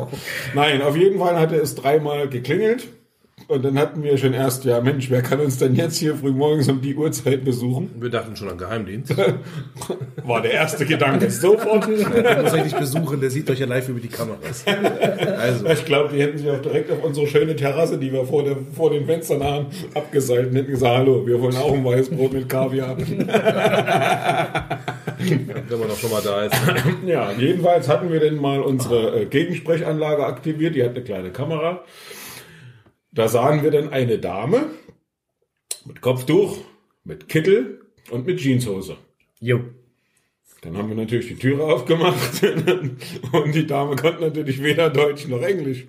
Nein, 0.54 0.82
auf 0.82 0.96
jeden 0.96 1.18
Fall 1.18 1.38
hatte 1.38 1.56
es 1.56 1.74
dreimal 1.74 2.28
geklingelt 2.28 2.88
und 3.48 3.64
dann 3.64 3.78
hatten 3.78 4.02
wir 4.02 4.16
schon 4.18 4.32
erst, 4.32 4.64
ja 4.64 4.80
Mensch, 4.80 5.10
wer 5.10 5.22
kann 5.22 5.40
uns 5.40 5.58
denn 5.58 5.74
jetzt 5.74 5.96
hier 5.96 6.14
früh 6.16 6.30
morgens 6.32 6.68
um 6.68 6.80
die 6.80 6.94
Uhrzeit 6.94 7.44
besuchen? 7.44 7.90
Wir 7.98 8.10
dachten 8.10 8.36
schon 8.36 8.48
an 8.48 8.58
Geheimdienst. 8.58 9.14
War 10.24 10.42
der 10.42 10.52
erste 10.52 10.86
Gedanke 10.86 11.30
sofort. 11.30 11.88
Der 11.88 12.42
muss 12.42 12.52
euch 12.52 12.64
nicht 12.64 12.78
besuchen, 12.78 13.20
der 13.20 13.30
sieht 13.30 13.50
euch 13.50 13.58
ja 13.58 13.66
live 13.66 13.88
über 13.88 14.00
die 14.00 14.08
Kameras. 14.08 14.64
Also, 14.66 15.66
Ich 15.66 15.84
glaube, 15.84 16.14
die 16.14 16.22
hätten 16.22 16.38
sich 16.38 16.48
auch 16.50 16.60
direkt 16.62 16.90
auf 16.90 17.02
unsere 17.02 17.26
schöne 17.26 17.56
Terrasse, 17.56 17.98
die 17.98 18.12
wir 18.12 18.24
vor, 18.24 18.44
der, 18.44 18.56
vor 18.72 18.90
den 18.90 19.06
Fenstern 19.06 19.42
haben, 19.42 19.66
abgeseilt 19.94 20.50
und 20.50 20.56
hätten 20.56 20.70
gesagt, 20.70 20.98
hallo, 20.98 21.26
wir 21.26 21.40
wollen 21.40 21.56
auch 21.56 21.72
ein 21.72 21.84
Weißbrot 21.84 22.32
mit 22.32 22.48
Kaviar. 22.48 22.96
Wenn 25.18 25.78
man 25.78 25.88
doch 25.88 25.98
schon 25.98 26.10
mal 26.10 26.22
da 26.22 26.42
ist. 26.44 26.54
Ja, 27.06 27.30
jedenfalls 27.32 27.88
hatten 27.88 28.10
wir 28.10 28.20
denn 28.20 28.36
mal 28.36 28.60
unsere 28.60 29.22
äh, 29.22 29.26
Gegensprechanlage 29.26 30.24
aktiviert, 30.24 30.74
die 30.74 30.82
hat 30.82 30.90
eine 30.90 31.02
kleine 31.02 31.30
Kamera. 31.30 31.82
Da 33.12 33.28
sahen 33.28 33.62
wir 33.62 33.70
dann 33.70 33.92
eine 33.92 34.18
Dame 34.18 34.66
mit 35.84 36.00
Kopftuch, 36.00 36.58
mit 37.04 37.28
Kittel 37.28 37.80
und 38.10 38.26
mit 38.26 38.38
Jeanshose. 38.38 38.96
Jo. 39.40 39.60
Dann 40.62 40.76
haben 40.76 40.88
wir 40.90 40.96
natürlich 40.96 41.28
die 41.28 41.36
Türe 41.36 41.64
aufgemacht 41.64 42.42
und 43.32 43.54
die 43.54 43.66
Dame 43.66 43.96
konnte 43.96 44.20
natürlich 44.20 44.62
weder 44.62 44.90
Deutsch 44.90 45.26
noch 45.26 45.42
Englisch. 45.42 45.86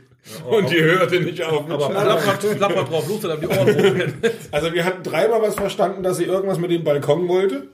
Und 0.47 0.69
die 0.69 0.81
hörte 0.81 1.19
nicht 1.19 1.41
auf. 1.43 1.67
mit 1.67 1.73
Aber 1.73 2.15
plappert 2.55 2.89
drauf, 2.89 3.07
Luft 3.07 3.23
dann 3.23 3.41
die 3.41 3.47
Ohren 3.47 3.67
hoch. 3.67 4.29
Also 4.51 4.73
wir 4.73 4.85
hatten 4.85 5.03
dreimal 5.03 5.41
was 5.41 5.55
verstanden, 5.55 6.03
dass 6.03 6.17
sie 6.17 6.25
irgendwas 6.25 6.59
mit 6.59 6.71
dem 6.71 6.83
Balkon 6.83 7.27
wollte. 7.27 7.69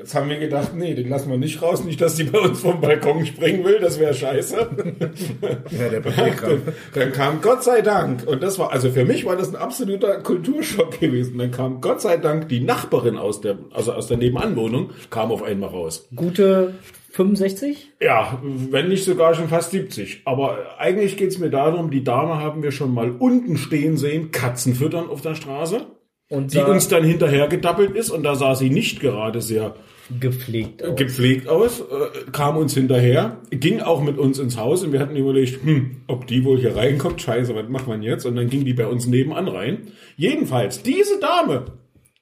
Jetzt 0.00 0.14
haben 0.14 0.30
wir 0.30 0.38
gedacht, 0.38 0.74
nee, 0.74 0.94
den 0.94 1.10
lassen 1.10 1.30
wir 1.30 1.36
nicht 1.36 1.60
raus. 1.60 1.84
Nicht, 1.84 2.00
dass 2.00 2.16
sie 2.16 2.24
bei 2.24 2.38
uns 2.38 2.62
vom 2.62 2.80
Balkon 2.80 3.26
springen 3.26 3.62
will, 3.66 3.80
das 3.80 4.00
wäre 4.00 4.14
scheiße. 4.14 4.56
ja, 5.78 5.88
der 5.90 6.00
Papierkram. 6.00 6.62
Dann 6.94 7.12
kam 7.12 7.42
Gott 7.42 7.62
sei 7.62 7.82
Dank, 7.82 8.26
und 8.26 8.42
das 8.42 8.58
war, 8.58 8.72
also 8.72 8.90
für 8.90 9.04
mich 9.04 9.26
war 9.26 9.36
das 9.36 9.50
ein 9.50 9.56
absoluter 9.56 10.22
Kulturschock 10.22 10.98
gewesen. 11.00 11.36
Dann 11.36 11.50
kam 11.50 11.82
Gott 11.82 12.00
sei 12.00 12.16
Dank 12.16 12.48
die 12.48 12.60
Nachbarin 12.60 13.18
aus 13.18 13.42
der, 13.42 13.58
also 13.72 13.92
aus 13.92 14.06
der 14.06 14.16
Nebenanwohnung, 14.16 14.92
kam 15.10 15.30
auf 15.30 15.42
einmal 15.42 15.68
raus. 15.68 16.08
Gute 16.16 16.72
65? 17.10 17.92
Ja, 18.00 18.40
wenn 18.42 18.88
nicht 18.88 19.04
sogar 19.04 19.34
schon 19.34 19.48
fast 19.48 19.70
70. 19.72 20.22
Aber 20.24 20.78
eigentlich 20.78 21.18
geht's 21.18 21.36
mir 21.36 21.50
darum, 21.50 21.90
die 21.90 22.04
Dame 22.04 22.38
haben 22.38 22.62
wir 22.62 22.72
schon 22.72 22.94
mal 22.94 23.10
unten 23.10 23.58
stehen 23.58 23.98
sehen, 23.98 24.30
Katzen 24.30 24.74
füttern 24.74 25.10
auf 25.10 25.20
der 25.20 25.34
Straße, 25.34 25.82
Und 26.30 26.54
die 26.54 26.58
uns 26.58 26.86
dann 26.88 27.02
hinterher 27.04 27.48
gedappelt 27.48 27.94
ist 27.96 28.08
und 28.08 28.22
da 28.22 28.36
sah 28.36 28.54
sie 28.54 28.70
nicht 28.70 29.00
gerade 29.00 29.42
sehr 29.42 29.74
gepflegt 30.20 30.82
aus. 30.82 30.96
gepflegt 30.96 31.48
aus, 31.48 31.80
äh, 31.80 32.30
kam 32.30 32.56
uns 32.56 32.72
hinterher, 32.74 33.38
ging 33.50 33.80
auch 33.80 34.00
mit 34.00 34.16
uns 34.16 34.38
ins 34.38 34.56
Haus 34.56 34.82
und 34.84 34.92
wir 34.92 35.00
hatten 35.00 35.16
überlegt, 35.16 35.62
hm, 35.62 36.02
ob 36.06 36.28
die 36.28 36.44
wohl 36.44 36.58
hier 36.58 36.76
reinkommt, 36.76 37.20
scheiße, 37.20 37.54
was 37.54 37.68
macht 37.68 37.88
man 37.88 38.02
jetzt? 38.02 38.26
Und 38.26 38.36
dann 38.36 38.48
ging 38.48 38.64
die 38.64 38.74
bei 38.74 38.86
uns 38.86 39.06
nebenan 39.06 39.48
rein. 39.48 39.92
Jedenfalls, 40.16 40.82
diese 40.82 41.18
Dame 41.18 41.66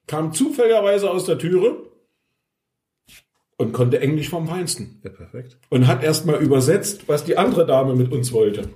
kam 0.06 0.32
zufälligerweise 0.32 1.10
aus 1.10 1.26
der 1.26 1.36
Türe 1.38 1.76
und 3.58 3.72
konnte 3.72 4.00
Englisch 4.00 4.30
vom 4.30 4.48
Feinsten 4.48 5.00
Ja, 5.04 5.10
perfekt. 5.10 5.58
und 5.68 5.86
hat 5.86 6.02
erstmal 6.02 6.40
übersetzt, 6.42 7.08
was 7.08 7.24
die 7.24 7.36
andere 7.36 7.66
Dame 7.66 7.94
mit 7.94 8.10
uns 8.10 8.32
wollte. 8.32 8.70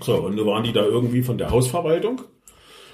So, 0.00 0.16
und 0.16 0.36
dann 0.36 0.46
waren 0.46 0.64
die 0.64 0.72
da 0.72 0.84
irgendwie 0.84 1.22
von 1.22 1.38
der 1.38 1.50
Hausverwaltung. 1.50 2.20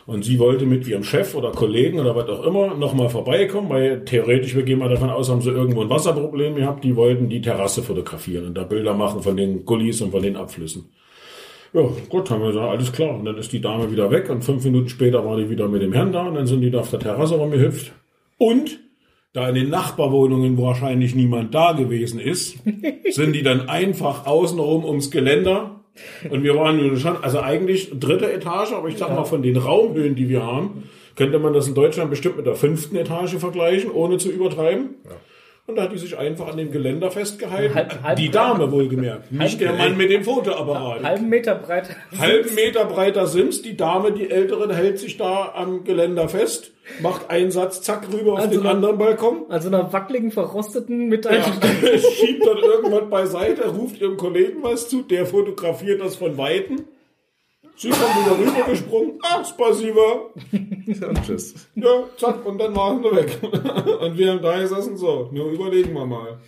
Und 0.07 0.25
sie 0.25 0.39
wollte 0.39 0.67
mit 0.67 0.87
ihrem 0.89 1.05
Chef 1.05 1.35
oder 1.35 1.51
Kollegen 1.51 2.01
oder 2.01 2.17
was 2.17 2.29
auch 2.29 2.45
immer 2.45 2.75
nochmal 2.75 3.09
vorbeikommen, 3.09 3.69
weil 3.69 4.05
theoretisch, 4.05 4.55
wir 4.55 4.63
gehen 4.63 4.79
mal 4.79 4.89
davon 4.89 5.11
aus, 5.11 5.31
haben 5.31 5.43
sie 5.43 5.51
irgendwo 5.51 5.83
ein 5.83 5.91
Wasserproblem 5.91 6.57
gehabt. 6.57 6.85
Die 6.85 6.97
wollten 6.97 7.29
die 7.29 7.41
Terrasse 7.41 7.83
fotografieren 7.83 8.47
und 8.47 8.55
da 8.55 8.65
Bilder 8.65 8.95
machen 8.95 9.23
von 9.23 9.37
den 9.37 9.65
Gullis 9.65 10.01
und 10.01 10.11
von 10.11 10.23
den 10.23 10.37
Abflüssen. 10.37 10.91
Ja, 11.73 11.83
gut, 12.09 12.31
haben 12.31 12.43
wir 12.43 12.49
gesagt, 12.49 12.69
alles 12.69 12.93
klar. 12.93 13.15
Und 13.15 13.25
dann 13.25 13.39
ist 13.39 13.53
die 13.53 13.61
Dame 13.61 13.91
wieder 13.93 14.11
weg 14.11 14.29
und 14.31 14.43
fünf 14.43 14.65
Minuten 14.65 14.89
später 14.89 15.25
war 15.25 15.37
die 15.37 15.51
wieder 15.51 15.69
mit 15.69 15.83
dem 15.83 15.93
Herrn 15.93 16.13
da 16.13 16.27
und 16.27 16.35
dann 16.35 16.47
sind 16.47 16.63
die 16.63 16.71
da 16.71 16.81
auf 16.81 16.91
der 16.91 16.99
Terrasse 16.99 17.37
rumgehüpft. 17.37 17.93
Und 18.39 18.81
da 19.33 19.49
in 19.49 19.55
den 19.55 19.71
Nachbarwohnungen 19.71 20.59
wahrscheinlich 20.59 21.15
niemand 21.15 21.55
da 21.55 21.73
gewesen 21.73 22.19
ist, 22.19 22.59
sind 23.11 23.33
die 23.35 23.43
dann 23.43 23.69
einfach 23.69 24.27
außenrum 24.27 24.85
ums 24.85 25.11
Geländer. 25.11 25.80
Und 26.31 26.43
wir 26.43 26.57
waren 26.57 26.77
nun 26.77 26.97
schon, 26.97 27.23
also 27.23 27.41
eigentlich 27.41 27.91
dritte 27.99 28.33
Etage, 28.33 28.73
aber 28.73 28.89
ich 28.89 28.97
sag 28.97 29.11
mal 29.11 29.25
von 29.25 29.43
den 29.43 29.57
Raumhöhen, 29.57 30.15
die 30.15 30.29
wir 30.29 30.45
haben, 30.45 30.89
könnte 31.17 31.39
man 31.39 31.53
das 31.53 31.69
in 31.69 31.75
Deutschland 31.75 32.11
bestimmt 32.11 32.37
mit 32.37 32.47
der 32.47 32.55
fünften 32.55 32.97
Etage 32.97 33.37
vergleichen, 33.37 33.91
ohne 33.91 34.19
zu 34.19 34.31
übertreiben. 34.31 34.95
Und 35.71 35.77
da 35.77 35.83
hat 35.83 35.93
die 35.93 35.99
sich 35.99 36.19
einfach 36.19 36.49
an 36.49 36.57
dem 36.57 36.71
Geländer 36.71 37.11
festgehalten. 37.11 37.75
Halb- 37.75 38.03
halb- 38.03 38.17
die 38.17 38.29
Dame 38.31 38.71
wohlgemerkt, 38.73 39.31
nicht 39.33 39.61
der 39.61 39.73
Mann 39.73 39.97
mit 39.97 40.11
dem 40.11 40.25
Fotoapparat. 40.25 41.03
Halben 41.03 41.29
Meter 41.29 41.55
breit. 41.55 41.89
Halben 42.19 42.55
Meter 42.55 42.85
breiter 42.85 43.27
Sims, 43.27 43.63
die 43.63 43.77
Dame, 43.77 44.13
die 44.13 44.31
Ältere, 44.31 44.75
hält 44.75 44.99
sich 44.99 45.17
da 45.17 45.53
am 45.55 45.85
Geländer 45.85 46.29
fest, 46.29 46.73
macht 47.01 47.31
einen 47.31 47.51
Satz, 47.51 47.83
zack, 47.83 48.09
rüber 48.13 48.35
auf 48.35 48.39
Also 48.41 48.51
den 48.51 48.63
noch- 48.65 48.71
anderen 48.71 48.99
Balkon. 48.99 49.45
Also 49.49 49.69
einer 49.69 49.93
wackeligen, 49.93 50.31
verrosteten 50.33 51.07
mit 51.09 51.27
einem 51.27 51.41
Ja, 51.43 51.99
schiebt 51.99 52.47
dann 52.47 52.59
irgendwas 52.59 53.09
beiseite, 53.09 53.69
ruft 53.69 54.01
ihrem 54.01 54.17
Kollegen 54.17 54.63
was 54.63 54.89
zu, 54.89 55.03
der 55.03 55.25
fotografiert 55.27 56.01
das 56.01 56.17
von 56.17 56.37
Weitem. 56.37 56.85
Sie 57.77 57.91
kommt 57.91 58.03
wieder 58.03 58.39
rübergesprungen, 58.39 59.19
ah, 59.23 59.45
spasiba. 59.45 60.31
Und 61.09 61.25
tschüss. 61.25 61.55
Ja, 61.75 62.05
zack, 62.17 62.45
und 62.45 62.59
dann 62.59 62.77
waren 62.77 63.03
wir 63.03 63.17
weg. 63.17 63.39
Und 63.43 64.19
wir 64.19 64.33
haben 64.33 64.43
da 64.43 64.59
gesessen, 64.59 64.97
so, 64.97 65.29
nur 65.33 65.51
überlegen 65.51 65.95
wir 65.95 66.05
mal. 66.05 66.39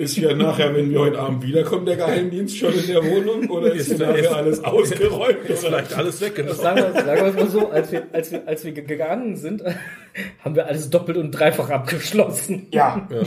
Ist 0.00 0.14
hier 0.14 0.34
nachher, 0.34 0.74
wenn 0.74 0.90
wir 0.90 0.98
heute 0.98 1.18
Abend 1.18 1.42
wiederkommen, 1.42 1.84
der 1.84 1.96
Geheimdienst 1.96 2.56
schon 2.56 2.72
in 2.72 2.86
der 2.86 3.04
Wohnung? 3.04 3.50
Oder 3.50 3.74
ist 3.74 3.88
hier 3.88 3.98
nachher 3.98 4.34
alles 4.34 4.64
ausgeräumt? 4.64 5.44
Oder? 5.44 5.56
Vielleicht 5.56 5.94
alles 5.94 6.22
weg. 6.22 6.36
Genau. 6.36 6.54
Sagen 6.54 6.78
wir, 6.78 7.02
sagen 7.02 7.20
wir 7.20 7.26
es 7.26 7.34
mal 7.34 7.50
so, 7.50 7.68
als 7.68 7.92
wir, 7.92 8.06
als 8.10 8.32
wir, 8.32 8.48
als 8.48 8.64
wir 8.64 8.72
gegangen 8.72 9.36
sind, 9.36 9.62
haben 10.42 10.54
wir 10.54 10.66
alles 10.66 10.88
doppelt 10.88 11.18
und 11.18 11.32
dreifach 11.32 11.68
abgeschlossen. 11.68 12.68
Ja. 12.72 13.06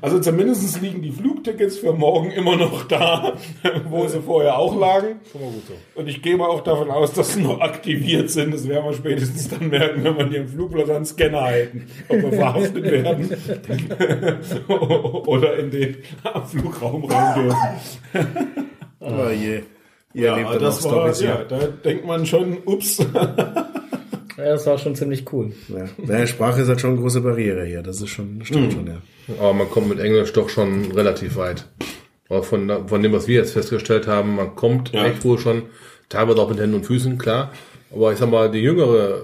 Also 0.00 0.20
zumindest 0.20 0.80
liegen 0.82 1.02
die 1.02 1.10
Flugtickets 1.10 1.78
für 1.78 1.92
morgen 1.92 2.30
immer 2.30 2.56
noch 2.56 2.84
da, 2.84 3.34
wo 3.88 4.06
sie 4.06 4.20
vorher 4.20 4.58
auch 4.58 4.78
lagen. 4.78 5.20
Schon 5.32 5.40
mal 5.40 5.50
gut 5.50 5.62
so. 5.66 6.00
Und 6.00 6.08
ich 6.08 6.22
gehe 6.22 6.36
mal 6.36 6.48
auch 6.48 6.62
davon 6.62 6.90
aus, 6.90 7.12
dass 7.12 7.34
sie 7.34 7.40
noch 7.40 7.60
aktiviert 7.60 8.30
sind. 8.30 8.52
Das 8.52 8.68
werden 8.68 8.84
wir 8.84 8.92
spätestens 8.92 9.48
dann 9.48 9.68
merken, 9.68 10.04
wenn 10.04 10.18
wir 10.18 10.24
die 10.26 10.36
im 10.36 10.48
Flugplatz 10.48 10.90
an 10.90 11.04
Scanner 11.04 11.42
halten. 11.42 11.86
Ob 12.08 12.22
wir 12.22 12.32
verhaftet 12.32 12.84
werden 12.84 13.36
oder 15.26 15.56
in 15.56 15.70
den 15.70 15.96
Flugraum 16.50 17.04
rein 17.04 17.42
dürfen. 18.14 18.36
Oh 19.00 19.28
je. 19.30 19.60
Ihr 20.14 20.22
Ja, 20.36 20.58
das 20.58 20.84
auch 20.84 20.90
war, 20.92 21.12
Storys, 21.14 21.20
ja, 21.20 21.44
da 21.44 21.58
denkt 21.84 22.06
man 22.06 22.26
schon, 22.26 22.58
ups. 22.64 22.98
Ja, 24.38 24.44
das 24.52 24.66
war 24.66 24.76
schon 24.76 24.94
ziemlich 24.94 25.32
cool. 25.32 25.52
Ja. 25.68 25.86
Naja, 25.96 26.26
Sprache 26.26 26.60
ist 26.60 26.68
halt 26.68 26.78
schon 26.80 26.90
eine 26.90 27.00
große 27.00 27.22
Barriere 27.22 27.64
hier. 27.64 27.82
Das 27.82 28.02
ist 28.02 28.10
schon, 28.10 28.40
stimmt 28.44 28.74
schon, 28.74 28.86
ja. 28.86 28.98
Aber 29.38 29.54
man 29.54 29.70
kommt 29.70 29.88
mit 29.88 29.98
Englisch 29.98 30.30
doch 30.34 30.50
schon 30.50 30.92
relativ 30.92 31.36
weit. 31.36 31.66
Aber 32.28 32.42
von, 32.42 32.86
von 32.86 33.02
dem, 33.02 33.12
was 33.14 33.28
wir 33.28 33.36
jetzt 33.36 33.52
festgestellt 33.54 34.06
haben, 34.06 34.36
man 34.36 34.54
kommt 34.54 34.92
Ja. 34.92 35.06
echt 35.06 35.24
wohl 35.24 35.38
schon, 35.38 35.62
teilweise 36.10 36.42
auch 36.42 36.50
mit 36.50 36.58
Händen 36.60 36.74
und 36.76 36.84
Füßen, 36.84 37.16
klar. 37.16 37.50
Aber 37.90 38.12
ich 38.12 38.18
sag 38.18 38.28
mal, 38.30 38.50
die 38.50 38.58
jüngere 38.58 39.22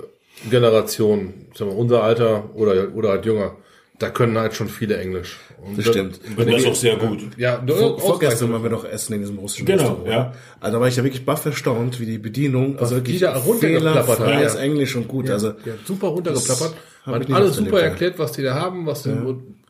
Generation, 0.50 1.34
ich 1.52 1.58
sag 1.58 1.68
mal, 1.68 1.76
unser 1.76 2.02
Alter 2.02 2.44
oder, 2.54 2.94
oder 2.94 3.10
halt 3.10 3.26
jünger, 3.26 3.56
da 3.98 4.10
können 4.10 4.36
halt 4.36 4.54
schon 4.54 4.68
viele 4.68 4.96
Englisch. 4.96 5.38
Und 5.64 5.78
Das 5.78 5.86
stimmt. 5.86 6.18
Und 6.36 6.50
das 6.50 6.60
ist 6.62 6.66
auch 6.66 6.74
sehr 6.74 6.96
gut. 6.96 7.20
Ja, 7.36 7.62
Vor, 7.66 7.98
vorgestern 8.00 8.52
waren 8.52 8.62
wir 8.64 8.70
doch 8.70 8.84
essen 8.84 9.12
in 9.14 9.20
diesem 9.20 9.38
russischen 9.38 9.64
Genau, 9.66 9.82
Restaurant. 9.82 10.08
ja. 10.08 10.32
Also 10.60 10.76
da 10.76 10.80
war 10.80 10.88
ich 10.88 10.96
ja 10.96 11.04
wirklich 11.04 11.24
baff 11.24 11.44
erstaunt, 11.46 12.00
wie 12.00 12.06
die 12.06 12.18
Bedienung, 12.18 12.78
also 12.78 12.96
die 12.96 13.00
wirklich 13.00 13.20
da 13.20 13.36
runtergeplappert 13.36 14.08
hat, 14.08 14.16
fehlerfreies 14.16 14.54
ja. 14.54 14.60
Englisch 14.60 14.96
und 14.96 15.06
gut. 15.06 15.30
Also 15.30 15.48
Ja, 15.64 15.74
super 15.84 16.08
runtergeplappert. 16.08 16.74
hat 17.06 17.30
alles 17.32 17.56
super 17.56 17.68
erlebt, 17.68 17.82
ja. 17.82 17.88
erklärt, 17.90 18.18
was 18.18 18.32
die 18.32 18.42
da 18.42 18.54
haben, 18.54 18.86
was 18.86 19.04
denn 19.04 19.22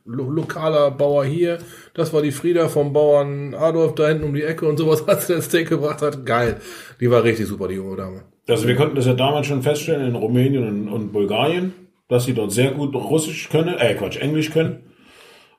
lo 0.05 0.31
lokaler 0.31 0.91
Bauer 0.91 1.25
hier, 1.25 1.59
das 1.95 2.13
war 2.13 2.23
die 2.23 2.33
Frieda 2.33 2.69
vom 2.69 2.93
Bauern 2.93 3.55
Adolf 3.55 3.95
da 3.95 4.09
hinten 4.09 4.25
um 4.25 4.35
die 4.35 4.43
Ecke 4.43 4.67
und 4.67 4.77
sowas, 4.79 5.05
als 5.09 5.27
der 5.29 5.43
Steak 5.43 5.69
gebracht 5.69 6.01
hat. 6.03 6.25
Geil. 6.27 6.57
Die 7.01 7.11
war 7.11 7.23
richtig 7.23 7.47
super, 7.47 7.69
die 7.69 7.75
junge 7.75 7.97
Dame. 7.97 8.23
Also 8.49 8.67
wir 8.67 8.75
konnten 8.75 8.97
das 8.97 9.07
ja 9.07 9.15
damals 9.15 9.47
schon 9.47 9.63
feststellen 9.63 10.05
in 10.09 10.15
Rumänien 10.17 10.67
und, 10.67 10.89
und 10.89 11.13
Bulgarien, 11.13 11.73
dass 12.13 12.27
sie 12.27 12.35
dort 12.35 12.53
sehr 12.53 12.73
gut 12.73 12.95
Russisch 12.95 13.49
können, 13.49 13.77
äh 13.79 13.95
Quatsch, 13.95 14.19
Englisch 14.19 14.51
können. 14.51 14.85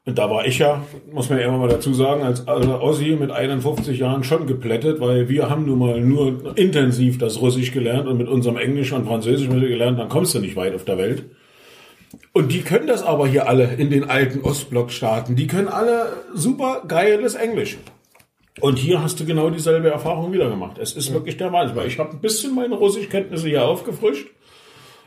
Und 0.06 0.18
da 0.18 0.30
war 0.30 0.46
ich 0.46 0.60
ja, 0.60 0.84
muss 1.12 1.30
man 1.30 1.40
ja 1.40 1.48
immer 1.48 1.58
mal 1.58 1.70
dazu 1.70 1.94
sagen, 1.94 2.24
als 2.24 2.46
Ossi 2.48 3.16
mit 3.20 3.32
51 3.32 3.98
Jahren 3.98 4.24
schon 4.24 4.48
geplättet, 4.48 5.00
weil 5.00 5.30
wir 5.30 5.50
haben 5.50 5.66
nun 5.66 5.80
mal 5.80 6.02
nur 6.02 6.58
intensiv 6.58 7.18
das 7.18 7.40
Russisch 7.42 7.72
gelernt 7.72 8.08
und 8.08 8.18
mit 8.18 8.28
unserem 8.28 8.58
Englisch 8.58 8.92
und 8.92 9.08
Französisch 9.08 9.50
gelernt, 9.50 9.98
dann 9.98 10.10
kommst 10.10 10.36
du 10.36 10.40
nicht 10.40 10.56
weit 10.56 10.76
auf 10.76 10.84
der 10.84 10.98
Welt. 10.98 11.26
Und 12.34 12.52
die 12.52 12.62
können 12.62 12.86
das 12.86 13.02
aber 13.02 13.28
hier 13.28 13.48
alle 13.48 13.74
in 13.76 13.90
den 13.90 14.10
alten 14.10 14.42
Ostblockstaaten. 14.42 15.36
Die 15.36 15.48
können 15.48 15.70
alle 15.70 16.14
super 16.36 16.84
geiles 16.88 17.36
Englisch. 17.36 17.78
Und 18.60 18.78
hier 18.78 19.02
hast 19.02 19.20
du 19.20 19.26
genau 19.26 19.50
dieselbe 19.50 19.90
Erfahrung 19.90 20.34
wieder 20.34 20.50
gemacht. 20.50 20.78
Es 20.78 20.94
ist 20.94 21.12
wirklich 21.14 21.38
der 21.38 21.52
Wahnsinn. 21.52 21.76
Weil 21.76 21.88
ich 21.88 21.98
habe 21.98 22.12
ein 22.12 22.22
bisschen 22.22 22.54
meine 22.54 22.76
Russischkenntnisse 22.76 23.48
hier 23.48 23.66
aufgefrischt. 23.66 24.28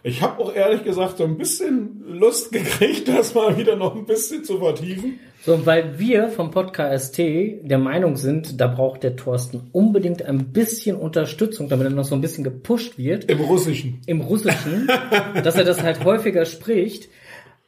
Ich 0.07 0.23
habe 0.23 0.41
auch 0.41 0.55
ehrlich 0.55 0.85
gesagt 0.85 1.19
so 1.19 1.25
ein 1.25 1.37
bisschen 1.37 2.05
Lust 2.07 2.53
gekriegt, 2.53 3.09
das 3.09 3.35
mal 3.35 3.59
wieder 3.59 3.75
noch 3.75 3.97
ein 3.97 4.07
bisschen 4.07 4.45
zu 4.45 4.59
vertiefen. 4.59 5.19
So, 5.45 5.67
weil 5.67 5.99
wir 5.99 6.29
vom 6.29 6.53
Podcast 6.53 7.19
der 7.19 7.79
Meinung 7.79 8.15
sind, 8.15 8.61
da 8.61 8.69
braucht 8.69 9.03
der 9.03 9.17
Thorsten 9.17 9.69
unbedingt 9.73 10.25
ein 10.25 10.53
bisschen 10.53 10.97
Unterstützung, 10.97 11.69
damit 11.69 11.89
er 11.89 11.93
noch 11.93 12.05
so 12.05 12.15
ein 12.15 12.21
bisschen 12.21 12.45
gepusht 12.45 12.99
wird 12.99 13.25
Im 13.25 13.41
Russischen. 13.41 14.01
im 14.07 14.21
Russischen, 14.21 14.89
dass 15.43 15.57
er 15.57 15.65
das 15.65 15.83
halt 15.83 16.05
häufiger 16.05 16.45
spricht, 16.45 17.09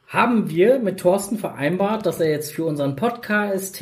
haben 0.07 0.49
wir 0.49 0.79
mit 0.79 1.01
Thorsten 1.01 1.37
vereinbart, 1.37 2.05
dass 2.05 2.21
er 2.21 2.31
jetzt 2.31 2.53
für 2.53 2.63
unseren 2.63 2.95
Podcast 2.95 3.75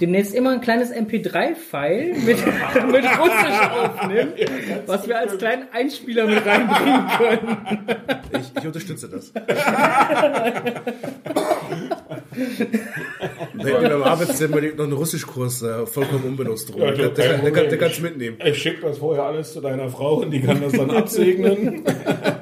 demnächst 0.00 0.34
immer 0.34 0.50
ein 0.50 0.60
kleines 0.60 0.92
MP3-File 0.92 2.14
mit, 2.18 2.36
mit 2.92 3.04
Russisch 3.18 3.60
aufnimmt, 3.70 4.34
was 4.86 5.08
wir 5.08 5.18
als 5.18 5.38
kleinen 5.38 5.68
Einspieler 5.72 6.26
mit 6.26 6.44
reinbringen 6.44 7.06
können. 7.16 7.56
ich, 8.32 8.52
ich 8.58 8.66
unterstütze 8.66 9.08
das. 9.08 9.32
Da 9.32 9.40
hätten 13.64 13.82
wir 13.82 13.90
im 13.92 14.02
Arbeitszimmer 14.02 14.60
liegt 14.60 14.76
noch 14.76 14.84
einen 14.84 14.92
Russischkurs 14.92 15.62
äh, 15.62 15.86
vollkommen 15.86 16.24
unbenutzt 16.24 16.72
rum. 16.74 16.82
Ja, 16.82 16.90
der, 16.92 17.08
du, 17.08 17.14
der, 17.14 17.28
der, 17.28 17.38
der, 17.38 17.50
der 17.50 17.60
Problem. 17.62 17.78
kannst 17.80 17.98
du 17.98 18.02
mitnehmen. 18.02 18.38
Ich 18.44 18.58
schicke 18.60 18.82
das 18.82 18.98
vorher 18.98 19.24
alles 19.24 19.54
zu 19.54 19.60
deiner 19.60 19.88
Frau 19.88 20.16
und 20.16 20.30
die 20.30 20.42
kann 20.42 20.60
das 20.60 20.72
dann 20.72 20.90
absegnen. 20.90 21.84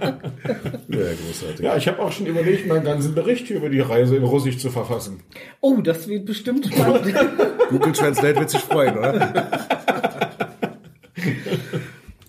Ja, 1.04 1.10
großartig. 1.26 1.60
Ja, 1.60 1.76
ich 1.76 1.86
habe 1.88 2.00
auch 2.00 2.12
schon 2.12 2.26
überlegt, 2.26 2.66
meinen 2.66 2.84
ganzen 2.84 3.14
Bericht 3.14 3.46
hier 3.46 3.56
über 3.56 3.68
die 3.68 3.80
Reise 3.80 4.16
in 4.16 4.24
Russisch 4.24 4.58
zu 4.58 4.70
verfassen. 4.70 5.20
Oh, 5.60 5.78
das 5.82 6.08
wird 6.08 6.26
bestimmt 6.26 6.66
spannend. 6.66 7.14
Google 7.70 7.92
Translate 7.92 8.36
wird 8.40 8.50
sich 8.50 8.60
freuen, 8.60 8.96
oder? 8.98 9.48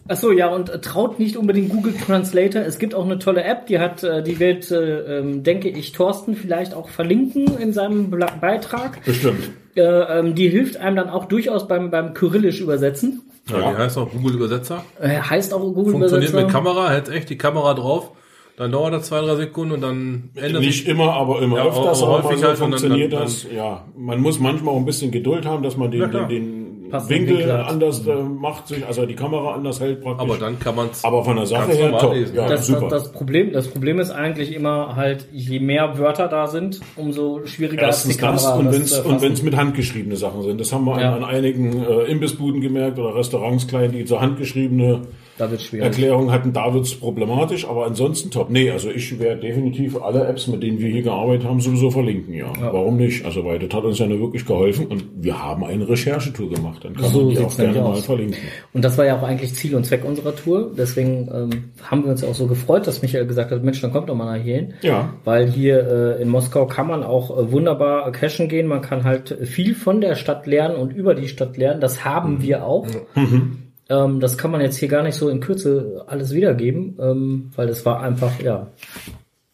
Ach 0.07 0.17
so, 0.17 0.31
ja, 0.31 0.49
und 0.49 0.69
äh, 0.69 0.79
traut 0.81 1.17
nicht 1.17 1.35
unbedingt 1.35 1.69
Google 1.71 1.93
Translator. 1.93 2.61
Es 2.61 2.77
gibt 2.77 2.93
auch 2.93 3.05
eine 3.05 3.17
tolle 3.17 3.43
App, 3.43 3.65
die 3.65 3.79
hat, 3.79 4.03
äh, 4.03 4.21
die 4.21 4.39
wird, 4.39 4.69
äh, 4.69 5.19
ähm, 5.19 5.41
denke 5.41 5.67
ich, 5.67 5.93
Thorsten 5.93 6.35
vielleicht 6.35 6.75
auch 6.75 6.89
verlinken 6.89 7.57
in 7.57 7.73
seinem 7.73 8.11
Beitrag. 8.11 9.03
Bestimmt. 9.03 9.49
Äh, 9.75 9.81
ähm, 9.81 10.35
die 10.35 10.47
hilft 10.49 10.77
einem 10.77 10.95
dann 10.95 11.09
auch 11.09 11.25
durchaus 11.25 11.67
beim, 11.67 11.89
beim 11.89 12.13
Kyrillisch 12.13 12.61
übersetzen. 12.61 13.23
Ja, 13.49 13.59
Ja. 13.59 13.71
Die 13.71 13.77
heißt 13.77 13.97
auch 13.97 14.11
Google 14.11 14.35
Übersetzer. 14.35 14.83
Äh, 15.01 15.17
heißt 15.17 15.53
auch 15.55 15.61
Google 15.61 15.93
Funktioniert 15.93 16.29
Übersetzer. 16.29 16.45
mit 16.45 16.51
Kamera, 16.53 16.89
hält 16.91 17.09
echt 17.09 17.29
die 17.31 17.37
Kamera 17.37 17.73
drauf. 17.73 18.11
Dann 18.57 18.71
dauert 18.71 18.93
das 18.93 19.07
zwei, 19.07 19.19
drei 19.21 19.35
Sekunden 19.35 19.73
und 19.73 19.81
dann 19.81 20.29
ändert 20.35 20.61
Nicht 20.61 20.79
sich. 20.79 20.87
immer, 20.87 21.11
aber 21.13 21.41
immer 21.41 21.57
Ja, 21.57 21.65
öfters. 21.65 22.01
aber 22.01 22.23
häufig 22.23 22.41
halt 22.43 22.53
und 22.61 22.71
dann- 22.71 22.79
funktioniert 22.79 23.11
dann- 23.13 23.23
das. 23.23 23.45
Ja, 23.53 23.83
man 23.97 24.21
muss 24.21 24.39
manchmal 24.39 24.73
auch 24.73 24.77
ein 24.77 24.85
bisschen 24.85 25.11
Geduld 25.11 25.45
haben, 25.45 25.61
dass 25.61 25.75
man 25.75 25.91
den, 25.91 26.09
den, 26.09 26.27
den 26.29 26.65
Winkel 27.09 27.51
anders 27.51 28.07
äh, 28.07 28.15
macht, 28.15 28.69
sich, 28.69 28.85
also 28.85 29.05
die 29.05 29.15
Kamera 29.15 29.55
anders 29.55 29.81
hält 29.81 30.01
praktisch. 30.01 30.21
Aber 30.29 30.37
dann 30.37 30.57
kann 30.57 30.75
man 30.75 30.87
es. 30.89 31.03
aber 31.03 31.25
von 31.25 31.35
der 31.35 31.45
Sache 31.47 31.73
her 31.73 31.97
top. 31.97 32.15
Ja, 32.33 32.47
Das, 32.47 32.67
super. 32.67 32.87
das, 32.87 33.03
das, 33.03 33.11
Problem, 33.11 33.51
das 33.51 33.67
Problem 33.67 33.99
ist 33.99 34.11
eigentlich 34.11 34.55
immer 34.55 34.95
halt, 34.95 35.27
je 35.33 35.59
mehr 35.59 35.97
Wörter 35.97 36.29
da 36.29 36.47
sind, 36.47 36.79
umso 36.95 37.41
schwieriger 37.45 37.81
Erstens 37.81 38.11
ist 38.11 38.21
die 38.21 38.25
Kamera. 38.25 38.35
das 38.51 38.57
und 38.59 38.65
das 38.67 38.75
wenn 38.75 38.85
zu 38.85 38.99
es 39.01 39.05
und 39.05 39.21
wenn's 39.21 39.41
mit 39.43 39.57
handgeschriebene 39.57 40.15
Sachen 40.15 40.43
sind. 40.43 40.61
Das 40.61 40.71
haben 40.71 40.85
wir 40.85 41.01
Ja. 41.01 41.13
an, 41.15 41.23
an 41.23 41.29
einigen 41.29 41.83
äh, 41.83 42.03
Imbissbuden 42.03 42.61
gemerkt 42.61 42.97
oder 42.99 43.15
Restaurants 43.15 43.67
klein, 43.67 43.91
die 43.91 44.05
so 44.07 44.21
handgeschriebene 44.21 45.01
da 45.37 45.51
wird 45.51 45.61
schwierig. 45.61 45.85
Erklärungen 45.85 46.31
hatten. 46.31 46.53
Da 46.53 46.73
wird's 46.73 46.95
problematisch, 46.95 47.67
aber 47.67 47.85
ansonsten 47.85 48.31
top. 48.31 48.49
Nee, 48.49 48.71
also 48.71 48.89
ich 48.89 49.19
werde 49.19 49.41
definitiv 49.41 50.01
alle 50.01 50.25
Apps, 50.27 50.47
mit 50.47 50.63
denen 50.63 50.79
wir 50.79 50.89
hier 50.89 51.01
gearbeitet 51.01 51.45
haben, 51.45 51.59
sowieso 51.59 51.91
verlinken. 51.91 52.33
Ja, 52.33 52.51
warum 52.59 52.97
nicht? 52.97 53.25
Also 53.25 53.43
weil 53.43 53.59
das 53.59 53.73
hat 53.73 53.83
uns 53.83 53.99
ja 53.99 54.05
nur 54.07 54.19
wirklich 54.19 54.45
geholfen 54.45 54.87
und 54.87 55.03
wir 55.17 55.41
haben 55.43 55.63
eine 55.63 55.87
Recherchetour 55.87 56.49
gemacht. 56.49 56.83
Dann 56.83 56.93
kann 56.95 57.05
So 57.11 57.23
man 57.23 57.29
die 57.29 57.37
auch 57.39 57.55
gerne 57.55 57.71
nämlich 57.73 57.83
mal 57.83 57.97
aus. 57.97 58.05
verlinken. 58.05 58.37
Und 58.73 58.85
das 58.85 58.97
war 58.97 59.05
ja 59.05 59.17
auch 59.17 59.23
eigentlich 59.23 59.53
Ziel 59.55 59.75
und 59.75 59.85
Zweck 59.85 60.05
unserer 60.05 60.35
Tour. 60.35 60.71
Deswegen 60.77 61.29
ähm, 61.33 61.49
haben 61.83 62.03
wir 62.03 62.11
uns 62.11 62.23
auch 62.23 62.33
so 62.35 62.47
gefreut, 62.47 62.87
dass 62.87 63.01
Michael 63.01 63.25
gesagt 63.25 63.51
hat, 63.51 63.63
Mensch, 63.63 63.81
dann 63.81 63.91
kommt 63.91 64.09
doch 64.09 64.15
mal 64.15 64.37
nach 64.37 64.43
hier 64.43 64.55
hin. 64.55 64.73
Ja. 64.81 65.13
Weil 65.23 65.47
hier 65.49 66.15
äh, 66.17 66.21
in 66.21 66.29
Moskau 66.29 66.65
kann 66.65 66.87
man 66.87 67.03
auch 67.03 67.37
äh, 67.37 67.51
wunderbar 67.51 68.11
cashen 68.11 68.47
gehen. 68.47 68.67
Man 68.67 68.81
kann 68.81 69.03
halt 69.03 69.37
viel 69.43 69.75
von 69.75 69.99
der 70.01 70.15
Stadt 70.15 70.47
lernen 70.47 70.75
und 70.77 70.93
über 70.93 71.13
die 71.15 71.27
Stadt 71.27 71.57
lernen. 71.57 71.81
Das 71.81 72.05
haben 72.05 72.41
wir 72.41 72.65
auch. 72.65 72.87
Ähm, 73.89 74.19
das 74.19 74.37
kann 74.37 74.51
man 74.51 74.61
jetzt 74.61 74.77
hier 74.77 74.87
gar 74.87 75.03
nicht 75.03 75.15
so 75.15 75.29
in 75.29 75.39
Kürze 75.39 76.03
alles 76.07 76.33
wiedergeben, 76.33 76.97
ähm, 76.99 77.51
weil 77.55 77.69
es 77.69 77.85
war 77.85 78.01
einfach, 78.01 78.39
ja, 78.41 78.67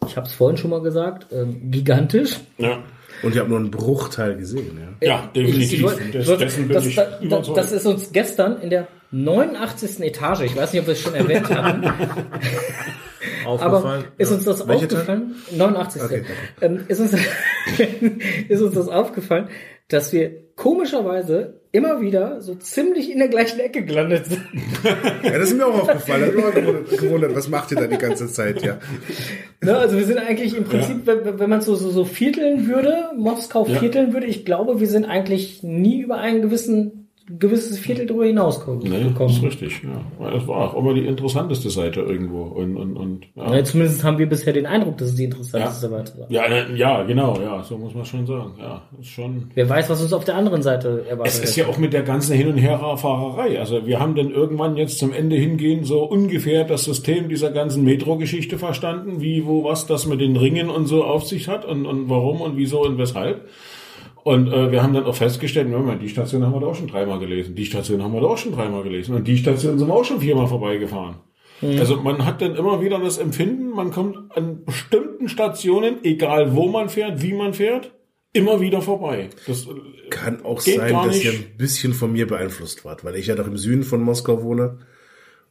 ich 0.08 0.16
habe 0.18 0.28
es 0.28 0.34
vorhin 0.34 0.58
schon 0.58 0.72
mal 0.72 0.82
gesagt, 0.82 1.28
ähm, 1.34 1.70
gigantisch. 1.72 2.38
Ja. 2.58 2.80
Und 3.24 3.34
ich 3.34 3.40
habe 3.40 3.50
nur 3.50 3.60
einen 3.60 3.70
Bruchteil 3.72 4.36
gesehen, 4.36 4.80
ja. 5.02 5.08
Ja, 5.08 5.30
definitiv. 5.36 5.64
Ich 5.74 5.74
ich 6.16 6.28
wollt- 6.28 6.42
dessen 6.42 6.68
bin 6.68 6.76
das, 6.76 6.86
ich 6.88 6.96
da, 6.96 7.04
da, 7.06 7.20
überzeugt. 7.20 7.58
das 7.58 7.72
ist 7.72 7.86
uns 7.86 8.12
gestern 8.12 8.60
in 8.62 8.70
der 8.70 8.88
89. 9.12 10.00
Etage, 10.06 10.42
ich 10.42 10.56
weiß 10.56 10.72
nicht, 10.74 10.82
ob 10.82 10.88
wir 10.88 10.94
es 10.94 11.02
schon 11.02 11.14
erwähnt 11.14 11.50
haben, 11.54 11.84
aber 13.46 13.78
aufgefallen. 13.78 14.06
ist 14.18 14.32
uns 14.32 14.46
das 14.46 14.68
Welche 14.68 14.86
aufgefallen? 14.86 15.36
89. 15.52 16.02
Okay, 16.02 16.24
ähm, 16.62 16.84
ist, 16.88 17.00
uns, 17.00 17.14
ist 18.48 18.62
uns 18.62 18.74
das 18.74 18.88
aufgefallen, 18.88 19.50
dass 19.90 20.14
wir 20.14 20.32
komischerweise 20.56 21.61
immer 21.74 22.02
wieder 22.02 22.42
so 22.42 22.56
ziemlich 22.56 23.12
in 23.12 23.20
der 23.20 23.30
gleichen 23.30 23.60
Ecke 23.60 23.84
gelandet 23.84 24.26
sind. 24.26 24.42
Ja, 25.24 25.38
das 25.38 25.52
ist 25.52 25.58
mir 25.58 25.66
auch 25.66 25.82
aufgefallen. 25.88 26.30
Ich 26.30 26.36
mich 26.36 26.46
auch 26.46 27.00
gewundert, 27.00 27.36
was 27.36 27.48
macht 27.48 27.72
ihr 27.72 27.78
da 27.78 27.88
die 27.88 27.98
ganze 27.98 28.28
Zeit, 28.28 28.62
ja. 28.64 28.80
Ne, 29.64 29.78
also 29.78 29.98
wir 29.98 30.06
sind 30.06 30.18
eigentlich 30.18 30.58
im 30.58 30.64
Prinzip, 30.64 31.06
wenn, 31.06 31.40
wenn 31.40 31.50
man 31.50 31.62
so, 31.62 31.76
so, 31.76 31.92
so 31.92 32.04
vierteln 32.04 32.68
würde, 32.68 33.12
Moskau 33.16 33.66
Ja. 33.68 33.80
vierteln 33.80 34.14
würde, 34.14 34.26
ich 34.26 34.44
glaube, 34.44 34.80
wir 34.80 34.88
sind 34.88 35.06
eigentlich 35.06 35.62
nie 35.64 36.02
über 36.02 36.18
einen 36.18 36.42
gewissen 36.42 37.01
gewisses 37.40 37.80
Viertel 37.80 38.06
drüber 38.06 38.26
hinausgekommen. 38.26 38.80
Nee, 38.84 39.14
das 39.18 39.32
ist 39.32 39.44
richtig, 39.44 39.82
ja. 39.84 40.32
Das 40.32 40.48
war 40.48 40.58
auch 40.58 40.78
immer 40.78 40.94
die 40.94 41.06
interessanteste 41.06 41.70
Seite 41.70 42.02
irgendwo. 42.02 42.44
Und, 42.44 42.78
und, 42.78 42.98
und, 42.98 43.26
ja. 43.36 43.56
Ja, 43.56 43.64
zumindest 43.64 44.04
haben 44.04 44.18
wir 44.18 44.28
bisher 44.28 44.54
den 44.54 44.66
Eindruck, 44.66 44.98
dass 44.98 45.10
es 45.10 45.16
die 45.16 45.26
interessanteste 45.26 45.88
Ja. 45.88 45.92
Seite 45.92 46.20
war. 46.20 46.32
Ja, 46.32 46.48
ne, 46.48 46.68
ja, 46.76 47.04
genau, 47.04 47.40
ja, 47.42 47.64
so 47.64 47.78
muss 47.78 47.94
man 47.94 48.06
schon 48.06 48.26
sagen. 48.26 48.54
Ja, 48.60 48.82
ist 49.00 49.10
schon. 49.10 49.50
Wer 49.54 49.70
weiß, 49.70 49.90
was 49.90 50.02
uns 50.02 50.14
auf 50.14 50.26
der 50.26 50.36
anderen 50.36 50.62
Seite 50.62 51.06
erwartet. 51.08 51.34
Es 51.34 51.40
ist 51.44 51.56
ja 51.56 51.68
auch 51.68 51.78
mit 51.78 51.94
der 51.94 52.04
ganzen 52.04 52.36
Hin- 52.36 52.48
und 52.50 52.58
Herfahrerei. 52.58 53.60
Also 53.60 53.86
wir 53.86 54.00
haben 54.00 54.16
dann 54.16 54.32
irgendwann 54.32 54.78
jetzt 54.78 55.00
zum 55.00 55.14
Ende 55.14 55.36
hingehen 55.36 55.84
so 55.84 56.04
ungefähr 56.04 56.64
das 56.64 56.84
System 56.84 57.30
dieser 57.30 57.52
ganzen 57.52 57.84
Metro-Geschichte 57.84 58.58
verstanden, 58.58 59.22
wie, 59.22 59.46
wo, 59.46 59.64
was 59.64 59.88
das 59.88 60.06
mit 60.06 60.22
den 60.22 60.36
Ringen 60.36 60.70
und 60.70 60.88
so 60.88 61.04
auf 61.04 61.26
sich 61.26 61.48
hat 61.48 61.66
und, 61.66 61.86
und 61.86 62.10
warum 62.10 62.42
und 62.42 62.58
wieso 62.58 62.82
und 62.82 62.98
weshalb. 62.98 63.48
Und 64.24 64.48
äh, 64.48 64.72
wir 64.72 64.84
haben 64.84 64.94
dann 64.94 65.06
auch 65.06 65.16
festgestellt, 65.16 65.70
Moment, 65.70 66.02
die 66.02 66.10
Station 66.10 66.46
haben 66.46 66.54
wir 66.54 66.60
da 66.60 66.68
auch 66.68 66.76
schon 66.76 66.88
dreimal 66.88 67.20
gelesen, 67.20 67.56
die 67.56 67.66
Station 67.66 68.04
haben 68.04 68.14
wir 68.14 68.22
da 68.22 68.28
auch 68.28 68.38
schon 68.38 68.52
dreimal 68.52 68.84
gelesen 68.84 69.16
und 69.16 69.28
die 69.28 69.38
Station 69.38 69.80
sind 69.80 69.88
wir 69.88 69.94
auch 69.94 70.06
schon 70.06 70.22
viermal 70.22 70.48
vorbeigefahren. 70.48 71.16
Also 71.62 71.98
man 71.98 72.26
hat 72.26 72.42
dann 72.42 72.56
immer 72.56 72.82
wieder 72.82 73.00
das 73.00 73.20
Empfinden, 73.20 73.70
man 73.70 73.92
kommt 73.92 74.18
an 74.36 74.66
bestimmten 74.66 75.30
Stationen, 75.30 76.04
egal 76.04 76.56
wo 76.56 76.68
man 76.68 76.90
fährt, 76.90 77.22
wie 77.22 77.34
man 77.34 77.54
fährt, 77.54 77.92
immer 78.34 78.62
wieder 78.62 78.82
vorbei. 78.82 79.30
Das, 79.46 79.68
äh, 79.68 80.10
Kann 80.10 80.44
auch 80.44 80.60
sein, 80.60 80.92
dass 80.92 81.24
ihr 81.24 81.32
ein 81.32 81.58
bisschen 81.58 81.94
von 81.94 82.12
mir 82.12 82.26
beeinflusst 82.26 82.84
wart, 82.84 83.04
weil 83.04 83.16
ich 83.16 83.28
ja 83.28 83.36
doch 83.36 83.48
im 83.48 83.58
Süden 83.58 83.84
von 83.84 84.02
Moskau 84.02 84.42
wohne 84.42 84.80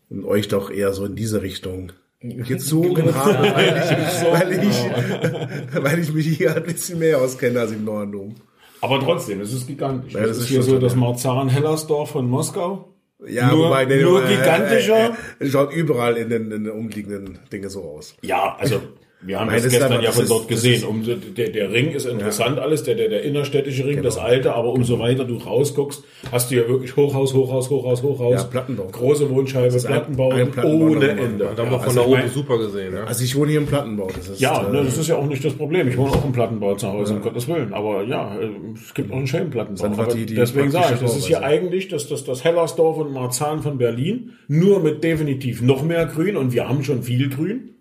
und 0.08 0.24
euch 0.24 0.48
doch 0.48 0.70
eher 0.70 0.92
so 0.92 1.04
in 1.04 1.14
diese 1.14 1.42
Richtung 1.42 1.92
gezogen 2.20 3.14
habe, 3.14 3.54
weil 3.54 4.52
ich, 4.52 4.60
weil, 4.60 4.68
ich, 4.68 5.82
weil 5.84 5.98
ich 6.00 6.12
mich 6.12 6.26
hier 6.26 6.56
ein 6.56 6.64
bisschen 6.64 6.98
mehr 6.98 7.20
auskenne 7.20 7.60
als 7.60 7.72
im 7.72 7.84
Norden 7.84 8.14
oben. 8.16 8.34
Aber 8.80 9.00
trotzdem, 9.00 9.40
es 9.40 9.52
ist 9.52 9.66
gigantisch. 9.66 10.14
Ja, 10.14 10.20
das, 10.20 10.28
das 10.30 10.36
ist 10.38 10.42
ist 10.44 10.48
hier 10.50 10.62
so 10.62 10.78
das. 10.78 10.94
Marzahn-Hellersdorf 10.96 12.10
von 12.10 12.28
Moskau. 12.28 12.86
Ja, 13.26 13.50
Nur- 13.50 13.66
wobei, 13.66 13.84
nee, 13.84 14.00
nur 14.02 14.24
äh, 14.24 14.28
gigantischer? 14.36 15.10
Äh, 15.38 15.44
äh, 15.44 15.50
schaut 15.50 15.72
überall 15.74 16.16
in 16.16 16.30
den, 16.30 16.50
in 16.50 16.64
den 16.64 16.72
umliegenden 16.72 17.38
Dinge 17.52 17.68
so 17.68 17.82
aus. 17.84 18.14
Ja, 18.22 18.56
also 18.58 18.80
Wir 19.22 19.38
haben 19.38 19.48
Nein, 19.48 19.56
das 19.56 19.64
das 19.64 19.72
ist 19.74 19.78
gestern 19.80 19.92
aber- 19.92 20.02
ja 20.02 20.06
das 20.08 20.14
von 20.16 20.24
ist- 20.24 20.30
dort 20.30 20.40
das 20.42 20.48
gesehen. 20.48 20.74
ist- 20.76 20.84
Um, 20.84 21.04
der, 21.36 21.48
der 21.50 21.70
Ring 21.72 21.90
ist 21.90 22.06
interessant 22.06 22.58
alles, 22.58 22.84
der, 22.84 22.94
der, 22.94 23.10
der 23.10 23.22
innerstädtische 23.22 23.84
Ring, 23.84 24.02
das 24.02 24.14
Genau. 24.14 24.26
alte, 24.26 24.54
aber 24.54 24.72
umso 24.72 24.98
weiter 24.98 25.26
du 25.26 25.36
rausguckst, 25.36 26.02
hast 26.32 26.50
du 26.50 26.54
ja 26.56 26.66
wirklich 26.66 26.96
Hochhaus, 26.96 27.34
Hochhaus, 27.34 27.68
Hochhaus, 27.68 28.02
Hochhaus. 28.02 28.34
Ja, 28.34 28.44
Plattenbau. 28.44 28.86
Große 28.90 29.28
Wohnscheibe, 29.28 29.74
ein- 29.74 29.82
Plattenbau, 29.82 30.30
ein 30.30 30.50
Plattenbau 30.50 30.86
ohne. 30.86 31.08
Ende. 31.10 31.50
Da 31.54 31.62
haben 31.64 31.70
wir 31.70 31.78
von 31.80 31.88
also 31.88 32.00
da 32.00 32.06
oben 32.06 32.12
mein- 32.20 32.28
super 32.30 32.56
gesehen. 32.56 32.94
Ja? 32.94 33.04
Also 33.04 33.22
ich 33.24 33.36
wohne 33.36 33.50
hier 33.50 33.60
im 33.60 33.66
Plattenbau. 33.66 34.08
Das 34.16 34.26
ist, 34.30 34.40
Ja, 34.40 34.66
äh, 34.66 34.72
ne, 34.72 34.84
das 34.84 34.96
ist 34.96 35.08
ja 35.08 35.16
auch 35.16 35.26
nicht 35.26 35.44
das 35.44 35.52
Problem. 35.52 35.86
Ich 35.88 35.98
wohne 35.98 36.12
auch 36.12 36.24
im 36.24 36.32
Plattenbau 36.32 36.76
zu 36.76 36.88
Hause, 36.90 37.12
um 37.14 37.20
Gottes 37.20 37.46
Willen. 37.46 37.74
Aber 37.74 38.02
ja, 38.04 38.38
äh, 38.40 38.48
es 38.74 38.94
gibt 38.94 39.12
auch 39.12 39.16
einen 39.16 39.26
schönen 39.26 39.50
Plattenbau. 39.50 39.82
Das 39.82 39.92
ist 39.92 39.98
Aber 39.98 40.14
die- 40.14 40.24
die 40.24 40.34
deswegen 40.34 40.70
sage 40.70 40.94
ich, 40.94 41.00
das 41.00 41.16
ist 41.18 41.26
hier 41.26 41.42
eigentlich 41.42 41.88
das, 41.88 42.08
das, 42.08 42.24
das 42.24 42.42
Hellersdorf 42.42 42.96
und 42.96 43.12
Marzahn 43.12 43.60
von 43.60 43.76
Berlin, 43.76 44.30
nur 44.48 44.80
mit 44.80 45.04
definitiv 45.04 45.60
noch 45.60 45.82
mehr 45.82 46.06
Grün 46.06 46.38
und 46.38 46.54
wir 46.54 46.66
haben 46.66 46.82
schon 46.84 47.02
viel 47.02 47.28
Grün. 47.28 47.74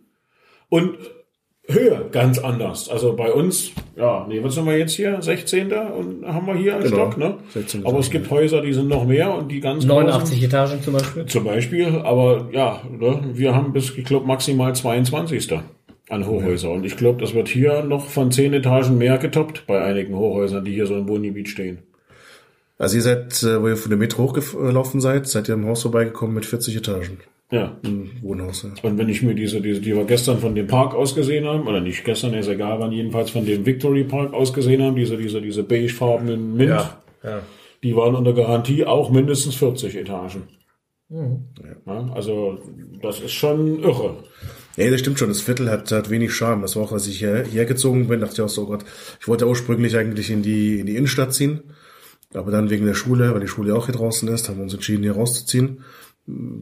Und 0.67 0.97
Höhe 1.69 2.05
ganz 2.11 2.39
anders. 2.39 2.89
Also 2.89 3.15
bei 3.15 3.31
uns, 3.31 3.71
ja, 3.95 4.25
nee, 4.27 4.43
was 4.43 4.55
sind 4.55 4.65
wir 4.65 4.77
jetzt 4.77 4.93
hier? 4.95 5.21
16. 5.21 5.71
und 5.71 6.25
haben 6.27 6.47
wir 6.47 6.55
hier 6.55 6.75
einen 6.75 6.83
Genau, 6.83 6.95
Stock, 7.11 7.17
ne? 7.17 7.35
16. 7.53 7.85
Aber 7.85 7.99
es 7.99 8.09
gibt 8.09 8.29
Häuser, 8.31 8.61
die 8.61 8.73
sind 8.73 8.87
noch 8.87 9.05
mehr 9.05 9.33
und 9.33 9.49
die 9.49 9.59
ganz 9.59 9.85
89 9.85 10.43
Etagen 10.43 10.81
zum 10.81 10.93
Beispiel. 10.93 11.25
zum 11.27 11.43
Beispiel, 11.43 11.87
aber 12.03 12.47
ja, 12.51 12.81
ne, 12.89 13.19
wir 13.33 13.55
haben 13.55 13.71
bis, 13.71 13.95
ich 13.95 14.03
glaube, 14.05 14.25
maximal 14.25 14.73
22. 14.75 15.51
an 16.09 16.25
Hochhäuser. 16.25 16.71
Und 16.71 16.85
ich 16.85 16.97
glaube, 16.97 17.21
das 17.21 17.33
wird 17.35 17.47
hier 17.49 17.83
noch 17.83 18.07
von 18.09 18.31
10 18.31 18.53
Etagen 18.53 18.97
mehr 18.97 19.17
getoppt 19.19 19.67
bei 19.67 19.81
einigen 19.83 20.15
Hochhäusern, 20.15 20.65
die 20.65 20.73
hier 20.73 20.87
so 20.87 20.95
im 20.95 21.07
Wohngebiet 21.07 21.49
stehen. 21.49 21.79
Also 22.79 22.95
ihr 22.95 23.01
seid, 23.03 23.43
äh, 23.43 23.61
wo 23.61 23.67
ihr 23.67 23.75
von 23.77 23.89
der 23.89 23.99
Metro 23.99 24.23
hochgelaufen 24.23 25.01
seid, 25.01 25.27
seid 25.27 25.49
ihr 25.49 25.53
am 25.53 25.67
Haus 25.67 25.81
vorbeigekommen 25.83 26.33
mit 26.33 26.45
40 26.45 26.77
Etagen. 26.77 27.19
Ja. 27.51 27.77
Im 27.81 28.11
Wohnhaus. 28.21 28.63
Ja. 28.63 28.69
Und 28.83 28.97
wenn 28.97 29.09
ich 29.09 29.23
mir 29.23 29.33
diese, 29.33 29.59
diese, 29.59 29.81
die 29.81 29.95
wir 29.95 30.05
gestern 30.05 30.37
von 30.39 30.53
dem 30.53 30.67
Park 30.67 30.93
ausgesehen 30.93 31.45
haben, 31.45 31.67
oder 31.67 31.81
nicht 31.81 32.03
gestern, 32.05 32.33
ist 32.35 32.47
egal, 32.47 32.79
wann 32.79 32.91
jedenfalls 32.91 33.31
von 33.31 33.45
dem 33.45 33.65
Victory 33.65 34.03
Park 34.03 34.33
ausgesehen 34.33 34.83
haben, 34.83 34.95
diese, 34.95 35.17
diese, 35.17 35.41
diese 35.41 35.63
beigefarbenen 35.63 36.55
Mint, 36.55 36.69
Ja, 36.69 37.01
ja. 37.23 37.41
die 37.83 37.95
waren 37.95 38.15
unter 38.15 38.33
Garantie 38.33 38.85
auch 38.85 39.09
mindestens 39.09 39.55
40 39.55 39.95
Etagen. 39.95 40.43
Ja, 41.09 42.11
also, 42.13 42.59
das 43.01 43.19
ist 43.19 43.31
schon 43.31 43.79
irre. 43.79 44.17
Ja, 44.77 44.91
das 44.91 44.99
stimmt 44.99 45.17
schon. 45.17 45.29
Das 45.29 45.41
Viertel 45.41 45.71
hat, 45.71 45.91
hat 45.91 46.11
wenig 46.11 46.33
Charme. 46.33 46.61
Das 46.61 46.75
war 46.75 46.83
auch, 46.83 46.91
als 46.91 47.07
ich 47.07 47.17
hier, 47.17 47.43
hierher 47.45 47.65
gezogen 47.65 48.07
bin, 48.07 48.19
dachte 48.19 48.35
ich 48.35 48.41
auch 48.41 48.49
so, 48.49 48.63
oh 48.63 48.67
Gott, 48.67 48.85
ich 49.19 49.27
wollte 49.27 49.47
ursprünglich 49.47 49.97
eigentlich 49.97 50.29
in 50.29 50.43
die, 50.43 50.79
in 50.79 50.85
die 50.85 50.95
Innenstadt 50.95 51.33
ziehen. 51.33 51.63
Aber 52.33 52.51
dann 52.51 52.69
wegen 52.69 52.85
der 52.85 52.93
Schule, 52.93 53.33
weil 53.33 53.39
die 53.41 53.47
Schule 53.47 53.75
auch 53.75 53.87
hier 53.87 53.95
draußen 53.95 54.27
ist, 54.29 54.49
haben 54.49 54.57
wir 54.57 54.63
uns 54.63 54.73
entschieden, 54.75 55.01
hier 55.01 55.13
rauszuziehen. 55.13 55.83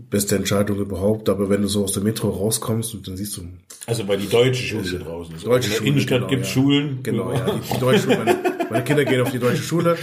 Beste 0.10 0.36
Entscheidung 0.36 0.78
überhaupt. 0.80 1.30
Aber 1.30 1.50
wenn 1.50 1.62
du 1.62 1.68
so 1.68 1.84
aus 1.84 1.92
der 1.92 2.04
Metro 2.04 2.30
rauskommst 2.30 2.94
und 2.94 3.08
dann 3.08 3.18
siehst 3.18 3.36
du, 3.38 3.42
Also 3.86 4.06
bei 4.06 4.16
die 4.16 4.28
deutsche 4.28 4.64
Schule 4.64 4.84
hier 4.84 5.00
draußen. 5.00 5.38
So, 5.38 5.50
Deutsche 5.50 5.68
in 5.68 5.72
der 5.72 5.78
Schule, 5.78 5.90
Innenstadt 5.90 6.20
genau, 6.20 6.30
gibt 6.30 6.46
ja. 6.46 6.52
Schulen. 6.52 7.00
Genau, 7.04 7.34
ja. 7.34 7.46
Die, 7.52 7.74
die 7.74 7.80
deutsche 7.80 8.02
Schule. 8.02 8.18
Meine, 8.18 8.58
meine 8.70 8.84
Kinder 8.84 9.06
gehen 9.06 9.22
auf 9.22 9.32
die 9.32 9.40
deutsche 9.40 9.64
Schule 9.64 9.98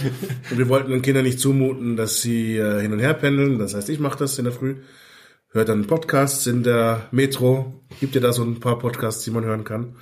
und 0.51 0.57
wir 0.57 0.69
wollten 0.69 0.91
den 0.91 1.01
Kindern 1.01 1.23
nicht 1.23 1.39
zumuten, 1.39 1.95
dass 1.95 2.21
sie 2.21 2.57
äh, 2.57 2.81
hin 2.81 2.93
und 2.93 2.99
her 2.99 3.13
pendeln. 3.13 3.59
Das 3.59 3.73
heißt, 3.73 3.89
ich 3.89 3.99
mache 3.99 4.19
das 4.19 4.37
in 4.37 4.45
der 4.45 4.53
Früh, 4.53 4.75
höre 5.49 5.65
dann 5.65 5.87
Podcasts 5.87 6.45
in 6.47 6.63
der 6.63 7.07
Metro. 7.11 7.81
Gibt 7.99 8.15
ja 8.15 8.21
da 8.21 8.33
so 8.33 8.43
ein 8.43 8.59
paar 8.59 8.79
Podcasts, 8.79 9.23
die 9.23 9.31
man 9.31 9.45
hören 9.45 9.63
kann. 9.63 9.95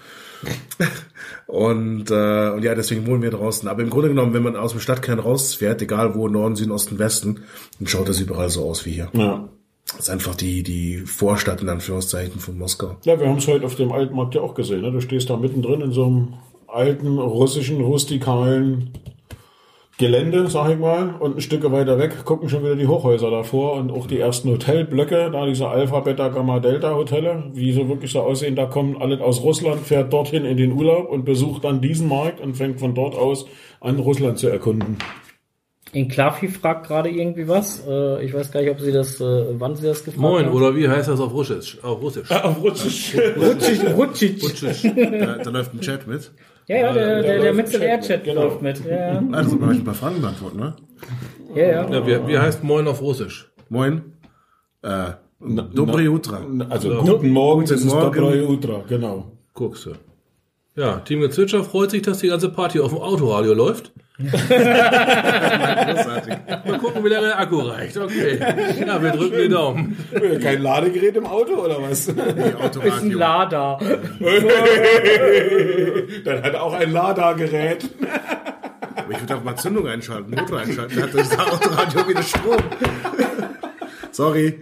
und, 1.48 2.12
äh, 2.12 2.50
und 2.50 2.64
ja, 2.64 2.76
deswegen 2.76 3.06
wohnen 3.08 3.22
wir 3.22 3.32
draußen. 3.32 3.68
Aber 3.68 3.82
im 3.82 3.90
Grunde 3.90 4.10
genommen, 4.10 4.34
wenn 4.34 4.44
man 4.44 4.56
aus 4.56 4.72
dem 4.72 4.80
Stadtkern 4.80 5.20
rausfährt, 5.20 5.82
egal 5.82 6.16
wo, 6.16 6.28
Norden, 6.28 6.56
Süden, 6.56 6.72
Osten, 6.72 7.00
Westen, 7.00 7.42
dann 7.80 7.88
schaut 7.88 8.10
das 8.10 8.20
überall 8.20 8.50
so 8.50 8.66
aus 8.66 8.86
wie 8.86 8.92
hier. 8.92 9.10
Ja. 9.14 9.50
Das 9.88 10.08
ist 10.08 10.10
einfach 10.10 10.36
die, 10.36 10.64
die 10.64 11.00
Vorstadt 11.00 11.62
in 11.62 11.70
Anführungszeichen 11.70 12.40
von 12.40 12.58
Moskau. 12.58 12.98
Ja, 13.04 13.20
wir 13.20 13.28
haben 13.28 13.38
es 13.38 13.48
heute 13.48 13.66
auf 13.66 13.76
dem 13.76 13.92
Altmarkt 13.92 14.36
ja 14.36 14.42
auch 14.42 14.56
gesehen. 14.56 14.82
Ne? 14.82 14.92
Du 14.92 15.02
stehst 15.02 15.30
da 15.30 15.38
mittendrin 15.38 15.82
in 15.82 15.92
so 15.92 16.06
einem 16.06 16.34
alten 16.68 17.20
russischen, 17.20 17.82
rustikalen 17.82 18.92
Gelände, 20.00 20.48
sag 20.50 20.72
ich 20.72 20.80
mal, 20.80 21.16
und 21.20 21.38
ein 21.38 21.42
Stück 21.42 21.72
weiter 21.72 22.00
weg 22.00 22.26
gucken 22.26 22.50
schon 22.50 22.64
wieder 22.64 22.76
die 22.76 22.88
Hochhäuser 22.88 23.30
davor 23.30 23.76
und 23.76 23.92
auch 23.92 24.08
die 24.08 24.20
ersten 24.20 24.50
Hotelblöcke, 24.50 25.30
da 25.32 25.46
diese 25.46 25.68
Alpha, 25.68 26.00
Beta, 26.00 26.30
Gamma, 26.30 26.60
Delta 26.60 26.96
Hotelle, 26.96 27.44
wie 27.54 27.72
so 27.74 27.88
wirklich 27.88 28.12
so 28.12 28.22
aussehen, 28.22 28.56
da 28.56 28.66
kommen 28.66 28.98
alle 29.00 29.22
aus 29.22 29.44
Russland, 29.44 29.82
fährt 29.82 30.12
dorthin 30.12 30.46
in 30.46 30.58
den 30.58 30.72
Urlaub 30.72 31.10
und 31.12 31.26
besucht 31.26 31.64
dann 31.64 31.80
diesen 31.80 32.08
Markt 32.08 32.42
und 32.42 32.56
fängt 32.56 32.80
von 32.80 32.96
dort 32.96 33.14
aus 33.14 33.46
an, 33.82 34.00
Russland 34.00 34.40
zu 34.40 34.48
erkunden. 34.48 34.98
In 35.92 36.08
Klafi 36.08 36.48
fragt 36.48 36.88
gerade 36.88 37.10
irgendwie 37.10 37.48
was. 37.48 37.86
Äh, 37.88 38.26
ich 38.26 38.34
weiß 38.34 38.52
gar 38.52 38.62
nicht, 38.62 38.72
ob 38.72 38.80
sie 38.80 38.92
das, 38.92 39.22
äh, 39.22 39.46
wann 39.60 39.76
sie 39.76 39.86
das 39.86 40.04
gefragt 40.04 40.20
Moin, 40.20 40.46
haben. 40.48 40.56
oder 40.56 40.76
wie 40.76 40.90
heißt 40.90 41.08
das 41.08 41.20
auf 41.20 41.32
Russisch? 41.32 41.78
Auf 41.84 42.02
Russisch. 42.02 42.32
Auf 42.32 42.64
Russisch. 42.64 43.16
Rutschig, 43.38 43.80
rutschig. 43.96 44.44
Russisch. 44.44 44.82
Da, 44.82 45.38
da 45.38 45.50
läuft 45.52 45.76
ein 45.76 45.82
Chat 45.82 46.08
mit. 46.08 46.32
Ja, 46.68 46.78
ja, 46.78 46.94
der, 46.94 47.22
der, 47.22 47.24
der 47.24 47.38
läuft 47.40 47.56
Mitzel 47.58 47.80
Chat 47.80 47.90
Air 47.90 47.98
mit, 47.98 48.06
Chat 48.08 48.24
genau. 48.24 48.44
läuft 48.44 48.62
mit. 48.62 48.86
Ja. 48.86 49.24
Also, 49.32 49.58
kann 49.58 49.72
ich 49.72 49.80
ein 49.80 49.84
paar 49.84 49.94
Fragen 49.94 50.22
beantworten, 50.22 50.60
ne? 50.60 50.76
ja. 51.56 51.68
ja. 51.68 51.90
Ja, 51.90 52.08
wie, 52.08 52.28
wie 52.28 52.40
heißt 52.40 52.64
Moin 52.64 52.88
auf 52.88 53.02
Russisch? 53.02 53.52
Moin. 53.70 54.14
Äh, 54.82 55.12
Dobre 55.40 56.10
Utra. 56.10 56.42
Also 56.70 56.96
guten 57.00 57.30
Morgen, 57.30 57.62
Guten 57.62 57.74
das 57.74 57.82
ist 57.82 57.94
Morgen. 57.94 58.16
Dobraya 58.16 58.44
Utra, 58.44 58.84
genau. 58.88 59.32
Guckst 59.54 59.86
du. 59.88 59.92
Ja, 60.76 60.98
Team 61.00 61.22
Gezwitscher 61.22 61.64
freut 61.64 61.92
sich, 61.92 62.02
dass 62.02 62.18
die 62.20 62.30
ganze 62.30 62.50
Party 62.50 62.80
auf 62.80 62.90
dem 62.90 62.98
Autoradio 63.00 63.54
läuft. 63.54 63.92
Mal 64.18 64.32
gucken, 66.80 67.04
wie 67.04 67.10
lange 67.10 67.28
der 67.28 67.40
Akku 67.40 67.60
reicht. 67.60 67.98
Okay. 67.98 68.40
Ja, 68.86 69.02
wir 69.02 69.12
drücken 69.12 69.38
die 69.38 69.50
Daumen. 69.50 69.98
Kein 70.42 70.62
Ladegerät 70.62 71.16
im 71.16 71.26
Auto 71.26 71.54
oder 71.56 71.82
was? 71.82 72.06
Die 72.08 72.12
Ist 72.12 72.20
ein 72.20 72.56
Autoradio. 72.56 73.18
Lada. 73.18 73.80
Dann 76.26 76.44
hat 76.44 76.54
er 76.54 76.64
auch 76.64 76.74
ein 76.74 76.92
Lada-Gerät. 76.92 77.90
Aber 78.96 79.12
ich 79.12 79.20
würde 79.20 79.36
auch 79.36 79.44
mal 79.44 79.56
Zündung 79.56 79.88
einschalten, 79.88 80.30
Motor 80.32 80.60
einschalten. 80.60 80.96
Dann 80.96 81.04
hat 81.06 81.16
das 81.16 81.38
Autoradio 81.38 82.08
wieder 82.08 82.24
Strom. 82.24 82.58
Sorry. 84.12 84.60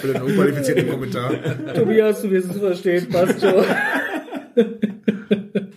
Für 0.00 0.12
den 0.12 0.22
unqualifizierten 0.22 0.88
Kommentar. 0.90 1.32
Tobias, 1.74 2.22
du 2.22 2.30
wirst 2.30 2.50
es 2.52 2.58
verstehen, 2.58 3.08
passt 3.10 3.40
schon. 3.40 3.64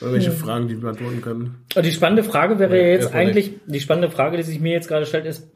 Irgendwelche 0.00 0.32
Fragen, 0.32 0.68
die 0.68 0.74
wir 0.74 0.82
beantworten 0.82 1.20
können. 1.22 1.64
Und 1.74 1.86
die 1.86 1.92
spannende 1.92 2.24
Frage 2.24 2.58
wäre 2.58 2.72
Nee, 2.72 2.92
jetzt 2.92 3.14
eigentlich, 3.14 3.52
die 3.66 3.80
spannende 3.80 4.10
Frage, 4.10 4.36
die 4.36 4.42
sich 4.42 4.60
mir 4.60 4.72
jetzt 4.72 4.88
gerade 4.88 5.06
stellt, 5.06 5.24
ist, 5.24 5.50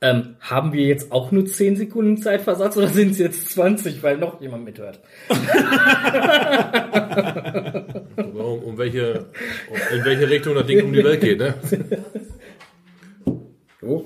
ähm, 0.00 0.36
haben 0.40 0.72
wir 0.72 0.84
jetzt 0.86 1.12
auch 1.12 1.30
nur 1.32 1.44
10 1.46 1.76
Sekunden 1.76 2.16
Zeitversatz 2.16 2.76
oder 2.76 2.88
sind 2.88 3.10
es 3.12 3.18
jetzt 3.18 3.50
20, 3.50 4.02
weil 4.02 4.16
noch 4.16 4.40
jemand 4.40 4.64
mithört? 4.64 5.00
Um, 8.16 8.62
um 8.64 8.78
welche, 8.78 9.26
um, 9.70 9.96
in 9.98 10.04
welche 10.04 10.28
Richtung 10.28 10.54
das 10.54 10.66
Ding 10.66 10.84
um 10.84 10.92
die 10.92 11.02
Welt 11.04 11.20
geht, 11.20 11.38
ne? 11.38 11.54
Oh, 13.84 14.04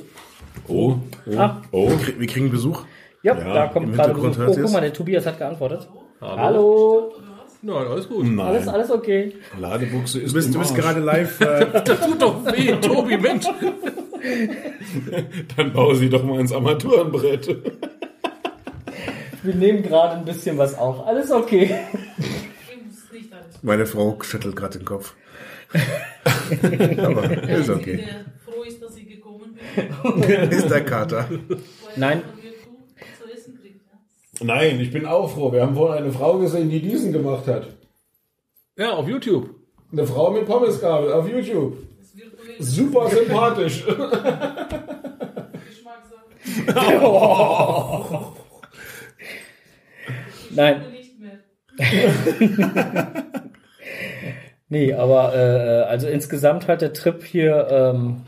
Oh, 0.69 0.97
Ah, 1.37 1.61
oh. 1.71 1.91
wir 2.19 2.27
kriegen 2.27 2.51
Besuch. 2.51 2.85
ja, 3.23 3.35
da 3.35 3.69
kommt 3.69 3.95
gerade 3.95 4.14
Besuch. 4.14 4.39
Oh, 4.47 4.55
guck 4.62 4.73
mal, 4.73 4.81
der 4.81 4.93
Tobias 4.93 5.27
hat 5.27 5.39
geantwortet. 5.39 5.89
Hallo. 6.21 6.37
Hallo. 6.39 7.12
Nein, 7.62 7.87
alles 7.89 8.09
gut. 8.09 8.25
Alles, 8.39 8.64
Nein, 8.67 8.75
alles 8.75 8.91
okay. 8.91 9.35
Ladebuchse 9.59 10.21
ist 10.21 10.31
Du 10.33 10.35
bist, 10.37 10.47
im 10.49 10.53
du 10.55 10.59
bist 10.61 10.73
Arsch. 10.73 10.81
gerade 10.81 11.01
live. 11.01 11.41
Äh, 11.41 11.67
Das 11.85 12.01
tut 12.01 12.23
doch 12.23 12.45
weh, 12.47 12.73
Tobi, 12.81 13.17
Mensch. 13.17 13.47
Dann 15.57 15.73
baue 15.73 15.97
sie 15.97 16.09
doch 16.09 16.23
mal 16.23 16.41
ins 16.41 16.53
Armaturenbrett. 16.53 17.49
Wir 19.43 19.55
nehmen 19.55 19.83
gerade 19.83 20.17
ein 20.17 20.25
bisschen 20.25 20.59
was 20.59 20.77
auf. 20.79 21.07
Alles 21.07 21.31
okay. 21.31 21.75
Alles. 23.33 23.62
meine 23.62 23.87
Frau 23.87 24.17
schüttelt 24.23 24.57
gerade 24.57 24.79
den 24.79 24.85
Kopf. 24.85 25.14
Aber 26.99 27.31
ist 27.49 27.69
okay. 27.71 27.97
Der 27.97 28.25
froh 28.45 28.62
ist, 28.62 28.81
dass 28.83 28.97
ich 28.97 29.09
gekommen 29.09 29.55
bin, 29.55 30.51
Ist 30.51 30.69
der 30.71 30.85
Kater. 30.85 31.29
Nein. 31.97 32.23
man 32.27 32.37
mir 32.37 32.53
zu, 32.53 33.25
zu 33.25 33.33
essen 33.33 33.59
kriegt. 33.61 33.81
Ja? 33.87 33.99
Nein, 34.43 34.78
ich 34.80 34.93
bin 34.93 35.07
auch 35.07 35.30
froh. 35.30 35.51
Wir 35.53 35.62
haben 35.62 35.74
vorhin 35.74 36.05
eine 36.05 36.12
Frau 36.12 36.37
gesehen, 36.39 36.68
die 36.68 36.80
diesen 36.80 37.12
gemacht 37.12 37.47
hat. 37.47 37.68
Ja, 38.76 38.93
auf 38.93 39.09
YouTube. 39.09 39.49
Eine 39.93 40.07
Frau 40.07 40.30
mit 40.30 40.47
Pommesgabel 40.47 41.12
auf 41.12 41.26
YouTube. 41.28 41.78
Super 42.59 43.09
sympathisch. 43.09 43.84
Geschmackssache. 43.84 44.16
Nein, 50.51 50.82
Nicht 50.91 51.18
mehr. 51.20 53.12
nee, 54.68 54.93
aber 54.95 55.34
äh, 55.34 55.82
also 55.89 56.09
insgesamt 56.09 56.68
hat 56.68 56.82
der 56.82 56.93
Trip 56.93 57.24
hier 57.24 57.66
ähm, 57.70 58.22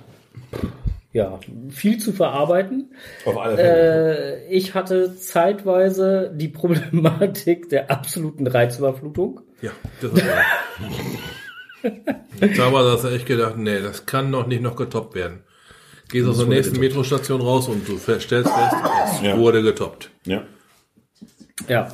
ja 1.12 1.38
viel 1.70 1.98
zu 1.98 2.12
verarbeiten. 2.12 2.90
Auf 3.24 3.38
alle 3.38 3.56
Fälle. 3.56 4.44
Äh, 4.46 4.48
ich 4.54 4.74
hatte 4.74 5.14
zeitweise 5.16 6.30
die 6.34 6.48
Problematik 6.60 7.68
der 7.70 7.90
absoluten 7.90 8.46
Reizüberflutung. 8.46 9.40
Ja, 9.62 9.70
das 10.00 10.12
ist. 10.12 10.24
Da 12.56 12.72
war 12.72 12.82
das 12.84 13.04
echt 13.04 13.26
gedacht, 13.26 13.56
nee, 13.56 13.80
das 13.80 14.06
kann 14.06 14.30
noch 14.30 14.46
nicht 14.46 14.62
noch 14.62 14.76
getoppt 14.76 15.14
werden. 15.14 15.40
Gehst 16.10 16.26
aus 16.28 16.38
der 16.38 16.46
nächsten 16.46 16.80
Metrostation 16.80 17.40
raus 17.40 17.68
und 17.68 17.86
du 17.86 17.98
stellst 17.98 18.28
fest, 18.28 18.48
es 18.48 19.22
Ja. 19.22 19.38
wurde 19.38 19.62
getoppt. 19.62 20.10
ja. 20.26 20.42
Ja. 21.68 21.88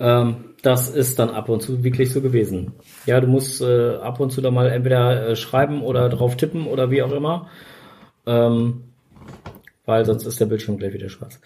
Ähm, 0.00 0.54
das 0.62 0.88
ist 0.90 1.18
dann 1.18 1.30
ab 1.30 1.48
und 1.48 1.62
zu 1.62 1.84
wirklich 1.84 2.12
so 2.12 2.20
gewesen. 2.20 2.72
Ja, 3.06 3.20
du 3.20 3.26
musst 3.28 3.60
äh, 3.62 3.94
ab 3.96 4.18
und 4.20 4.30
zu 4.30 4.40
da 4.40 4.50
mal 4.50 4.68
entweder 4.68 5.28
äh, 5.28 5.36
schreiben 5.36 5.82
oder 5.82 6.08
drauf 6.08 6.36
tippen 6.36 6.66
oder 6.66 6.90
wie 6.90 7.02
auch 7.02 7.12
immer. 7.12 7.48
Ähm, 8.30 8.82
weil 9.86 10.04
sonst 10.04 10.24
ist 10.26 10.38
der 10.38 10.46
Bildschirm 10.46 10.76
gleich 10.78 10.92
wieder 10.92 11.08
schwarz. 11.08 11.40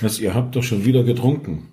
Was, 0.00 0.18
ihr 0.18 0.34
habt 0.34 0.56
doch 0.56 0.62
schon 0.64 0.84
wieder 0.84 1.04
getrunken. 1.04 1.68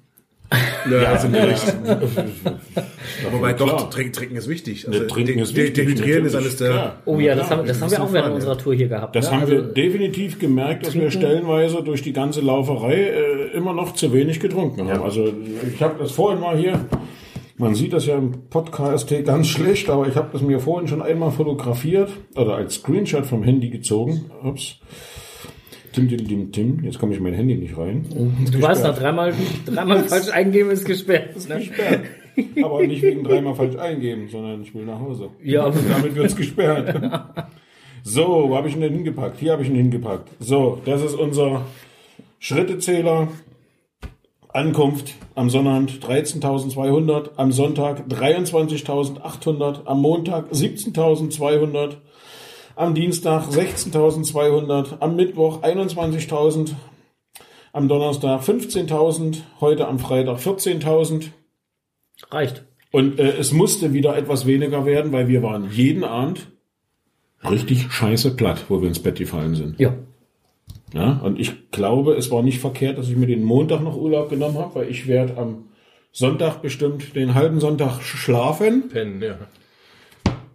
Ja, 0.91 0.97
also 1.13 1.29
nicht. 1.29 1.65
Ja, 1.85 2.01
Wobei 3.31 3.53
klar. 3.53 3.69
doch, 3.69 3.89
Trinken, 3.89 4.11
Trinken 4.13 4.35
ist 4.35 4.49
wichtig. 4.49 4.85
Also 4.87 4.99
Ne, 4.99 5.07
Trinken 5.07 5.33
de- 5.35 5.43
ist 5.43 5.55
de- 5.55 5.63
wichtig. 5.67 5.85
Dehydrieren 5.85 6.25
ist 6.25 6.35
eines 6.35 6.57
der. 6.57 6.69
klar. 6.71 6.95
Oh 7.05 7.19
ja, 7.19 7.35
das 7.35 7.49
haben, 7.49 7.65
das 7.65 7.81
haben 7.81 7.89
wir 7.91 8.01
auch 8.03 8.11
während 8.11 8.25
fahren, 8.27 8.35
unserer 8.35 8.57
Tour 8.57 8.73
hier 8.75 8.89
gehabt. 8.89 9.15
Das 9.15 9.27
ne? 9.27 9.31
haben 9.31 9.41
also, 9.43 9.53
wir 9.53 9.61
definitiv 9.61 10.39
gemerkt, 10.39 10.85
dass 10.85 10.93
wir 10.93 11.03
trinken- 11.09 11.17
stellenweise 11.19 11.81
durch 11.83 12.01
die 12.01 12.11
ganze 12.11 12.41
Lauferei 12.41 12.95
äh, 12.95 13.47
immer 13.55 13.73
noch 13.73 13.93
zu 13.93 14.11
wenig 14.11 14.41
getrunken 14.41 14.89
haben. 14.89 15.01
Also 15.03 15.31
ich 15.73 15.81
habe 15.81 15.95
das 15.99 16.11
vorhin 16.11 16.41
mal 16.41 16.57
hier, 16.57 16.85
man 17.61 17.75
sieht 17.75 17.93
das 17.93 18.07
ja 18.07 18.17
im 18.17 18.49
Podcast 18.49 19.13
ganz 19.23 19.47
schlecht, 19.47 19.89
aber 19.89 20.07
ich 20.07 20.15
habe 20.15 20.29
das 20.33 20.41
mir 20.41 20.59
vorhin 20.59 20.87
schon 20.87 21.01
einmal 21.01 21.31
fotografiert 21.31 22.09
oder 22.35 22.55
als 22.55 22.75
Screenshot 22.75 23.25
vom 23.25 23.43
Handy 23.43 23.69
gezogen. 23.69 24.31
Ups. 24.43 24.79
Tim, 25.93 26.09
tim, 26.09 26.27
tim, 26.27 26.51
tim. 26.51 26.83
Jetzt 26.83 26.99
komme 26.99 27.11
ich 27.11 27.19
in 27.19 27.23
mein 27.23 27.33
Handy 27.33 27.55
nicht 27.55 27.77
rein. 27.77 28.05
Du 28.51 28.61
weißt 28.61 28.83
noch, 28.83 28.97
dreimal, 28.97 29.33
dreimal 29.65 30.03
falsch 30.05 30.29
eingeben 30.29 30.71
ist 30.71 30.85
gesperrt. 30.85 31.35
Ne? 31.47 31.59
Gesperrt. 31.59 32.01
Aber 32.63 32.85
nicht 32.87 33.03
wegen 33.03 33.23
dreimal 33.23 33.53
falsch 33.53 33.75
eingeben, 33.75 34.27
sondern 34.29 34.63
ich 34.63 34.73
will 34.73 34.85
nach 34.85 34.99
Hause. 34.99 35.29
Ja. 35.43 35.69
Damit 35.69 36.15
wird's 36.15 36.35
gesperrt. 36.35 36.95
So, 38.03 38.49
wo 38.49 38.57
habe 38.57 38.67
ich 38.67 38.73
ihn 38.73 38.81
denn 38.81 38.93
hingepackt? 38.93 39.39
Hier 39.39 39.51
habe 39.51 39.61
ich 39.61 39.69
ihn 39.69 39.75
hingepackt. 39.75 40.27
So, 40.39 40.81
das 40.85 41.03
ist 41.03 41.13
unser 41.13 41.67
Schrittezähler. 42.39 43.27
Ankunft 44.53 45.13
am 45.35 45.49
Sonnabend 45.49 46.03
13.200, 46.05 47.31
am 47.37 47.51
Sonntag 47.51 48.07
23.800, 48.07 49.85
am 49.85 50.01
Montag 50.01 50.51
17.200, 50.51 51.97
am 52.75 52.93
Dienstag 52.93 53.47
16.200, 53.47 54.99
am 54.99 55.15
Mittwoch 55.15 55.61
21.000, 55.63 56.73
am 57.71 57.87
Donnerstag 57.87 58.41
15.000, 58.41 59.37
heute 59.61 59.87
am 59.87 59.99
Freitag 59.99 60.39
14.000. 60.39 61.29
Reicht. 62.29 62.65
Und 62.91 63.19
äh, 63.19 63.37
es 63.37 63.53
musste 63.53 63.93
wieder 63.93 64.17
etwas 64.17 64.45
weniger 64.45 64.85
werden, 64.85 65.13
weil 65.13 65.29
wir 65.29 65.41
waren 65.41 65.71
jeden 65.71 66.03
Abend 66.03 66.51
richtig 67.49 67.91
scheiße 67.91 68.35
platt, 68.35 68.65
wo 68.67 68.81
wir 68.81 68.89
ins 68.89 68.99
Bett 68.99 69.17
gefallen 69.17 69.55
sind. 69.55 69.79
Ja. 69.79 69.93
Ja, 70.93 71.21
und 71.23 71.39
ich 71.39 71.71
glaube, 71.71 72.15
es 72.15 72.31
war 72.31 72.43
nicht 72.43 72.59
verkehrt, 72.59 72.97
dass 72.97 73.07
ich 73.07 73.15
mir 73.15 73.27
den 73.27 73.43
Montag 73.43 73.81
noch 73.81 73.95
Urlaub 73.95 74.29
genommen 74.29 74.57
habe, 74.57 74.75
weil 74.75 74.89
ich 74.89 75.07
werde 75.07 75.37
am 75.37 75.69
Sonntag 76.11 76.61
bestimmt 76.61 77.15
den 77.15 77.33
halben 77.33 77.61
Sonntag 77.61 78.01
schlafen 78.01 78.89
Pennen, 78.89 79.21
ja. 79.21 79.35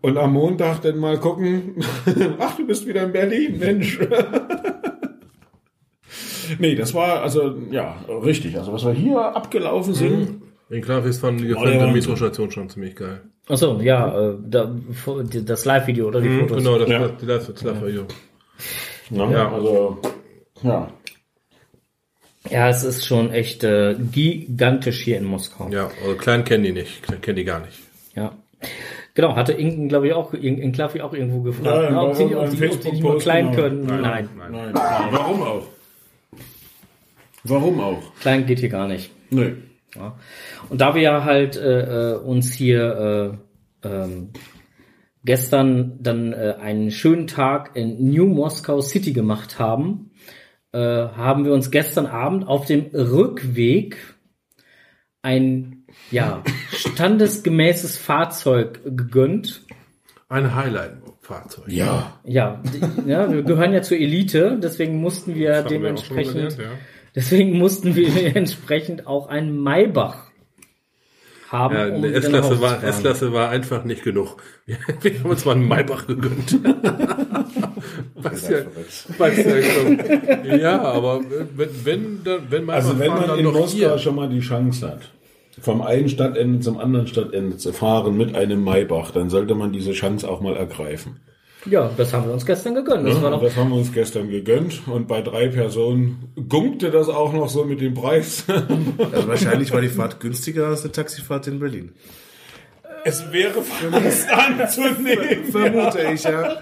und 0.02 0.18
am 0.18 0.34
Montag 0.34 0.82
dann 0.82 0.98
mal 0.98 1.18
gucken. 1.18 1.82
Ach, 2.38 2.54
du 2.56 2.66
bist 2.66 2.86
wieder 2.86 3.04
in 3.04 3.12
Berlin, 3.12 3.58
Mensch. 3.58 3.98
nee, 6.58 6.74
das 6.74 6.94
war 6.94 7.22
also 7.22 7.54
ja 7.70 7.96
richtig. 8.22 8.56
Also 8.58 8.72
was 8.72 8.84
wir 8.84 8.92
hier 8.92 9.18
abgelaufen 9.34 9.94
sind, 9.94 10.42
Den 10.70 10.82
Grafis 10.82 11.18
von 11.18 11.38
der 11.38 11.48
gefilmter 11.48 11.86
Wahnsinn. 11.86 11.92
Metrostation 11.94 12.50
schon 12.50 12.68
ziemlich 12.68 12.96
geil. 12.96 13.22
Achso, 13.48 13.78
ja, 13.80 14.30
äh, 14.32 14.34
da, 14.44 14.74
das 15.44 15.64
Live-Video 15.64 16.08
oder 16.08 16.20
die 16.20 16.40
Fotos. 16.40 16.56
Genau, 16.58 16.78
das, 16.78 16.88
Ja. 16.88 16.98
das, 16.98 17.10
das, 17.24 17.46
das, 17.46 17.62
das 17.62 17.86
Video. 17.86 18.02
ne? 19.10 19.30
Ja. 19.32 19.52
also 19.52 19.98
ja, 20.62 20.88
Ja, 22.50 22.68
es 22.68 22.84
ist 22.84 23.04
schon 23.04 23.32
echt 23.32 23.64
äh, 23.64 23.96
gigantisch 24.12 25.02
hier 25.02 25.18
in 25.18 25.24
Moskau. 25.24 25.68
Ja, 25.70 25.90
also 26.02 26.14
klein 26.16 26.44
kennen 26.44 26.62
die 26.64 26.72
nicht. 26.72 27.02
Klein 27.02 27.20
kennen 27.20 27.36
die 27.36 27.44
gar 27.44 27.60
nicht. 27.60 27.78
Ja. 28.14 28.32
Genau, 29.14 29.34
hatte 29.34 29.52
Inken, 29.52 29.88
glaube 29.88 30.06
ich, 30.08 30.12
auch, 30.12 30.32
In- 30.34 30.58
Inklavi 30.58 31.00
auch 31.00 31.12
irgendwo 31.12 31.40
gefragt, 31.40 31.66
Ja, 31.66 31.90
ne, 31.90 32.00
ob, 32.00 32.14
sie, 32.14 32.24
ob, 32.34 32.48
sie, 32.48 32.68
ob 32.68 32.82
sie 32.82 32.90
nicht 32.92 33.02
mal 33.02 33.18
klein 33.18 33.50
genau. 33.50 33.56
können. 33.62 33.86
Nein, 33.86 34.28
Nein. 34.36 34.74
Warum 34.74 35.42
auch? 35.42 35.66
Warum 37.44 37.80
auch? 37.80 38.02
klein 38.20 38.46
geht 38.46 38.58
hier 38.60 38.68
gar 38.68 38.86
nicht. 38.88 39.10
Nee. 39.30 39.54
Ja. 39.94 40.16
Und 40.68 40.80
da 40.80 40.94
wir 40.94 41.02
ja 41.02 41.24
halt 41.24 41.56
äh, 41.56 42.12
äh, 42.12 42.16
uns 42.18 42.52
hier 42.52 43.38
äh, 43.82 43.88
ähm, 43.88 44.30
gestern 45.24 45.98
dann 46.00 46.32
äh, 46.32 46.54
einen 46.60 46.90
schönen 46.90 47.26
Tag 47.26 47.70
in 47.74 48.10
New 48.10 48.26
Moscow 48.26 48.82
City 48.84 49.12
gemacht 49.12 49.58
haben, 49.58 50.05
äh, 50.76 51.08
haben 51.16 51.46
wir 51.46 51.54
uns 51.54 51.70
gestern 51.70 52.04
Abend 52.04 52.46
auf 52.46 52.66
dem 52.66 52.90
Rückweg 52.92 53.96
ein 55.22 55.86
ja 56.10 56.42
standesgemäßes 56.76 57.96
Fahrzeug 57.96 58.80
gegönnt. 58.84 59.62
Ein 60.28 60.54
Highlight-Fahrzeug. 60.54 61.68
Ja. 61.68 62.20
Ja, 62.24 62.62
die, 62.62 63.10
ja, 63.10 63.32
wir 63.32 63.42
gehören 63.42 63.72
ja 63.72 63.80
zur 63.80 63.96
Elite, 63.96 64.58
deswegen 64.62 65.00
mussten 65.00 65.34
wir 65.34 65.56
haben 65.56 65.70
wir 65.70 65.78
dementsprechend, 65.78 66.34
gelernt, 66.34 66.58
ja. 66.58 66.70
deswegen 67.14 67.56
mussten 67.56 67.96
wir 67.96 68.36
entsprechend 68.36 69.06
auch 69.06 69.28
einen 69.28 69.58
Maybach 69.58 70.30
haben. 71.48 71.74
Ja, 71.74 71.86
um 71.86 72.04
S-Klasse 72.04 72.60
war. 72.60 72.84
S-Klasse 72.84 73.32
war 73.32 73.48
einfach 73.48 73.84
nicht 73.84 74.02
genug. 74.02 74.36
Wir, 74.66 74.76
wir 75.00 75.20
haben 75.20 75.30
uns 75.30 75.46
mal 75.46 75.52
einen 75.52 75.68
Maybach 75.68 76.06
gegönnt. 76.06 76.58
Was 78.14 78.48
ja, 78.48 78.58
was 79.18 79.36
ja, 79.36 79.62
schon, 79.62 80.60
ja, 80.60 80.82
aber 80.82 81.20
wenn, 81.56 81.68
wenn, 81.84 82.24
dann, 82.24 82.40
wenn 82.50 82.64
Maybach 82.64 82.74
Also 82.84 82.98
wenn 82.98 83.10
man 83.12 83.38
in 83.38 83.46
Moskau 83.46 83.98
schon 83.98 84.14
mal 84.14 84.28
die 84.28 84.40
Chance 84.40 84.88
hat, 84.88 85.00
vom 85.60 85.80
einen 85.82 86.08
Stadtende 86.08 86.60
zum 86.60 86.78
anderen 86.78 87.06
Stadtende 87.06 87.56
zu 87.56 87.72
fahren 87.72 88.16
mit 88.16 88.34
einem 88.34 88.62
Maybach, 88.64 89.10
dann 89.10 89.30
sollte 89.30 89.54
man 89.54 89.72
diese 89.72 89.92
Chance 89.92 90.28
auch 90.28 90.40
mal 90.40 90.56
ergreifen. 90.56 91.20
Ja, 91.68 91.90
das 91.96 92.12
haben 92.12 92.26
wir 92.26 92.32
uns 92.32 92.46
gestern 92.46 92.74
gegönnt. 92.76 93.08
Das 93.08 93.16
Ja, 93.16 93.22
war 93.22 93.30
doch, 93.32 93.42
das 93.42 93.56
haben 93.56 93.70
wir 93.70 93.76
uns 93.78 93.92
gestern 93.92 94.28
gegönnt 94.30 94.82
und 94.86 95.08
bei 95.08 95.20
drei 95.20 95.48
Personen 95.48 96.32
gunkte 96.48 96.90
das 96.90 97.08
auch 97.08 97.32
noch 97.32 97.48
so 97.48 97.64
mit 97.64 97.80
dem 97.80 97.94
Preis. 97.94 98.44
Also 99.12 99.28
wahrscheinlich 99.28 99.72
war 99.72 99.80
die 99.80 99.88
Fahrt 99.88 100.20
günstiger 100.20 100.68
als 100.68 100.82
eine 100.82 100.92
Taxifahrt 100.92 101.46
in 101.48 101.58
Berlin. 101.58 101.92
es 103.04 103.32
wäre 103.32 103.62
fast 103.62 104.28
anzunehmen. 104.30 105.44
Vermute 105.50 106.12
ich, 106.12 106.22
ja. 106.24 106.56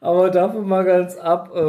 Aber 0.00 0.30
davon 0.30 0.68
mal 0.68 0.84
ganz 0.84 1.16
ab, 1.16 1.50
äh, 1.56 1.60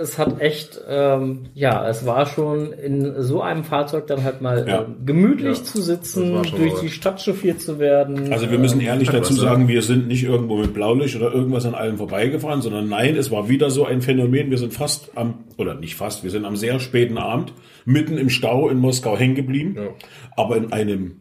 es 0.00 0.18
hat 0.18 0.40
echt, 0.40 0.80
ähm, 0.88 1.46
ja, 1.54 1.88
es 1.88 2.04
war 2.04 2.26
schon 2.26 2.72
in 2.72 3.22
so 3.22 3.40
einem 3.40 3.62
Fahrzeug 3.62 4.08
dann 4.08 4.24
halt 4.24 4.40
mal 4.40 4.66
Ja. 4.68 4.82
äh, 4.82 4.86
gemütlich 5.06 5.58
Ja, 5.58 5.64
zu 5.64 5.80
sitzen, 5.80 6.32
durch 6.34 6.52
mal 6.58 6.80
die. 6.82 6.88
Stadt 6.88 7.22
chauffiert 7.22 7.60
zu 7.60 7.78
werden. 7.78 8.32
Also 8.32 8.50
wir 8.50 8.58
müssen 8.58 8.80
ehrlich 8.80 9.10
dazu 9.10 9.32
sagen, 9.32 9.68
wir 9.68 9.82
sind 9.82 10.08
nicht 10.08 10.24
irgendwo 10.24 10.56
mit 10.56 10.74
Blaulicht 10.74 11.14
oder 11.14 11.32
irgendwas 11.32 11.66
an 11.66 11.74
allem 11.74 11.98
vorbeigefahren, 11.98 12.62
sondern 12.62 12.88
nein, 12.88 13.14
es 13.16 13.30
war 13.30 13.48
wieder 13.48 13.70
so 13.70 13.84
ein 13.84 14.02
Phänomen. 14.02 14.50
Wir 14.50 14.58
sind 14.58 14.72
fast 14.74 15.12
am, 15.16 15.44
oder 15.56 15.74
nicht 15.74 15.94
fast, 15.94 16.24
wir 16.24 16.30
sind 16.32 16.44
am 16.44 16.56
sehr 16.56 16.80
späten 16.80 17.16
Abend 17.16 17.52
mitten 17.84 18.18
im 18.18 18.28
Stau 18.28 18.68
in 18.68 18.78
Moskau 18.78 19.16
hängen 19.16 19.36
geblieben. 19.36 19.76
Ja. 19.76 19.88
Aber 20.36 20.56
in 20.56 20.72
einem 20.72 21.20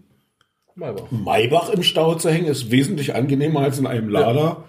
Maybach. 0.73 1.11
Maybach 1.11 1.69
im 1.69 1.83
Stau 1.83 2.15
zu 2.15 2.29
hängen, 2.31 2.47
ist 2.47 2.71
wesentlich 2.71 3.13
angenehmer 3.15 3.59
als 3.61 3.77
in 3.77 3.85
einem 3.85 4.09
Lada 4.09 4.63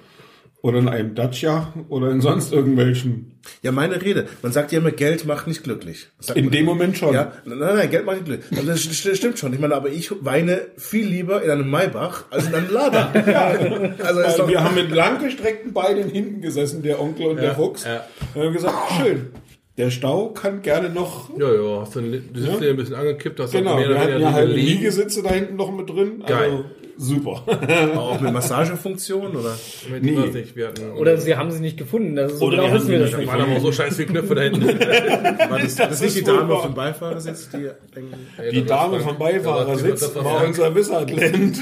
oder 0.60 0.78
in 0.78 0.88
einem 0.88 1.14
Dacia 1.14 1.72
oder 1.88 2.10
in 2.10 2.20
sonst 2.20 2.52
irgendwelchen. 2.52 3.38
Ja, 3.62 3.70
meine 3.72 4.02
Rede. 4.02 4.26
Man 4.42 4.50
sagt 4.52 4.72
ja 4.72 4.78
immer, 4.80 4.90
Geld 4.90 5.24
macht 5.24 5.46
nicht 5.46 5.62
glücklich. 5.62 6.08
In 6.34 6.50
dem 6.50 6.62
immer. 6.62 6.72
Moment 6.74 6.98
schon. 6.98 7.14
Ja, 7.14 7.32
nein, 7.44 7.58
nein, 7.58 7.90
Geld 7.90 8.04
macht 8.04 8.16
nicht 8.16 8.26
glücklich. 8.26 8.58
Also 8.58 8.70
das 8.72 8.80
st- 8.80 9.14
stimmt 9.14 9.38
schon. 9.38 9.52
Ich 9.52 9.60
meine, 9.60 9.74
aber 9.76 9.88
ich 9.88 10.10
weine 10.20 10.62
viel 10.76 11.06
lieber 11.06 11.42
in 11.42 11.50
einem 11.50 11.70
Maybach 11.70 12.24
als 12.30 12.48
in 12.48 12.54
einem 12.54 12.70
Lada. 12.72 13.10
also 13.12 14.20
ist 14.20 14.26
Weil 14.30 14.36
doch, 14.36 14.48
wir 14.48 14.64
haben 14.64 14.74
mit 14.74 14.90
langgestreckten 14.90 15.72
Beinen 15.72 16.08
hinten 16.10 16.40
gesessen, 16.40 16.82
der 16.82 17.00
Onkel 17.00 17.26
und 17.28 17.36
der 17.36 17.54
Fuchs. 17.54 17.84
ja. 17.84 18.04
Und 18.34 18.42
haben 18.46 18.52
gesagt, 18.52 18.76
schön, 19.00 19.26
der 19.78 19.90
Stau 19.90 20.30
kann 20.30 20.60
gerne 20.62 20.90
noch 20.90 21.30
Ja, 21.38 21.54
ja, 21.54 21.80
hast 21.82 21.94
du, 21.94 22.00
du 22.00 22.10
sitzt 22.40 22.52
Ja. 22.54 22.58
hier 22.58 22.70
ein 22.70 22.76
bisschen 22.76 22.96
angekippt, 22.96 23.38
hast 23.38 23.52
Genau, 23.52 23.76
mehr 23.76 23.88
wir 23.90 23.98
hatten 24.00 24.20
ja 24.20 24.40
liegen. 24.40 24.54
Liegesitze 24.80 25.22
da 25.22 25.30
hinten 25.30 25.54
noch 25.54 25.70
mit 25.70 25.88
drin. 25.88 26.20
Also 26.24 26.64
Super. 27.00 27.42
auch 27.96 28.20
mit 28.20 28.32
Massagefunktion 28.32 29.36
oder? 29.36 29.56
Nee. 30.00 30.10
nicht, 30.10 30.56
wir 30.56 30.68
hatten, 30.68 30.92
Oder 30.92 31.16
sie 31.16 31.36
haben 31.36 31.50
sie 31.52 31.60
nicht 31.60 31.78
gefunden. 31.78 32.16
Das 32.16 32.32
ist 32.32 32.38
so 32.40 32.46
Oder 32.46 32.56
genau 32.64 32.74
wissen 32.74 32.88
wir 32.88 32.98
das 32.98 33.16
nicht 33.16 33.28
waren 33.28 33.40
aber 33.40 33.60
so 33.60 33.70
scheiß 33.72 33.94
viele 33.96 34.08
Knöpfe 34.08 34.34
da 34.34 34.42
hinten. 34.42 34.66
War 34.66 35.58
das, 35.60 35.76
das 35.76 35.92
ist 35.92 36.02
nicht 36.02 36.16
die 36.18 36.24
Dame 36.24 36.60
dem 36.64 36.74
Beifahrersitz, 36.74 37.50
die 37.50 37.68
irgendwie- 37.94 38.50
Die 38.60 38.66
Dame 38.66 39.00
vom 39.00 39.16
Beifahrersitz 39.16 40.14
war 40.16 40.44
unser 40.44 40.74
Wizardland. 40.74 41.60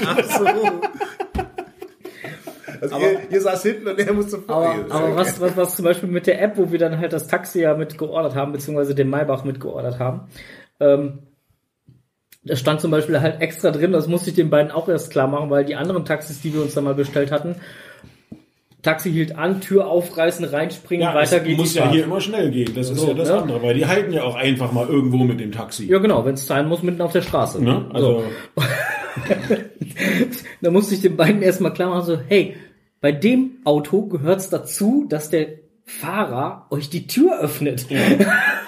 Also 2.81 2.97
ihr, 2.99 3.19
ihr 3.31 3.41
saß 3.41 3.63
hinten 3.63 3.87
und 3.87 3.99
er 3.99 4.13
musste 4.13 4.37
vor 4.39 4.55
Aber, 4.55 4.85
aber 4.89 5.15
was, 5.15 5.39
was, 5.41 5.57
was 5.57 5.75
zum 5.75 5.85
Beispiel 5.85 6.09
mit 6.09 6.27
der 6.27 6.41
App, 6.41 6.57
wo 6.57 6.71
wir 6.71 6.79
dann 6.79 6.97
halt 6.99 7.13
das 7.13 7.27
Taxi 7.27 7.61
ja 7.61 7.73
mit 7.75 7.97
geordert 7.97 8.35
haben, 8.35 8.51
beziehungsweise 8.51 8.93
den 8.93 9.09
Maybach 9.09 9.43
mit 9.43 9.59
geordert 9.59 9.99
haben, 9.99 10.27
ähm, 10.79 11.19
da 12.47 12.55
stand 12.55 12.81
zum 12.81 12.91
Beispiel 12.91 13.19
halt 13.21 13.41
extra 13.41 13.71
drin, 13.71 13.91
das 13.91 14.07
musste 14.07 14.29
ich 14.29 14.35
den 14.35 14.49
beiden 14.49 14.71
auch 14.71 14.87
erst 14.89 15.11
klar 15.11 15.27
machen, 15.27 15.49
weil 15.49 15.65
die 15.65 15.75
anderen 15.75 16.05
Taxis, 16.05 16.41
die 16.41 16.53
wir 16.53 16.61
uns 16.61 16.73
dann 16.73 16.83
mal 16.85 16.95
bestellt 16.95 17.31
hatten, 17.31 17.55
Taxi 18.83 19.11
hielt 19.11 19.35
an, 19.37 19.59
Tür 19.59 19.87
aufreißen, 19.87 20.45
reinspringen, 20.45 21.05
Ja, 21.05 21.13
weiter 21.15 21.37
es 21.37 21.43
geht 21.43 21.57
muss 21.57 21.73
ja 21.73 21.83
Fahrt. 21.83 21.95
hier 21.95 22.03
immer 22.05 22.21
schnell 22.21 22.51
gehen. 22.51 22.71
Das 22.73 22.89
ist 22.89 22.99
So, 22.99 23.09
ja 23.09 23.13
das 23.15 23.27
ne? 23.29 23.41
andere, 23.41 23.61
weil 23.61 23.73
die 23.73 23.85
halten 23.85 24.13
ja 24.13 24.23
auch 24.23 24.35
einfach 24.35 24.71
mal 24.71 24.87
irgendwo 24.87 25.17
mit 25.23 25.39
dem 25.39 25.51
Taxi. 25.51 25.87
Ja, 25.87 25.97
genau, 25.97 26.23
wenn 26.25 26.35
es 26.35 26.47
sein 26.47 26.67
muss, 26.67 26.83
mitten 26.83 27.01
auf 27.01 27.11
der 27.11 27.23
Straße. 27.23 27.61
Ne? 27.63 27.85
Also, 27.93 28.23
Da 30.61 30.71
musste 30.71 30.95
ich 30.95 31.01
den 31.01 31.17
beiden 31.17 31.41
erstmal 31.41 31.73
klar 31.73 31.89
machen, 31.89 32.05
so, 32.05 32.19
hey, 32.27 32.55
bei 33.01 33.11
dem 33.11 33.57
Auto 33.63 34.07
gehört 34.07 34.39
es 34.39 34.49
dazu, 34.49 35.05
dass 35.09 35.29
der 35.29 35.47
Fahrer 35.85 36.67
euch 36.69 36.89
die 36.89 37.07
Tür 37.07 37.39
öffnet. 37.39 37.87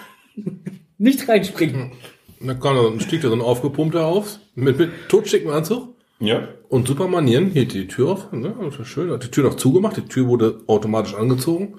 Nicht 0.98 1.28
reinspringen. 1.28 1.92
Dann 2.42 2.60
kam 2.60 2.76
da, 2.76 2.84
dann 2.84 3.00
stieg 3.00 3.22
da 3.22 3.30
so 3.30 3.36
ein 3.36 3.42
aufgepumpter 3.42 4.06
auf, 4.06 4.40
mit, 4.56 4.78
mit 4.78 4.92
totschicken 5.10 5.50
Anzug 5.50 5.96
ja. 6.20 6.48
und 6.70 6.88
super 6.88 7.08
Manieren, 7.08 7.52
hielt 7.52 7.74
die 7.74 7.88
Tür 7.88 8.10
auf, 8.12 8.32
ne, 8.32 8.54
das 8.62 8.80
war 8.80 8.86
schön, 8.86 9.12
hat 9.12 9.24
die 9.24 9.32
Tür 9.32 9.44
noch 9.44 9.56
zugemacht, 9.56 9.98
die 9.98 10.08
Tür 10.08 10.28
wurde 10.28 10.60
automatisch 10.68 11.16
angezogen. 11.16 11.76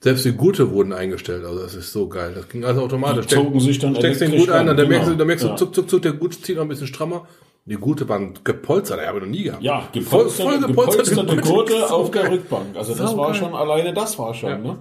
Selbst 0.00 0.24
die 0.24 0.32
Gurte 0.32 0.70
wurden 0.70 0.92
eingestellt, 0.92 1.44
also 1.44 1.58
das 1.60 1.74
ist 1.74 1.90
so 1.90 2.08
geil. 2.08 2.32
Das 2.34 2.48
ging 2.48 2.64
also 2.64 2.82
automatisch. 2.82 3.26
Die 3.26 3.34
zogen 3.34 3.58
sich 3.60 3.78
dann 3.78 3.96
steckst 3.96 4.20
den 4.20 4.36
Gurt 4.36 4.50
ein, 4.50 4.68
an, 4.68 4.76
dann 4.76 4.88
merkst 4.88 5.06
genau. 5.06 5.12
du, 5.12 5.16
dann 5.18 5.26
merkst 5.26 5.44
du, 5.44 5.48
Ja. 5.48 5.56
zuck, 5.56 5.74
zuck, 5.74 5.88
zuck, 5.90 6.02
der 6.02 6.12
Gurt 6.12 6.34
zieht 6.34 6.56
noch 6.56 6.62
ein 6.62 6.68
bisschen 6.68 6.86
strammer. 6.86 7.26
Die 7.64 7.74
Gurte 7.74 8.08
waren 8.08 8.34
gepolstert, 8.44 9.04
habe 9.04 9.18
ich 9.18 9.24
noch 9.24 9.30
nie 9.30 9.42
gehabt. 9.44 9.62
Ja, 9.62 9.80
voll, 9.80 10.02
gepolsterte, 10.02 10.60
voll 10.60 10.68
gepolsterte 10.68 11.10
gepolsterte 11.10 11.50
Gurte 11.50 11.72
So 11.88 11.94
auf 11.94 12.10
der 12.10 12.22
geil. 12.22 12.32
Rückbank. 12.34 12.76
Also 12.76 12.94
das 12.94 13.16
war 13.16 13.32
geil. 13.32 13.40
schon, 13.40 13.54
alleine 13.54 13.92
das 13.92 14.18
war 14.18 14.34
schon, 14.34 14.62
ne? 14.62 14.78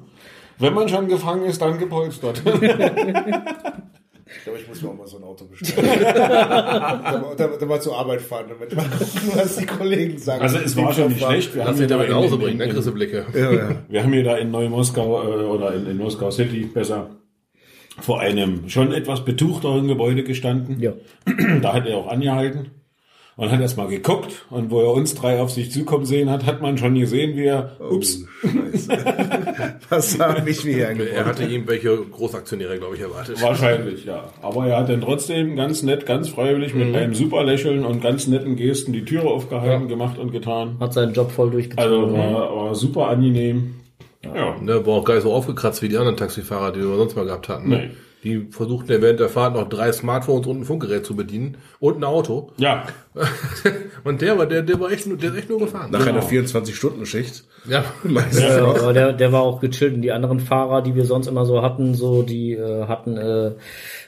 Wenn 0.59 0.73
man 0.73 0.87
schon 0.87 1.07
gefangen 1.07 1.45
ist, 1.45 1.61
dann 1.61 1.79
gepolstert. 1.79 2.41
Ich 4.37 4.43
glaube, 4.43 4.59
ich 4.59 4.67
muss 4.67 4.81
mir 4.81 4.89
auch 4.89 4.97
mal 4.97 5.07
so 5.07 5.17
ein 5.17 5.23
Auto 5.23 5.45
bestellen. 5.45 5.87
da, 6.01 7.33
da, 7.37 7.47
da 7.59 7.65
mal 7.65 7.81
zur 7.81 7.97
Arbeit 7.97 8.21
fahren, 8.21 8.45
damit 8.49 8.75
mal 8.75 8.83
gucken, 8.83 9.31
was 9.35 9.55
die 9.57 9.65
Kollegen 9.65 10.17
sagen. 10.17 10.41
Also 10.41 10.57
es 10.59 10.75
war 10.75 10.93
schon 10.93 11.07
nicht 11.09 11.23
schlecht. 11.23 11.53
Wir 11.55 11.59
Lass 11.61 11.69
haben 11.69 11.77
hier 11.77 11.87
damit 11.87 12.09
da 12.09 12.13
nach 12.13 12.17
Hause 12.21 12.35
in- 12.35 12.41
bringen, 12.41 12.51
in- 12.53 12.59
dann 12.59 12.69
kriegst 12.69 12.87
du 12.87 12.91
Blicke. 12.93 13.25
Ja, 13.33 13.51
ja. 13.51 13.69
Wir 13.89 14.03
haben 14.03 14.13
hier 14.13 14.23
da 14.23 14.37
in 14.37 14.51
Neu-Moskau 14.51 15.23
äh, 15.23 15.43
oder 15.45 15.73
in, 15.73 15.87
in 15.87 15.97
Moskau 15.97 16.29
City 16.31 16.65
besser 16.65 17.09
vor 17.99 18.19
einem 18.19 18.67
schon 18.69 18.91
etwas 18.93 19.23
betuchteren 19.25 19.87
Gebäude 19.87 20.23
gestanden. 20.23 20.79
Ja. 20.79 20.93
Da 21.61 21.73
hat 21.73 21.87
er 21.87 21.97
auch 21.97 22.07
angehalten 22.07 22.71
und 23.37 23.51
hat 23.51 23.59
erst 23.61 23.77
mal 23.77 23.87
geguckt 23.87 24.45
und 24.49 24.69
wo 24.69 24.81
er 24.81 24.91
uns 24.93 25.15
drei 25.15 25.39
auf 25.41 25.49
sich 25.51 25.71
zukommen 25.71 26.05
sehen 26.05 26.29
hat, 26.29 26.45
hat 26.45 26.61
man 26.61 26.77
schon 26.77 26.95
gesehen, 26.95 27.35
wie 27.37 27.45
er, 27.45 27.77
ups, 27.79 28.25
Was 29.89 30.19
habe 30.19 30.49
ich 30.49 30.63
mir 30.65 30.73
hier 30.73 30.83
Er 30.83 30.89
eingebaut? 30.89 31.25
hatte 31.25 31.43
irgendwelche 31.43 31.95
Großaktionäre, 31.97 32.77
glaube 32.77 32.95
ich, 32.95 33.01
erwartet. 33.01 33.41
wahrscheinlich, 33.41 34.05
ja. 34.05 34.25
Aber 34.41 34.67
er 34.67 34.77
hat 34.79 34.89
dann 34.89 35.01
trotzdem 35.01 35.55
ganz 35.55 35.83
nett, 35.83 36.05
ganz 36.05 36.29
freiwillig 36.29 36.73
mit 36.73 36.95
einem 36.95 37.13
super 37.13 37.43
Lächeln 37.43 37.85
und 37.85 38.01
ganz 38.01 38.27
netten 38.27 38.55
Gesten 38.55 38.93
die 38.93 39.05
Türe 39.05 39.27
aufgehalten, 39.27 39.87
gemacht 39.87 40.17
und 40.17 40.31
getan. 40.31 40.77
Hat 40.79 40.93
seinen 40.93 41.13
Job 41.13 41.31
voll 41.31 41.51
durchgezogen. 41.51 41.91
Also 42.05 42.13
war, 42.17 42.55
war 42.55 42.75
super 42.75 43.07
angenehm. 43.09 43.75
Ja. 44.23 44.55
Ne, 44.59 44.85
war 44.85 44.93
auch 44.95 45.03
gar 45.05 45.13
nicht 45.15 45.23
so 45.23 45.31
aufgekratzt 45.33 45.81
wie 45.83 45.89
die 45.89 45.97
anderen 45.97 46.17
Taxifahrer, 46.17 46.71
die 46.71 46.79
wir 46.79 46.95
sonst 46.97 47.15
mal 47.15 47.25
gehabt 47.25 47.47
hatten. 47.49 47.69
Ne? 47.69 47.77
Nee. 47.77 47.89
Die 48.25 48.47
versuchten 48.49 48.91
ja 48.91 49.01
während 49.01 49.19
der 49.21 49.29
Fahrt 49.29 49.53
noch 49.53 49.69
drei 49.69 49.91
Smartphones 49.93 50.47
und 50.47 50.59
ein 50.61 50.65
Funkgerät 50.65 51.05
zu 51.05 51.15
bedienen 51.15 51.57
und 51.79 51.97
ein 51.97 52.03
Auto. 52.03 52.51
Ja, 52.57 52.83
Und 54.03 54.21
der 54.21 54.37
war, 54.37 54.45
der, 54.45 54.61
der 54.61 54.79
war 54.79 54.91
echt 54.91 55.07
nur, 55.07 55.17
der 55.17 55.31
ist 55.31 55.37
echt 55.37 55.49
nur 55.49 55.59
gefahren. 55.59 55.89
Nach 55.91 56.05
einer 56.05 56.19
Genau. 56.19 56.43
24-Stunden-Schicht. 56.43 57.45
Ja. 57.69 57.85
Meistens 58.03 58.41
Ja, 58.41 58.61
noch. 58.61 58.77
aber 58.81 58.93
der, 58.93 59.13
der 59.13 59.31
war 59.31 59.41
auch 59.41 59.61
gechillt. 59.61 59.93
Und 59.95 60.01
die 60.01 60.11
anderen 60.11 60.39
Fahrer, 60.41 60.81
die 60.81 60.95
wir 60.95 61.05
sonst 61.05 61.27
immer 61.27 61.45
so 61.45 61.61
hatten, 61.61 61.93
so, 61.93 62.23
die 62.23 62.53
äh, 62.53 62.87
hatten 62.87 63.15
äh, 63.17 63.51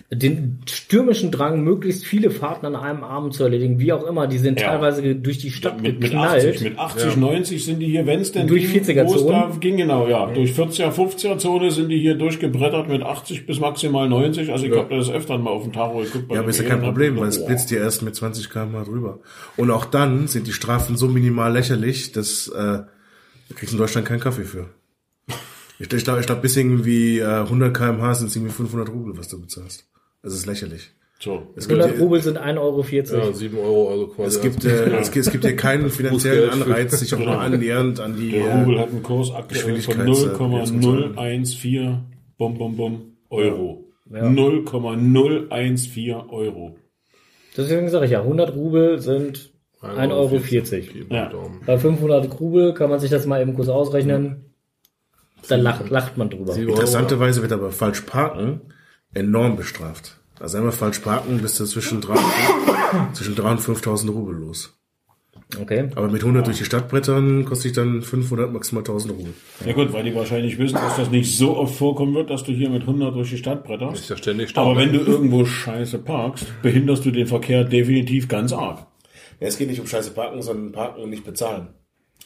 den 0.10 0.60
stürmischen 0.70 1.32
Drang, 1.32 1.66
möglichst 1.66 2.06
viele 2.06 2.32
Fahrten 2.32 2.66
an 2.66 2.78
einem 2.78 3.04
Abend 3.04 3.34
zu 3.34 3.44
erledigen, 3.44 3.78
wie 3.80 3.92
auch 3.92 4.06
immer. 4.06 4.26
Die 4.28 4.38
sind 4.38 4.58
Ja. 4.62 4.68
teilweise 4.70 5.16
durch 5.16 5.40
die 5.40 5.52
Stadt 5.52 5.82
mit, 5.82 6.00
mit 6.00 6.12
geknallt. 6.12 6.46
80, 6.46 6.62
mit 6.62 6.80
80, 6.80 7.18
90 7.18 7.66
sind 7.66 7.80
die 7.80 7.88
hier, 7.88 8.06
wenn 8.06 8.22
es 8.22 8.32
denn 8.32 8.48
Durch 8.48 8.72
ging, 8.72 8.84
40er 8.84 9.06
wo 9.06 9.16
es 9.16 9.22
Zonen. 9.22 9.32
da 9.34 9.52
ging, 9.60 9.76
genau, 9.76 10.08
ja. 10.08 10.28
Durch 10.32 10.52
40er, 10.54 10.92
50er 10.94 11.38
Zone 11.40 11.72
sind 11.72 11.90
die 11.90 12.00
hier 12.00 12.16
durchgebrettert 12.16 12.88
mit 12.88 13.04
80 13.04 13.46
bis 13.46 13.60
maximal 13.60 14.08
90. 14.08 14.50
Also 14.54 14.66
ich 14.68 14.72
habe 14.78 14.96
das 14.96 15.10
öfter 15.10 15.38
mal 15.38 15.50
auf 15.50 15.64
dem 15.64 15.74
Tacho 15.74 16.00
geguckt. 16.00 16.30
bei 16.30 16.36
Ja, 16.36 16.40
aber 16.42 16.50
ist 16.52 16.62
ja 16.62 16.70
kein 16.70 16.82
Problem, 16.82 17.18
weil 17.20 17.28
es 17.28 17.46
blitzt 17.46 17.70
dir 17.70 17.80
erst 17.80 18.02
mit 18.02 18.16
20 18.16 18.50
km 18.50 18.84
drüber. 18.86 19.20
Und 19.58 19.72
auch 19.72 19.84
dann 19.84 20.28
sind 20.28 20.48
die 20.48 20.54
Strafen 20.54 20.96
so 20.96 21.10
minimal 21.10 21.52
lächerlich, 21.52 22.14
dass 22.14 22.48
äh, 22.48 22.80
du 23.50 23.56
kriegst 23.56 23.74
in 23.74 23.78
Deutschland 23.80 24.08
keinen 24.08 24.22
Kaffee 24.22 24.46
für. 24.46 24.70
Ich, 25.80 25.92
ich 25.92 26.04
glaube, 26.06 26.22
ich 26.22 26.26
glaub, 26.26 26.42
bis 26.42 26.56
irgendwie 26.56 27.20
äh, 27.20 27.26
100 27.26 27.76
km/h 27.76 28.16
sind 28.16 28.28
es 28.28 28.36
irgendwie 28.38 28.54
500 28.54 28.90
Rubel, 28.90 29.18
was 29.18 29.28
du 29.28 29.40
bezahlst. 29.42 29.86
Das 30.24 30.34
ist 30.34 30.46
lächerlich. 30.46 30.92
So. 31.20 31.48
Es 31.56 31.68
gibt, 31.68 31.80
100 31.82 31.98
ja- 31.98 32.04
Rubel 32.04 32.22
sind 32.22 32.38
1,40 32.38 32.60
Euro. 32.60 32.84
Ja, 33.28 33.34
sieben 33.34 33.58
Euro, 33.58 33.90
also 33.90 34.08
quasi. 34.08 34.36
es 34.38 34.42
gibt, 34.42 34.64
äh, 34.66 34.98
es 35.00 35.10
gibt, 35.12 35.26
es 35.26 35.32
gibt 35.32 35.46
hier 35.46 35.56
keinen 35.56 35.90
finanziellen. 35.90 36.50
Anreiz, 36.52 37.00
sich 37.00 37.14
auch 37.16 37.20
nur 37.20 37.40
annähernd 37.40 38.00
an 38.00 38.16
die... 38.16 38.30
Der 38.32 38.46
Äh, 38.46 38.60
Rubel 38.60 38.80
hat 38.80 38.90
einen 38.90 39.02
Kurs 39.02 39.34
aktuell 39.34 39.82
von 39.82 39.96
Geschwindigkeits- 39.96 40.72
0,014 40.74 41.98
bum, 42.38 42.56
bum, 42.58 42.78
bum 42.78 43.14
Euro. 43.32 43.86
0,014 44.10 46.14
Euro. 46.30 46.78
Deswegen 47.56 47.90
sage 47.90 48.06
ich 48.06 48.12
ja, 48.12 48.22
100 48.22 48.54
Rubel 48.56 49.00
sind 49.00 49.52
1,40 49.82 50.12
Euro. 50.12 50.40
Ja. 51.10 51.32
Bei 51.66 51.78
500 51.80 52.40
Rubel 52.40 52.74
kann 52.74 52.90
man 52.92 53.00
sich 53.00 53.10
das 53.10 53.26
mal 53.26 53.42
eben 53.42 53.56
kurz 53.56 53.70
ausrechnen. 53.70 54.44
Dann 55.50 55.62
lacht, 55.62 55.90
lacht 55.90 56.18
man 56.18 56.30
drüber. 56.30 56.56
interessanterweise 56.56 57.42
wird 57.42 57.52
aber 57.54 57.72
falsch 57.72 58.02
parken 58.02 58.62
enorm 59.14 59.56
bestraft. 59.56 60.20
Also 60.40 60.58
einmal 60.58 60.72
falsch 60.72 61.00
parken 61.00 61.40
bist 61.40 61.60
du 61.60 61.66
zwischen 61.66 62.02
3 62.02 62.16
zwischen 63.14 63.36
3 63.36 63.52
und 63.52 63.60
5.000 63.60 64.10
Rubel 64.12 64.36
los. 64.36 64.78
Okay. 65.60 65.90
Aber 65.96 66.10
mit 66.10 66.22
100 66.22 66.46
durch 66.46 66.58
die 66.58 66.66
Stadt 66.66 66.90
brettern 66.90 67.46
kostet 67.46 67.66
dich 67.66 67.74
dann 67.74 68.02
500, 68.02 68.52
maximal 68.52 68.82
1000 68.82 69.14
Rubel. 69.14 69.34
Ja 69.66 69.74
gut, 69.74 69.94
weil 69.94 70.04
die 70.04 70.14
wahrscheinlich 70.14 70.58
wissen, 70.60 70.76
dass 70.76 70.98
das 70.98 71.10
nicht 71.10 71.38
so 71.38 71.56
oft 71.56 71.76
vorkommen 71.76 72.14
wird, 72.16 72.30
dass 72.30 72.44
du 72.44 72.52
hier 72.52 72.70
mit 72.70 72.82
100 72.82 73.16
durch 73.16 73.30
die 73.30 73.38
Stadt 73.38 73.64
bretterst. 73.64 74.02
Ist 74.02 74.10
ja 74.10 74.18
ständig 74.18 74.50
Stau. 74.50 74.72
Aber 74.72 74.80
wenn 74.80 74.92
du 74.92 75.00
irgendwo 75.00 75.46
scheiße 75.46 76.00
parkst, 76.00 76.62
behinderst 76.62 77.06
du 77.06 77.12
den 77.12 77.28
Verkehr 77.28 77.64
definitiv 77.64 78.28
ganz 78.28 78.52
arg. 78.52 78.88
Ja, 79.40 79.48
es 79.48 79.58
geht 79.58 79.70
nicht 79.70 79.80
um 79.80 79.88
scheiße 79.88 80.12
Parken, 80.12 80.42
sondern 80.42 80.74
Parken 80.74 81.02
und 81.02 81.12
nicht 81.12 81.24
bezahlen. 81.24 81.70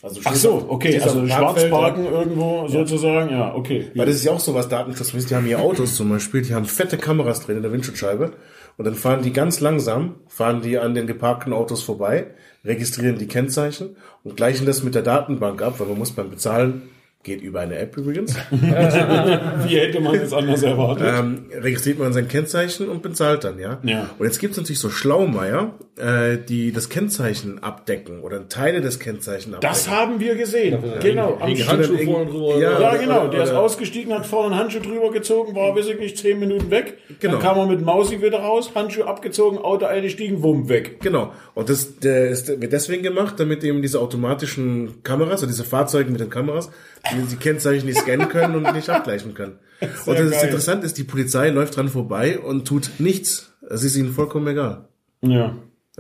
Also 0.04 0.20
Ach 0.24 0.36
so, 0.36 0.66
okay, 0.68 1.00
also 1.00 1.20
dem 1.20 1.28
schwarz 1.28 1.42
Parkfeld, 1.44 1.72
parken 1.72 2.06
irgendwo 2.06 2.68
sozusagen, 2.68 3.30
ja, 3.30 3.54
okay. 3.54 3.92
Weil 3.94 4.08
das 4.08 4.16
ist 4.16 4.24
ja 4.24 4.32
auch 4.32 4.40
so 4.40 4.56
was 4.56 4.68
datenschutzmäßig. 4.68 5.30
Die 5.30 5.36
haben 5.36 5.46
hier 5.46 5.60
Autos 5.60 5.96
zum 5.96 6.10
Beispiel, 6.10 6.42
die 6.42 6.56
haben 6.56 6.66
fette 6.66 6.98
Kameras 6.98 7.46
drin 7.46 7.58
in 7.58 7.62
der 7.62 7.72
Windschutzscheibe. 7.72 8.32
Und 8.78 8.86
dann 8.86 8.96
fahren 8.96 9.22
die 9.22 9.32
ganz 9.32 9.60
langsam, 9.60 10.16
fahren 10.28 10.62
die 10.62 10.80
an 10.80 10.96
den 10.96 11.06
geparkten 11.06 11.54
Autos 11.54 11.84
vorbei, 11.84 12.28
registrieren 12.66 13.20
die 13.20 13.28
Kennzeichen 13.28 13.96
und 14.24 14.38
gleichen 14.38 14.66
das 14.66 14.82
mit 14.82 14.96
der 14.96 15.04
Datenbank 15.04 15.62
ab, 15.62 15.76
weil 15.78 15.88
man 15.88 16.00
muss 16.00 16.12
beim 16.12 16.32
Bezahlen, 16.32 16.90
geht 17.24 17.42
über 17.42 17.60
eine 17.62 17.78
App 17.78 17.96
übrigens, 17.98 18.36
Wie 18.52 19.76
hätte 19.80 20.00
man 20.00 20.20
das 20.20 20.34
anders 20.34 20.64
erwartet? 20.64 21.08
ähm, 21.08 21.46
registriert 21.54 22.00
man 22.00 22.14
sein 22.14 22.28
Kennzeichen 22.28 22.90
und 22.90 23.02
bezahlt 23.02 23.44
dann, 23.44 23.60
ja. 23.60 23.80
Ja. 23.84 24.10
Und 24.18 24.26
jetzt 24.26 24.40
gibt 24.40 24.52
es 24.52 24.58
natürlich 24.58 24.80
so 24.80 24.90
Schlaumeier, 24.90 25.74
äh, 25.98 26.38
die 26.38 26.72
das 26.72 26.90
Kennzeichen 26.90 27.62
abdecken 27.64 28.22
oder 28.22 28.48
Teile 28.50 28.82
des 28.82 29.00
Kennzeichen 29.00 29.54
abdecken. 29.54 29.74
Das 29.74 29.90
haben 29.90 30.20
wir 30.20 30.36
gesehen. 30.36 30.84
Genau. 31.02 31.38
Am 31.40 31.54
dann 31.56 31.84
vorne 31.84 32.26
drüber. 32.26 32.58
Ja. 32.58 32.80
ja, 32.80 32.90
oder- 32.90 32.98
genau. 32.98 33.28
Der 33.28 33.44
ist 33.44 33.52
ausgestiegen, 33.52 34.14
hat 34.14 34.26
vorne 34.26 34.52
einen 34.56 34.60
Handschuh 34.64 34.80
drüber 34.80 35.12
gezogen, 35.12 35.56
war, 35.56 35.76
weiß 35.76 35.88
ich 35.88 36.00
nicht, 36.00 36.18
zehn 36.18 36.40
Minuten 36.40 36.72
weg. 36.72 36.98
Genau. 37.20 37.34
Dann 37.34 37.42
kam 37.42 37.58
er 37.58 37.68
mit 37.68 37.82
Mausi 37.82 38.22
wieder 38.22 38.40
raus, 38.40 38.72
Handschuh 38.74 39.04
abgezogen, 39.04 39.58
Auto 39.60 39.86
eingestiegen, 39.86 40.42
wumm, 40.42 40.70
weg. 40.70 41.00
Genau. 41.02 41.34
Und 41.54 41.70
das 41.70 42.00
der 42.00 42.30
ist, 42.30 42.48
wird 42.62 42.72
deswegen 42.74 43.04
gemacht, 43.04 43.36
damit 43.40 43.64
eben 43.64 43.82
diese 43.82 44.00
automatischen 44.00 45.04
Kameras, 45.04 45.42
oder 45.42 45.52
diese 45.52 45.64
Fahrzeuge 45.64 46.10
mit 46.12 46.20
den 46.20 46.30
Kameras, 46.30 46.72
die 47.30 47.36
Kennzeichen 47.36 47.86
nicht 47.86 48.00
scannen 48.00 48.30
können 48.30 48.56
und 48.56 48.74
nicht 48.74 48.90
abgleichen 48.90 49.34
können. 49.34 49.60
und 49.82 49.92
das 50.08 50.20
ist 50.20 50.32
geil. 50.32 50.46
interessant 50.46 50.84
ist, 50.84 50.98
die 50.98 51.04
Polizei 51.04 51.50
läuft 51.50 51.76
dran 51.76 51.90
vorbei 51.90 52.40
und 52.40 52.68
tut 52.68 52.92
nichts. 53.00 53.54
Es 53.70 53.84
ist 53.84 53.96
ihnen 53.96 54.14
vollkommen 54.14 54.48
egal. 54.48 54.88
Ja. 55.22 55.56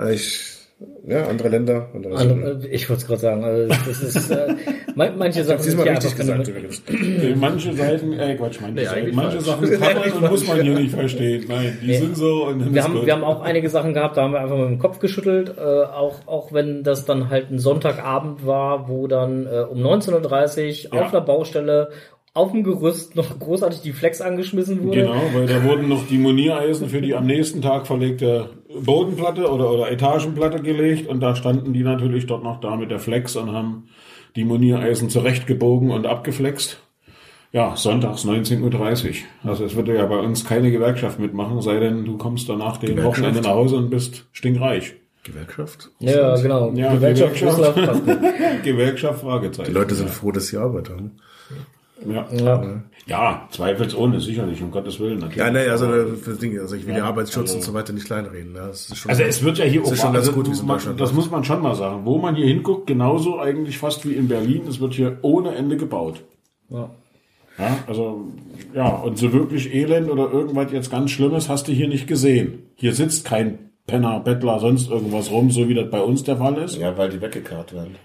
Ich, 0.09 0.60
ja, 1.07 1.27
andere 1.27 1.49
Länder, 1.49 1.89
andere 1.93 2.15
Länder. 2.23 2.63
äh, 2.63 2.67
ich 2.67 2.89
wollte 2.89 3.01
es 3.01 3.07
gerade 3.07 3.21
sagen, 3.21 3.43
also 3.43 3.67
das 3.67 4.01
ist 4.03 4.29
äh, 4.31 4.55
man- 4.95 5.17
manche 5.17 5.43
Sachen 5.43 5.61
Diesmal 5.63 5.85
hier 5.85 5.93
richtig 5.93 6.11
einfach 6.11 6.17
gesagt 6.19 6.47
übrigens. 6.47 6.83
Äh, 6.89 7.35
Manche 7.35 7.73
Seiten, 7.73 8.13
äh, 8.13 8.35
Quatsch, 8.35 8.59
manche, 8.61 8.85
Seiten, 8.85 8.97
eigentlich 8.99 9.15
manche 9.15 9.41
falsch. 9.41 9.45
Sachen 9.45 9.79
kann 9.79 9.95
man 10.13 10.23
und 10.23 10.31
muss 10.31 10.47
man 10.47 10.61
hier 10.61 10.73
nicht 10.79 10.91
verstehen. 10.93 11.45
Nein, 11.47 11.77
die 11.81 11.93
sind 11.95 12.17
so 12.17 12.45
und 12.47 12.59
dann 12.59 12.73
Wir 12.73 12.83
haben, 12.83 12.93
gut. 12.93 13.05
wir 13.05 13.13
haben 13.13 13.23
auch 13.23 13.41
einige 13.41 13.69
Sachen 13.69 13.93
gehabt, 13.93 14.17
da 14.17 14.23
haben 14.23 14.33
wir 14.33 14.39
einfach 14.41 14.57
mit 14.57 14.67
dem 14.69 14.79
Kopf 14.79 14.99
geschüttelt, 14.99 15.53
äh, 15.57 15.61
auch, 15.61 16.27
auch 16.27 16.53
wenn 16.53 16.83
das 16.83 17.05
dann 17.05 17.29
halt 17.29 17.51
ein 17.51 17.59
Sonntagabend 17.59 18.45
war, 18.45 18.87
wo 18.89 19.07
dann 19.07 19.45
äh, 19.47 19.61
um 19.69 19.79
19.30 19.79 20.87
Uhr 20.91 20.95
Ja. 20.97 21.05
auf 21.05 21.11
der 21.11 21.21
Baustelle 21.21 21.89
auf 22.33 22.51
dem 22.53 22.63
Gerüst 22.63 23.17
noch 23.17 23.37
großartig 23.39 23.81
die 23.81 23.91
Flex 23.91 24.21
angeschmissen 24.21 24.81
wurde. 24.85 25.01
Genau, 25.01 25.21
weil 25.33 25.47
da 25.47 25.63
wurden 25.65 25.89
noch 25.89 26.07
die 26.07 26.17
Moniereisen 26.17 26.87
für 26.87 27.01
die 27.01 27.13
am 27.13 27.25
nächsten 27.25 27.61
Tag 27.61 27.87
verlegte 27.87 28.51
Bodenplatte 28.79 29.51
oder, 29.51 29.71
oder 29.71 29.91
Etagenplatte 29.91 30.61
gelegt 30.61 31.07
und 31.07 31.19
da 31.19 31.35
standen 31.35 31.73
die 31.73 31.83
natürlich 31.83 32.25
dort 32.25 32.43
noch 32.43 32.59
da 32.59 32.75
mit 32.75 32.91
der 32.91 32.99
Flex 32.99 33.35
und 33.35 33.51
haben 33.51 33.89
die 34.35 34.45
Moniereisen 34.45 35.09
zurechtgebogen 35.09 35.91
und 35.91 36.05
abgeflext. 36.05 36.81
Ja, 37.53 37.75
sonntags 37.75 38.25
19.30 38.25 39.09
Uhr. 39.09 39.15
Also 39.43 39.65
es 39.65 39.75
würde 39.75 39.95
ja 39.95 40.05
bei 40.05 40.17
uns 40.17 40.45
keine 40.45 40.71
Gewerkschaft 40.71 41.19
mitmachen, 41.19 41.61
sei 41.61 41.79
denn 41.79 42.05
du 42.05 42.17
kommst 42.17 42.47
danach 42.47 42.77
dem 42.77 42.95
Gewerkschaft? 42.95 43.19
Wochenende 43.19 43.41
nach 43.41 43.55
Hause 43.55 43.75
und 43.75 43.89
bist 43.89 44.25
stinkreich. 44.31 44.95
Gewerkschaft? 45.23 45.89
Ja, 45.99 46.35
genau. 46.37 46.71
Ja, 46.73 46.93
Gewerkschaft 46.93 47.35
Gewerkschaft. 47.35 48.01
Gewerkschaft 48.63 49.21
Fragezeichen. 49.21 49.69
Die 49.69 49.77
Leute 49.77 49.95
sind 49.95 50.09
froh, 50.09 50.31
dass 50.31 50.47
sie 50.47 50.57
Arbeit 50.57 50.89
haben. 50.89 51.17
Ja. 52.05 52.27
Ja. 52.31 52.83
ja, 53.05 53.47
zweifelsohne, 53.51 54.19
sicherlich, 54.19 54.61
um 54.61 54.71
Gottes 54.71 54.99
Willen. 54.99 55.19
Natürlich. 55.19 55.37
Ja, 55.37 55.51
nee, 55.51 55.67
also 55.67 55.85
also 55.85 56.75
ich 56.75 56.87
will 56.87 56.93
den 56.93 57.03
Arbeitsschutz 57.03 57.53
und 57.53 57.63
so 57.63 57.73
weiter 57.73 57.93
nicht 57.93 58.05
kleinreden. 58.05 58.55
Ja, 58.55 58.67
das 58.67 58.89
ist 58.89 58.97
schon, 58.97 59.11
Also 59.11 59.23
es 59.23 59.43
wird 59.43 59.57
ja 59.57 59.65
hier 59.65 59.81
das 59.81 59.91
ist 59.91 60.01
schon 60.01 60.13
ganz 60.13 60.27
also 60.27 60.37
gut, 60.37 60.47
wie 60.47 60.51
es 60.51 60.59
in 60.61 60.67
man, 60.67 60.77
Deutschland 60.77 60.99
Das 60.99 61.13
muss 61.13 61.29
man 61.29 61.43
schon 61.43 61.61
mal 61.61 61.75
sagen. 61.75 62.05
Wo 62.05 62.17
man 62.17 62.35
hier 62.35 62.47
hinguckt, 62.47 62.87
genauso 62.87 63.39
eigentlich 63.39 63.77
fast 63.77 64.07
wie 64.07 64.13
in 64.13 64.27
Berlin, 64.27 64.63
es 64.67 64.79
wird 64.79 64.93
hier 64.93 65.19
ohne 65.21 65.55
Ende 65.55 65.77
gebaut. 65.77 66.23
Ja. 66.69 66.89
Ja, 67.57 67.77
also, 67.85 68.27
ja, 68.73 68.87
und 68.87 69.17
so 69.17 69.33
wirklich 69.33 69.73
Elend 69.73 70.09
oder 70.09 70.31
irgendwas 70.31 70.71
jetzt 70.71 70.89
ganz 70.89 71.11
Schlimmes 71.11 71.49
hast 71.49 71.67
du 71.67 71.71
hier 71.71 71.87
nicht 71.87 72.07
gesehen. 72.07 72.71
Hier 72.75 72.93
sitzt 72.93 73.25
kein 73.25 73.71
Penner, 73.85 74.19
Bettler, 74.21 74.59
sonst 74.59 74.89
irgendwas 74.89 75.29
rum, 75.29 75.51
so 75.51 75.67
wie 75.67 75.73
das 75.73 75.89
bei 75.89 76.01
uns 76.01 76.23
der 76.23 76.37
Fall 76.37 76.57
ist. 76.57 76.77
Ja, 76.77 76.97
weil 76.97 77.09
die 77.09 77.21
weggekarrt 77.21 77.73
werden. 77.73 77.97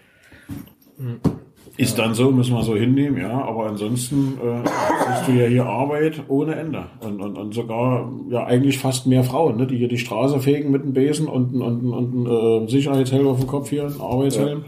Ist 1.78 1.98
dann 1.98 2.14
so, 2.14 2.30
müssen 2.30 2.54
wir 2.54 2.62
so 2.62 2.74
hinnehmen, 2.74 3.20
ja, 3.20 3.44
aber 3.44 3.66
ansonsten 3.66 4.38
äh, 4.42 4.66
siehst 5.08 5.28
du 5.28 5.32
ja 5.32 5.46
hier 5.46 5.66
Arbeit 5.66 6.22
ohne 6.28 6.54
Ende. 6.54 6.84
Und, 7.00 7.20
und, 7.20 7.36
und 7.36 7.52
sogar 7.54 8.10
ja 8.30 8.44
eigentlich 8.46 8.78
fast 8.78 9.06
mehr 9.06 9.24
Frauen, 9.24 9.58
ne, 9.58 9.66
die 9.66 9.76
hier 9.76 9.88
die 9.88 9.98
Straße 9.98 10.40
fegen 10.40 10.70
mit 10.70 10.82
einem 10.82 10.94
Besen 10.94 11.26
und, 11.26 11.54
und, 11.60 11.92
und, 11.92 12.26
und 12.26 12.66
äh, 12.66 12.70
Sicherheitshelm 12.70 13.26
auf 13.26 13.38
dem 13.38 13.46
Kopf 13.46 13.68
hier, 13.70 13.84
ein 13.84 14.00
Arbeitshelm. 14.00 14.64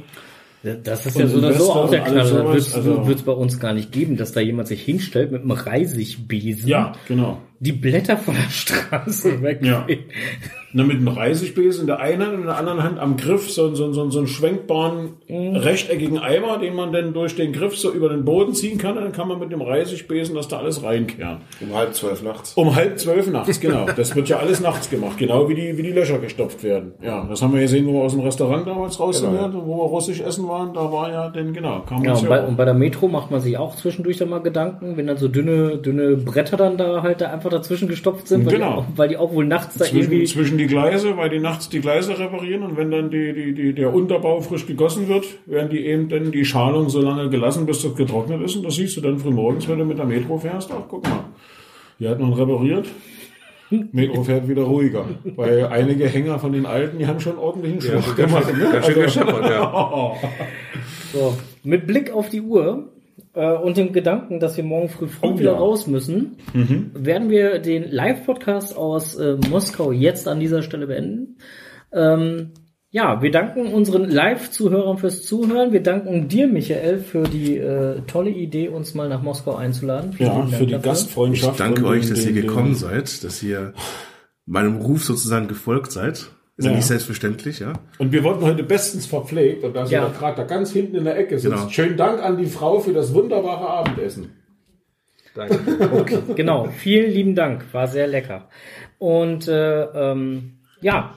Das 0.85 1.07
ist 1.07 1.17
Und 1.17 1.23
ja 1.23 1.29
so 1.29 1.39
oder 1.39 1.53
so 1.55 1.73
auch 1.73 1.89
der 1.91 2.01
Knaller. 2.01 2.49
Wird 2.49 2.59
es 2.59 2.75
also- 2.75 3.01
bei 3.25 3.33
uns 3.33 3.61
gar 3.61 3.73
nicht 3.73 3.93
geben, 3.93 4.17
dass 4.17 4.33
da 4.33 4.41
jemand 4.41 4.69
sich 4.69 4.83
hinstellt 4.83 5.31
mit 5.31 5.43
einem 5.43 5.53
Reisigbesen, 5.53 6.69
Ja, 6.69 6.93
genau. 7.07 7.39
Die 7.61 7.73
Blätter 7.73 8.17
von 8.17 8.35
der 8.35 8.51
Straße 8.51 9.43
weg. 9.43 9.61
Ja. 9.63 9.87
Ne, 10.75 10.85
mit 10.85 10.99
einem 10.99 11.09
Reisigbesen 11.09 11.83
in 11.83 11.87
der 11.87 11.99
einen 12.01 12.23
Hand 12.23 12.35
und 12.35 12.41
in 12.41 12.47
der 12.47 12.59
anderen 12.59 12.83
Hand 12.83 12.99
am 12.99 13.17
Griff 13.17 13.51
so, 13.51 13.75
so, 13.75 13.91
so, 13.93 14.11
so 14.11 14.19
einen 14.19 14.29
schwenkbaren 14.29 15.15
rechteckigen 15.31 16.19
Eimer, 16.19 16.59
den 16.59 16.75
man 16.75 16.93
dann 16.93 17.15
durch 17.15 17.37
den 17.37 17.53
Griff 17.55 17.77
so 17.79 17.91
über 17.91 18.11
den 18.11 18.25
Boden 18.27 18.55
ziehen 18.55 18.77
kann. 18.77 18.97
Und 18.99 19.05
dann 19.05 19.13
kann 19.13 19.29
man 19.29 19.39
mit 19.39 19.51
dem 19.51 19.63
Reisigbesen 19.63 20.35
das 20.35 20.47
da 20.49 20.59
alles 20.59 20.83
reinkehren. 20.83 21.39
Um 21.61 21.75
halb 21.75 21.95
zwölf 21.95 22.23
nachts. 22.23 22.53
Um 22.55 22.75
halb 22.77 22.99
zwölf 22.99 23.31
nachts, 23.31 23.61
genau. 23.61 23.87
Das 23.97 24.15
wird 24.15 24.29
ja 24.29 24.39
alles 24.39 24.61
nachts 24.61 24.91
gemacht, 24.91 25.17
genau 25.19 25.49
wie 25.49 25.55
die, 25.55 25.79
wie 25.79 25.83
die 25.83 25.93
Löcher 25.93 26.19
gestopft 26.19 26.63
werden. 26.63 26.93
Ja, 27.03 27.27
das 27.29 27.41
haben 27.41 27.55
wir 27.55 27.61
gesehen, 27.63 27.87
wo 27.87 27.95
wir 27.95 28.03
aus 28.03 28.13
dem 28.13 28.21
Restaurant 28.21 28.67
damals 28.67 29.01
raus 29.01 29.21
sind, 29.21 29.31
Genau. 29.31 29.43
ja, 29.43 29.53
wo 29.55 29.77
wir 29.79 29.85
russisch 29.89 30.21
essen 30.21 30.47
waren. 30.49 30.75
Da 30.75 30.93
war 30.93 31.11
ja 31.11 31.29
denn, 31.31 31.55
genau, 31.55 31.81
kam 31.81 32.05
Ja, 32.05 32.13
und 32.13 32.23
ja 32.23 32.29
bei, 32.29 32.45
und 32.45 32.57
bei 32.57 32.65
der 32.67 32.75
Metro 32.75 33.09
macht 33.09 33.31
man 33.31 33.41
sich 33.41 33.57
auch 33.57 33.75
zwischendurch 33.77 34.19
dann 34.19 34.29
mal 34.29 34.41
Gedanken, 34.43 34.97
wenn 34.99 35.07
dann 35.07 35.17
so 35.17 35.29
dünne, 35.29 35.79
dünne 35.79 36.17
Bretter 36.17 36.59
dann 36.59 36.77
da 36.77 37.03
halt 37.03 37.23
da 37.23 37.31
einfach 37.31 37.48
dazwischen 37.49 37.89
gestopft 37.89 38.29
sind, 38.29 38.47
weil, 38.47 38.55
Genau. 38.55 38.67
die, 38.73 38.79
auch, 38.79 38.85
weil 38.97 39.09
die 39.09 39.17
auch 39.17 39.33
wohl 39.33 39.45
nachts 39.47 39.77
da 39.77 39.85
zwischen, 39.85 40.13
irgendwie. 40.13 40.25
zwischen 40.27 40.59
die 40.59 40.67
Gleise, 40.67 41.17
weil 41.17 41.31
die 41.31 41.39
nachts 41.41 41.69
die 41.69 41.81
Gleise 41.81 42.19
reparieren 42.19 42.63
und 42.63 42.77
wenn 42.77 42.91
dann 42.91 43.11
die, 43.11 43.33
die, 43.33 43.55
die, 43.55 43.73
der 43.75 43.93
Unterbau 43.93 44.41
frisch 44.41 44.67
gegossen 44.67 45.09
wird, 45.09 45.25
werden 45.47 45.71
die 45.71 45.85
eben 45.87 46.09
dann 46.09 46.31
die 46.33 46.45
Schalung 46.45 46.89
so 46.89 47.01
lange 47.01 47.29
gelassen, 47.31 47.67
bis 47.67 47.83
das 47.83 47.95
getrocknet 47.95 48.43
ist 48.43 48.57
und 48.57 48.65
das 48.65 48.75
siehst 48.77 48.97
du 48.97 49.01
dann 49.01 49.19
früh 49.19 49.31
morgens, 49.31 49.69
wenn 49.69 49.79
du 49.79 49.85
mit 49.85 49.99
der 49.99 50.07
Metro 50.07 50.39
fährst. 50.39 50.71
Ach, 50.73 50.83
guck 50.89 51.05
mal, 51.05 51.25
hier 51.99 52.11
hat 52.11 52.21
man 52.21 52.33
repariert. 52.33 52.87
Metro 53.93 54.23
fährt 54.23 54.49
wieder 54.49 54.63
ruhiger, 54.63 55.05
weil 55.37 55.67
einige 55.67 56.09
Hänger 56.09 56.39
von 56.39 56.53
den 56.53 56.65
Alten, 56.65 56.99
die 56.99 57.07
haben 57.07 57.21
schon 57.21 57.37
ordentlichen 57.37 57.83
Schwach 57.83 58.17
gemacht. 58.17 58.47
ne? 58.57 58.69
Ganz 58.73 58.87
schön 58.87 59.03
gescheppert, 59.03 59.45
ja. 59.45 60.13
So, 61.13 61.37
mit 61.65 61.87
Blick 61.87 62.11
auf 62.11 62.29
die 62.31 62.41
Uhr 62.41 62.89
äh, 63.35 63.53
und 63.53 63.77
dem 63.77 63.93
Gedanken, 63.93 64.41
dass 64.41 64.57
wir 64.57 64.65
morgen 64.65 64.89
früh 64.89 65.07
früh 65.09 65.29
Oh, 65.29 65.39
wieder 65.39 65.53
ja. 65.53 65.59
raus 65.59 65.87
müssen, 65.87 66.37
werden 66.95 67.31
wir 67.31 67.59
den 67.59 67.91
Live-Podcast 67.91 68.77
aus 68.77 69.15
äh, 69.17 69.37
Moskau 69.51 69.93
jetzt 69.93 70.29
an 70.29 70.41
dieser 70.41 70.63
Stelle 70.63 70.87
beenden. 70.87 71.39
Ähm, 71.93 72.51
ja, 72.91 73.21
wir 73.21 73.31
danken 73.31 73.73
unseren 73.75 74.09
Live-Zuhörern 74.09 74.97
fürs 74.97 75.23
Zuhören. 75.27 75.73
Wir 75.73 75.83
danken 75.83 76.29
dir, 76.29 76.47
Michael, 76.49 76.99
für 77.01 77.25
die 77.25 77.57
äh, 77.59 78.01
tolle 78.07 78.31
Idee, 78.31 78.69
uns 78.69 78.95
mal 78.95 79.09
nach 79.11 79.23
Moskau 79.23 79.57
einzuladen. 79.57 80.15
Vielen 80.15 80.29
Ja, 80.31 80.47
für 80.47 80.65
die 80.67 80.73
dafür. 80.73 80.77
Ich 80.79 80.83
Gastfreundschaft. 80.83 81.61
danke 81.61 81.83
und 81.85 81.89
euch, 81.91 82.07
den- 82.07 82.11
dass 82.15 82.25
ihr 82.25 82.33
den- 82.33 82.47
gekommen 82.47 82.69
den- 82.69 82.75
seid, 82.77 83.25
dass 83.25 83.43
ihr 83.43 83.75
meinem 84.47 84.77
Ruf 84.79 85.05
sozusagen 85.05 85.49
gefolgt 85.49 85.93
seid. 85.93 86.29
Ist 86.59 86.65
ja 86.65 86.73
nicht 86.73 86.87
selbstverständlich, 86.87 87.61
ja. 87.61 87.73
Und 87.99 88.11
wir 88.11 88.25
wurden 88.25 88.43
heute 88.43 88.65
bestens 88.65 89.07
verpflegt 89.07 89.63
und 89.63 89.75
da 89.77 89.85
ist 89.85 89.93
Ja. 89.93 90.03
ja. 90.03 90.09
gerade 90.09 90.39
da 90.39 90.43
ganz 90.43 90.73
hinten 90.73 90.97
in 90.97 91.05
der 91.05 91.17
Ecke 91.17 91.39
sitzt. 91.39 91.55
Genau. 91.55 91.69
Schönen 91.69 91.97
Dank 91.97 92.21
an 92.21 92.37
die 92.37 92.47
Frau 92.47 92.81
für 92.81 92.93
das 92.93 93.15
wunderbare 93.15 93.69
Abendessen. 93.69 94.33
Danke. 95.35 95.59
Genau, 96.35 96.67
vielen 96.67 97.13
lieben 97.13 97.35
Dank, 97.37 97.73
war 97.73 97.87
sehr 97.87 98.09
lecker. 98.09 98.49
Und 98.99 99.47
äh, 99.47 99.85
ähm, 99.85 100.59
ja, 100.81 101.15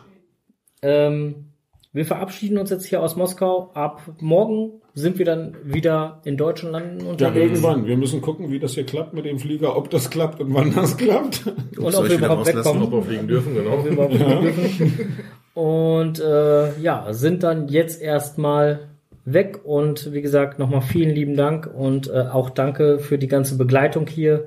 ähm, 0.83 1.53
wir 1.91 2.05
verabschieden 2.05 2.59
uns 2.59 2.69
jetzt 2.69 2.85
hier 2.85 3.01
aus 3.01 3.15
Moskau. 3.15 3.71
Ab 3.73 4.01
morgen 4.19 4.80
sind 4.93 5.17
wir 5.19 5.25
dann 5.25 5.55
wieder 5.63 6.19
in 6.25 6.35
deutschen 6.37 6.71
Landen 6.71 6.99
Ja, 7.05 7.11
unterwegs. 7.11 7.51
irgendwann. 7.59 7.85
Wir 7.87 7.97
müssen 7.97 8.21
gucken, 8.21 8.51
wie 8.51 8.59
das 8.59 8.73
hier 8.73 8.85
klappt 8.85 9.13
mit 9.13 9.25
dem 9.25 9.39
Flieger, 9.39 9.75
ob 9.77 9.89
das 9.89 10.09
klappt 10.09 10.41
und 10.41 10.53
wann 10.53 10.73
das 10.75 10.97
klappt. 10.97 11.43
und 11.77 11.95
ob 11.95 12.09
wir 12.09 12.17
überhaupt 12.17 12.47
wegkommen. 12.47 12.83
Ob 12.83 12.91
wir 12.91 13.01
fliegen 13.03 13.27
dürfen, 13.27 13.55
genau. 13.55 13.73
Ob 13.75 13.85
wir 13.85 13.91
überhaupt 13.91 14.13
wegkommen 14.19 14.41
dürfen. 14.43 15.17
Und 15.53 16.19
äh, 16.19 16.79
ja, 16.79 17.07
sind 17.11 17.43
dann 17.43 17.67
jetzt 17.67 18.01
erstmal 18.01 18.87
weg 19.25 19.59
und 19.63 20.13
wie 20.13 20.21
gesagt 20.21 20.59
nochmal 20.59 20.81
vielen 20.81 21.13
lieben 21.13 21.35
Dank 21.35 21.69
und 21.73 22.07
äh, 22.09 22.21
auch 22.31 22.49
danke 22.49 22.99
für 22.99 23.17
die 23.17 23.27
ganze 23.27 23.57
Begleitung 23.57 24.07
hier 24.07 24.45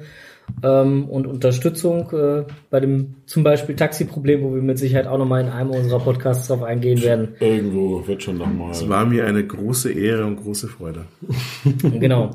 ähm, 0.63 1.05
und 1.09 1.27
Unterstützung 1.27 2.11
äh, 2.13 2.45
bei 2.71 2.81
dem 2.81 3.15
zum 3.27 3.43
Beispiel 3.43 3.77
Taxi-Problem, 3.77 4.43
wo 4.43 4.55
wir 4.55 4.63
mit 4.63 4.79
Sicherheit 4.79 5.07
auch 5.07 5.19
nochmal 5.19 5.43
in 5.43 5.49
einem 5.49 5.71
unserer 5.71 6.01
Podcasts 6.01 6.49
drauf 6.49 6.63
eingehen 6.63 7.03
werden. 7.03 7.35
Irgendwo 7.41 8.07
wird 8.07 8.23
schon 8.23 8.39
nochmal. 8.39 8.71
Es 8.71 8.89
war 8.89 9.05
mir 9.05 9.27
eine 9.27 9.47
große 9.47 9.93
Ehre 9.93 10.25
und 10.25 10.37
große 10.37 10.69
Freude. 10.69 11.07
genau. 11.83 12.31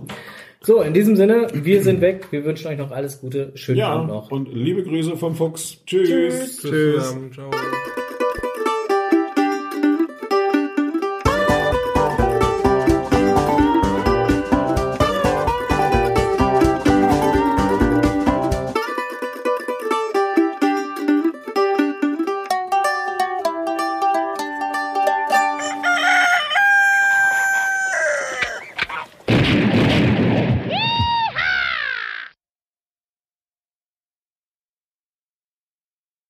So, 0.61 0.81
in 0.81 0.93
diesem 0.93 1.15
Sinne, 1.15 1.47
wir 1.53 1.81
sind 1.81 2.01
weg. 2.01 2.27
Wir 2.31 2.43
wünschen 2.43 2.67
euch 2.67 2.77
noch 2.77 2.91
alles 2.91 3.21
Gute. 3.21 3.51
Schönen 3.55 3.77
Ja, 3.79 3.89
Abend 3.93 4.09
noch. 4.09 4.29
und 4.29 4.53
liebe 4.53 4.83
Grüße 4.83 5.15
vom 5.15 5.33
Fuchs. 5.35 5.77
Tschüss. 5.85 6.09
Tschüss. 6.09 6.57
Tschüss. 6.61 7.03
zusammen. 7.03 7.31
Ciao. 7.31 7.49